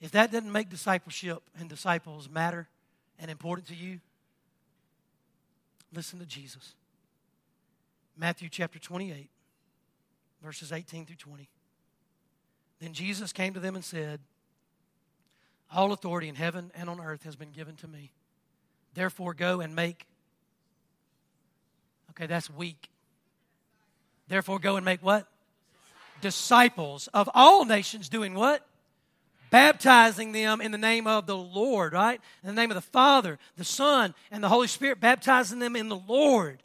If 0.00 0.10
that 0.12 0.32
doesn't 0.32 0.50
make 0.52 0.68
discipleship 0.68 1.42
and 1.58 1.68
disciples 1.68 2.28
matter 2.28 2.68
and 3.18 3.30
important 3.30 3.68
to 3.68 3.74
you, 3.74 4.00
listen 5.94 6.18
to 6.18 6.26
Jesus. 6.26 6.74
Matthew 8.16 8.48
chapter 8.48 8.78
28, 8.78 9.30
verses 10.42 10.72
18 10.72 11.06
through 11.06 11.16
20. 11.16 11.48
Then 12.80 12.92
Jesus 12.92 13.32
came 13.32 13.54
to 13.54 13.60
them 13.60 13.74
and 13.74 13.84
said, 13.84 14.20
All 15.72 15.92
authority 15.92 16.28
in 16.28 16.34
heaven 16.34 16.70
and 16.74 16.88
on 16.88 17.00
earth 17.00 17.24
has 17.24 17.36
been 17.36 17.50
given 17.50 17.76
to 17.76 17.88
me. 17.88 18.12
Therefore, 18.94 19.34
go 19.34 19.60
and 19.60 19.74
make. 19.74 20.06
Okay, 22.10 22.26
that's 22.26 22.48
weak. 22.48 22.90
Therefore, 24.28 24.58
go 24.58 24.76
and 24.76 24.84
make 24.84 25.02
what? 25.02 25.26
Disciples 26.20 27.08
of 27.12 27.28
all 27.34 27.64
nations, 27.64 28.08
doing 28.08 28.34
what? 28.34 28.64
Baptizing 29.50 30.32
them 30.32 30.60
in 30.60 30.72
the 30.72 30.78
name 30.78 31.06
of 31.06 31.26
the 31.26 31.36
Lord, 31.36 31.92
right? 31.92 32.20
In 32.42 32.48
the 32.48 32.54
name 32.54 32.70
of 32.70 32.76
the 32.76 32.80
Father, 32.80 33.38
the 33.56 33.64
Son, 33.64 34.14
and 34.30 34.42
the 34.42 34.48
Holy 34.48 34.66
Spirit, 34.66 35.00
baptizing 35.00 35.58
them 35.58 35.76
in 35.76 35.88
the 35.88 35.96
Lord. 35.96 36.62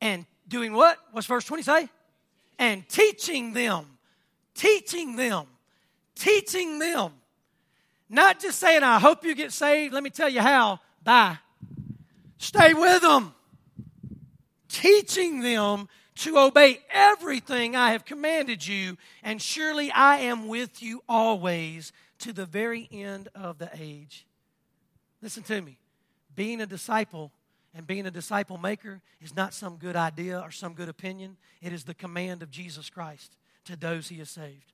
And 0.00 0.26
doing 0.48 0.72
what? 0.72 0.98
What's 1.12 1.26
verse 1.26 1.44
20 1.44 1.62
say? 1.62 1.88
And 2.58 2.88
teaching 2.88 3.52
them, 3.52 3.86
teaching 4.54 5.16
them, 5.16 5.46
teaching 6.14 6.78
them. 6.78 7.12
Not 8.12 8.40
just 8.40 8.58
saying, 8.58 8.82
I 8.82 8.98
hope 8.98 9.24
you 9.24 9.36
get 9.36 9.52
saved. 9.52 9.94
Let 9.94 10.02
me 10.02 10.10
tell 10.10 10.28
you 10.28 10.40
how. 10.40 10.80
Bye. 11.04 11.38
Stay 12.38 12.74
with 12.74 13.02
them. 13.02 13.32
Teaching 14.68 15.40
them 15.40 15.88
to 16.16 16.36
obey 16.38 16.80
everything 16.90 17.76
I 17.76 17.92
have 17.92 18.04
commanded 18.04 18.66
you, 18.66 18.98
and 19.22 19.40
surely 19.40 19.92
I 19.92 20.18
am 20.18 20.48
with 20.48 20.82
you 20.82 21.02
always 21.08 21.92
to 22.18 22.32
the 22.32 22.46
very 22.46 22.88
end 22.90 23.28
of 23.34 23.58
the 23.58 23.70
age. 23.78 24.26
Listen 25.22 25.44
to 25.44 25.60
me. 25.60 25.78
Being 26.34 26.60
a 26.60 26.66
disciple 26.66 27.30
and 27.74 27.86
being 27.86 28.06
a 28.06 28.10
disciple 28.10 28.58
maker 28.58 29.00
is 29.20 29.36
not 29.36 29.54
some 29.54 29.76
good 29.76 29.96
idea 29.96 30.40
or 30.40 30.50
some 30.50 30.74
good 30.74 30.88
opinion. 30.88 31.36
It 31.62 31.72
is 31.72 31.84
the 31.84 31.94
command 31.94 32.42
of 32.42 32.50
Jesus 32.50 32.90
Christ 32.90 33.36
to 33.66 33.76
those 33.76 34.08
he 34.08 34.18
has 34.18 34.30
saved. 34.30 34.72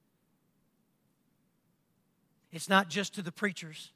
It's 2.56 2.70
not 2.70 2.88
just 2.88 3.14
to 3.16 3.22
the 3.22 3.30
preachers, 3.30 3.90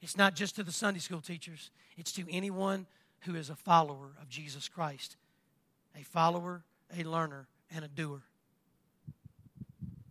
it's 0.00 0.16
not 0.16 0.34
just 0.34 0.56
to 0.56 0.64
the 0.64 0.72
Sunday 0.72 0.98
school 0.98 1.20
teachers, 1.20 1.70
it's 1.96 2.10
to 2.14 2.24
anyone 2.28 2.84
who 3.20 3.36
is 3.36 3.48
a 3.48 3.54
follower 3.54 4.10
of 4.20 4.28
Jesus 4.28 4.68
Christ 4.68 5.16
a 5.96 6.02
follower, 6.02 6.64
a 6.98 7.04
learner, 7.04 7.46
and 7.72 7.84
a 7.84 7.88
doer. 7.88 8.22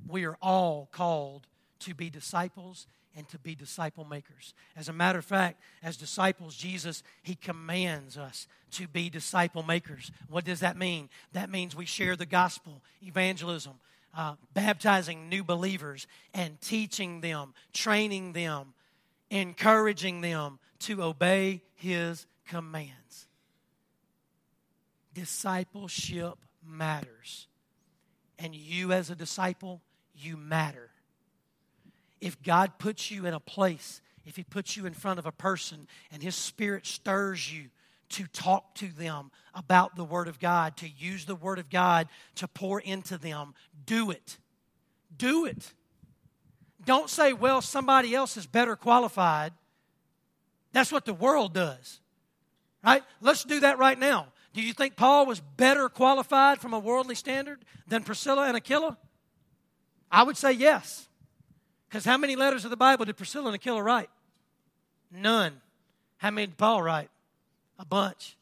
We 0.07 0.24
are 0.24 0.38
all 0.41 0.88
called 0.93 1.47
to 1.80 1.93
be 1.93 2.09
disciples 2.09 2.88
and 3.14 3.28
to 3.28 3.39
be 3.39 3.55
disciple 3.55 4.05
makers. 4.05 4.53
As 4.78 4.88
a 4.88 4.93
matter 4.93 5.20
of 5.20 5.26
fact, 5.26 5.59
as 5.84 5.97
disciples, 5.97 6.55
Jesus, 6.55 7.03
He 7.24 7.36
commands 7.36 8.18
us 8.18 8.47
to 8.72 8.88
be 8.88 9.09
disciple 9.09 9.64
makers. 9.64 10.12
What 10.30 10.45
does 10.45 10.62
that 10.62 10.78
mean? 10.78 11.09
That 11.34 11.49
means 11.49 11.76
we 11.76 11.86
share 11.86 12.16
the 12.16 12.26
gospel, 12.26 12.82
evangelism, 13.01 13.74
uh, 14.16 14.36
baptizing 14.53 15.30
new 15.30 15.43
believers, 15.43 16.07
and 16.34 16.59
teaching 16.62 17.22
them, 17.22 17.53
training 17.74 18.34
them, 18.34 18.74
encouraging 19.30 20.22
them 20.22 20.59
to 20.80 21.03
obey 21.03 21.62
His 21.76 22.26
commands. 22.47 23.28
Discipleship 25.14 26.38
matters. 26.66 27.47
And 28.39 28.55
you, 28.55 28.91
as 28.91 29.09
a 29.09 29.16
disciple, 29.16 29.82
you 30.16 30.36
matter 30.36 30.91
if 32.22 32.41
God 32.43 32.78
puts 32.78 33.09
you 33.09 33.26
in 33.26 33.34
a 33.34 33.39
place, 33.39 33.99
if 34.26 34.36
He 34.36 34.43
puts 34.43 34.78
you 34.78 34.86
in 34.86 34.93
front 34.93 35.20
of 35.20 35.26
a 35.26 35.32
person 35.32 35.88
and 36.12 36.22
His 36.22 36.36
Spirit 36.36 36.86
stirs 36.86 37.51
you 37.51 37.70
to 38.12 38.28
talk 38.28 38.76
to 38.76 38.88
them 38.88 39.32
about 39.53 39.95
the 39.95 40.03
Word 40.03 40.28
of 40.28 40.39
God, 40.39 40.78
to 40.78 40.88
use 40.88 41.26
the 41.26 41.36
Word 41.36 41.59
of 41.59 41.70
God 41.70 42.07
to 42.36 42.47
pour 42.47 42.80
into 42.80 43.18
them, 43.18 43.53
do 43.86 44.12
it. 44.12 44.38
Do 45.16 45.45
it. 45.45 45.74
Don't 46.86 47.09
say, 47.09 47.34
well, 47.34 47.62
somebody 47.62 48.16
else 48.16 48.38
is 48.38 48.47
better 48.47 48.76
qualified. 48.76 49.53
That's 50.74 50.91
what 50.91 51.05
the 51.05 51.14
world 51.14 51.53
does. 51.53 51.99
Right? 52.84 53.03
Let's 53.20 53.43
do 53.43 53.59
that 53.59 53.78
right 53.78 53.99
now. 53.99 54.28
Do 54.53 54.62
you 54.62 54.74
think 54.74 54.95
Paul 54.95 55.26
was 55.26 55.39
better 55.39 55.88
qualified 55.89 56.59
from 56.59 56.74
a 56.74 56.80
worldly 56.80 57.16
standard 57.16 57.64
than 57.88 58.03
Priscilla 58.03 58.47
and 58.47 58.57
Aquila? 58.57 58.97
I 60.12 60.24
would 60.24 60.38
say 60.38 60.51
yes. 60.51 61.07
Because 61.88 62.05
how 62.05 62.18
many 62.18 62.36
letters 62.36 62.66
of 62.66 62.72
the 62.72 62.78
Bible 62.78 63.05
did 63.05 63.18
Priscilla 63.18 63.47
and 63.47 63.55
Aquila 63.55 63.84
write? 63.84 64.09
None. 65.12 65.62
How 66.18 66.32
many 66.32 66.47
did 66.47 66.57
Paul 66.57 66.82
write? 66.82 67.09
A 67.82 67.86
bunch. 67.86 68.38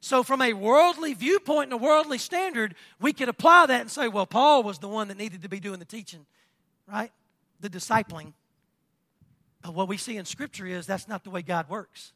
So, 0.00 0.24
from 0.24 0.42
a 0.42 0.52
worldly 0.52 1.14
viewpoint 1.14 1.72
and 1.72 1.72
a 1.72 1.84
worldly 1.84 2.18
standard, 2.18 2.74
we 3.00 3.12
could 3.12 3.28
apply 3.28 3.66
that 3.66 3.80
and 3.80 3.90
say, 3.90 4.08
well, 4.08 4.26
Paul 4.26 4.64
was 4.64 4.78
the 4.78 4.88
one 4.88 5.06
that 5.08 5.16
needed 5.16 5.42
to 5.42 5.48
be 5.48 5.60
doing 5.60 5.78
the 5.78 5.84
teaching, 5.84 6.26
right? 6.90 7.12
The 7.60 7.70
discipling. 7.70 8.32
But 9.62 9.74
what 9.74 9.86
we 9.86 9.96
see 9.96 10.16
in 10.16 10.24
Scripture 10.24 10.66
is 10.66 10.86
that's 10.86 11.06
not 11.06 11.22
the 11.22 11.30
way 11.30 11.42
God 11.42 11.68
works. 11.68 12.12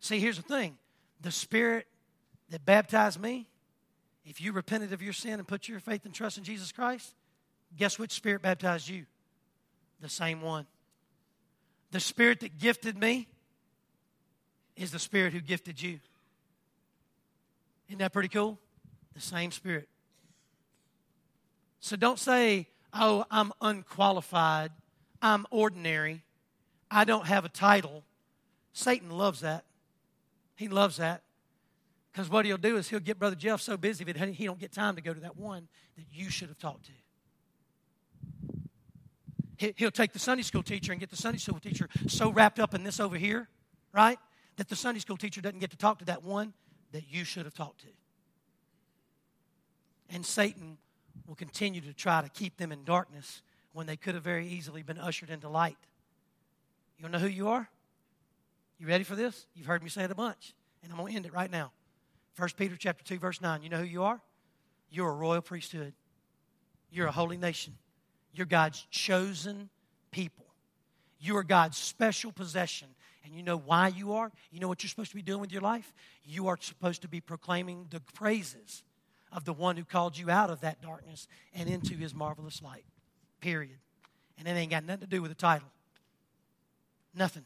See, 0.00 0.18
here's 0.18 0.36
the 0.36 0.42
thing 0.42 0.76
the 1.22 1.30
Spirit 1.30 1.86
that 2.50 2.66
baptized 2.66 3.18
me, 3.18 3.46
if 4.26 4.40
you 4.40 4.52
repented 4.52 4.92
of 4.92 5.00
your 5.00 5.14
sin 5.14 5.34
and 5.34 5.48
put 5.48 5.68
your 5.68 5.80
faith 5.80 6.04
and 6.04 6.12
trust 6.12 6.36
in 6.36 6.44
Jesus 6.44 6.72
Christ, 6.72 7.14
Guess 7.76 7.98
which 7.98 8.12
spirit 8.12 8.42
baptized 8.42 8.88
you? 8.88 9.06
The 10.00 10.08
same 10.08 10.40
one. 10.40 10.66
The 11.92 12.00
spirit 12.00 12.40
that 12.40 12.58
gifted 12.58 12.96
me 12.98 13.28
is 14.80 14.90
the 14.90 14.98
spirit 14.98 15.32
who 15.32 15.40
gifted 15.40 15.80
you. 15.80 16.00
Isn't 17.88 17.98
that 17.98 18.12
pretty 18.12 18.28
cool? 18.28 18.58
The 19.14 19.20
same 19.20 19.50
spirit. 19.50 19.88
So 21.80 21.96
don't 21.96 22.18
say, 22.18 22.68
oh, 22.92 23.24
I'm 23.30 23.52
unqualified, 23.60 24.70
I'm 25.22 25.46
ordinary, 25.50 26.22
I 26.90 27.04
don't 27.04 27.26
have 27.26 27.44
a 27.44 27.48
title. 27.48 28.04
Satan 28.72 29.10
loves 29.10 29.40
that. 29.40 29.64
He 30.56 30.68
loves 30.68 30.96
that. 30.96 31.22
Because 32.12 32.28
what 32.28 32.44
he'll 32.44 32.56
do 32.56 32.76
is 32.76 32.88
he'll 32.88 33.00
get 33.00 33.18
Brother 33.18 33.36
Jeff 33.36 33.60
so 33.60 33.76
busy 33.76 34.04
that 34.04 34.16
he 34.16 34.46
don't 34.46 34.58
get 34.58 34.72
time 34.72 34.96
to 34.96 35.02
go 35.02 35.14
to 35.14 35.20
that 35.20 35.36
one 35.36 35.68
that 35.96 36.04
you 36.12 36.30
should 36.30 36.48
have 36.48 36.58
talked 36.58 36.86
to 36.86 36.92
he'll 39.76 39.90
take 39.90 40.12
the 40.12 40.18
Sunday 40.18 40.42
school 40.42 40.62
teacher 40.62 40.92
and 40.92 41.00
get 41.00 41.10
the 41.10 41.16
Sunday 41.16 41.38
school 41.38 41.60
teacher 41.60 41.88
so 42.06 42.30
wrapped 42.30 42.58
up 42.58 42.74
in 42.74 42.82
this 42.82 42.98
over 42.98 43.16
here, 43.16 43.48
right? 43.92 44.18
That 44.60 44.68
the 44.68 44.76
Sunday 44.76 45.00
school 45.00 45.16
teacher 45.16 45.40
doesn't 45.40 45.60
get 45.60 45.70
to 45.70 45.76
talk 45.78 46.00
to 46.00 46.04
that 46.04 46.22
one 46.22 46.52
that 46.92 47.04
you 47.08 47.24
should 47.24 47.46
have 47.46 47.54
talked 47.54 47.80
to. 47.80 47.86
And 50.10 50.26
Satan 50.26 50.76
will 51.26 51.34
continue 51.34 51.80
to 51.80 51.94
try 51.94 52.20
to 52.20 52.28
keep 52.28 52.58
them 52.58 52.70
in 52.70 52.84
darkness 52.84 53.40
when 53.72 53.86
they 53.86 53.96
could 53.96 54.14
have 54.14 54.22
very 54.22 54.46
easily 54.46 54.82
been 54.82 54.98
ushered 54.98 55.30
into 55.30 55.48
light. 55.48 55.78
You 56.98 57.08
know 57.08 57.18
who 57.18 57.26
you 57.26 57.48
are? 57.48 57.70
You 58.78 58.86
ready 58.86 59.02
for 59.02 59.16
this? 59.16 59.46
You've 59.54 59.64
heard 59.64 59.82
me 59.82 59.88
say 59.88 60.04
it 60.04 60.10
a 60.10 60.14
bunch, 60.14 60.52
and 60.82 60.92
I'm 60.92 60.98
going 60.98 61.12
to 61.12 61.16
end 61.16 61.24
it 61.24 61.32
right 61.32 61.50
now. 61.50 61.72
1 62.36 62.50
Peter 62.58 62.76
chapter 62.76 63.02
2 63.02 63.18
verse 63.18 63.40
9. 63.40 63.62
You 63.62 63.70
know 63.70 63.78
who 63.78 63.84
you 63.84 64.02
are? 64.02 64.20
You're 64.90 65.08
a 65.08 65.14
royal 65.14 65.40
priesthood. 65.40 65.94
You're 66.90 67.06
a 67.06 67.12
holy 67.12 67.38
nation. 67.38 67.78
You're 68.34 68.44
God's 68.44 68.86
chosen 68.90 69.70
people. 70.10 70.44
You 71.18 71.38
are 71.38 71.44
God's 71.44 71.78
special 71.78 72.30
possession. 72.30 72.88
And 73.24 73.34
you 73.34 73.42
know 73.42 73.58
why 73.58 73.88
you 73.88 74.14
are? 74.14 74.32
You 74.50 74.60
know 74.60 74.68
what 74.68 74.82
you're 74.82 74.88
supposed 74.88 75.10
to 75.10 75.16
be 75.16 75.22
doing 75.22 75.40
with 75.40 75.52
your 75.52 75.62
life? 75.62 75.92
You 76.24 76.48
are 76.48 76.58
supposed 76.60 77.02
to 77.02 77.08
be 77.08 77.20
proclaiming 77.20 77.86
the 77.90 78.00
praises 78.00 78.82
of 79.32 79.44
the 79.44 79.52
one 79.52 79.76
who 79.76 79.84
called 79.84 80.16
you 80.16 80.30
out 80.30 80.50
of 80.50 80.60
that 80.62 80.82
darkness 80.82 81.28
and 81.54 81.68
into 81.68 81.94
his 81.94 82.14
marvelous 82.14 82.62
light. 82.62 82.84
Period. 83.40 83.78
And 84.38 84.48
it 84.48 84.52
ain't 84.52 84.70
got 84.70 84.84
nothing 84.84 85.02
to 85.02 85.06
do 85.06 85.22
with 85.22 85.30
the 85.30 85.36
title. 85.36 85.68
Nothing. 87.14 87.44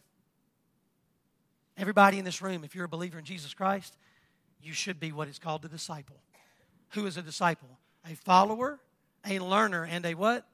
Everybody 1.76 2.18
in 2.18 2.24
this 2.24 2.40
room, 2.40 2.62
if 2.64 2.74
you're 2.74 2.84
a 2.84 2.88
believer 2.88 3.18
in 3.18 3.24
Jesus 3.24 3.52
Christ, 3.52 3.96
you 4.62 4.72
should 4.72 5.00
be 5.00 5.12
what 5.12 5.28
is 5.28 5.38
called 5.38 5.64
a 5.64 5.68
disciple. 5.68 6.16
Who 6.90 7.06
is 7.06 7.16
a 7.16 7.22
disciple? 7.22 7.68
A 8.08 8.14
follower, 8.14 8.78
a 9.28 9.38
learner, 9.40 9.84
and 9.84 10.06
a 10.06 10.14
what? 10.14 10.46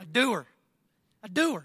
A 0.00 0.06
doer. 0.06 0.46
A 1.22 1.28
doer. 1.28 1.64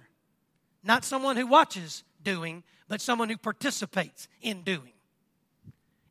Not 0.84 1.06
someone 1.06 1.38
who 1.38 1.48
watches 1.48 2.04
doing, 2.28 2.62
but 2.90 3.00
someone 3.00 3.30
who 3.30 3.38
participates 3.38 4.28
in 4.42 4.64
doing. 4.64 4.92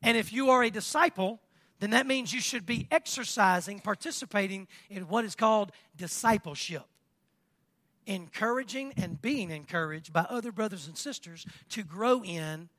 And 0.03 0.17
if 0.17 0.33
you 0.33 0.49
are 0.49 0.63
a 0.63 0.71
disciple, 0.71 1.43
then 1.79 1.91
that 1.91 2.07
means 2.07 2.33
you 2.33 2.41
should 2.41 2.65
be 2.65 2.89
exercising, 2.91 3.81
participating 3.81 4.67
in 4.89 5.09
what 5.09 5.27
is 5.27 5.35
called 5.35 5.73
discipleship. 5.95 6.85
Encouraging 8.07 8.95
and 8.97 9.21
being 9.21 9.51
encouraged 9.51 10.11
by 10.11 10.23
other 10.31 10.53
brothers 10.53 10.87
and 10.87 10.97
sisters 10.97 11.45
to 11.69 11.83
grow 11.83 12.25
in 12.25 12.71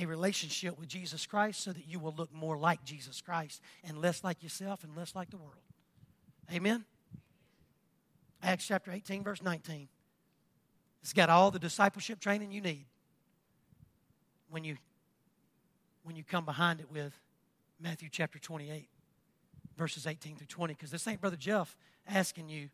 a 0.00 0.06
relationship 0.06 0.78
with 0.78 0.88
Jesus 0.88 1.26
Christ 1.26 1.62
so 1.62 1.72
that 1.72 1.86
you 1.86 1.98
will 1.98 2.14
look 2.16 2.32
more 2.32 2.56
like 2.56 2.82
Jesus 2.84 3.20
Christ 3.20 3.60
and 3.84 4.00
less 4.00 4.24
like 4.24 4.42
yourself 4.42 4.82
and 4.82 4.96
less 4.96 5.14
like 5.14 5.28
the 5.28 5.36
world. 5.36 5.52
Amen? 6.50 6.86
Acts 8.42 8.66
chapter 8.66 8.92
18, 8.92 9.24
verse 9.24 9.42
19. 9.42 9.88
It's 11.06 11.12
got 11.12 11.30
all 11.30 11.52
the 11.52 11.60
discipleship 11.60 12.18
training 12.18 12.50
you 12.50 12.60
need 12.60 12.84
when 14.50 14.64
you 14.64 14.76
when 16.02 16.16
you 16.16 16.24
come 16.24 16.44
behind 16.44 16.80
it 16.80 16.90
with 16.90 17.16
Matthew 17.80 18.08
chapter 18.10 18.40
28, 18.40 18.88
verses 19.78 20.08
18 20.08 20.34
through 20.34 20.48
20. 20.48 20.74
Because 20.74 20.90
this 20.90 21.06
ain't 21.06 21.20
Brother 21.20 21.36
Jeff 21.36 21.76
asking 22.08 22.48
you, 22.48 22.70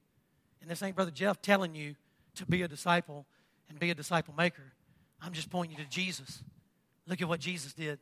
and 0.63 0.71
this 0.71 0.83
ain't 0.83 0.97
Brother 0.97 1.11
Jeff 1.11 1.43
telling 1.43 1.75
you 1.75 1.95
to 2.37 2.47
be 2.47 2.63
a 2.63 2.69
disciple 2.69 3.27
and 3.69 3.79
be 3.79 3.91
a 3.91 3.95
disciple 3.95 4.33
maker. 4.35 4.73
I'm 5.21 5.35
just 5.35 5.51
pointing 5.51 5.77
you 5.77 5.85
to 5.85 5.91
Jesus. 5.91 6.43
Look 7.07 7.21
at 7.21 7.29
what 7.29 7.39
Jesus 7.39 7.75
did. 7.75 7.99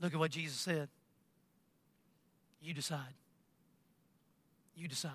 Look 0.00 0.14
at 0.14 0.20
what 0.20 0.30
Jesus 0.30 0.56
said. 0.56 0.88
You 2.62 2.72
decide. 2.74 3.14
You 4.76 4.86
decide. 4.86 5.10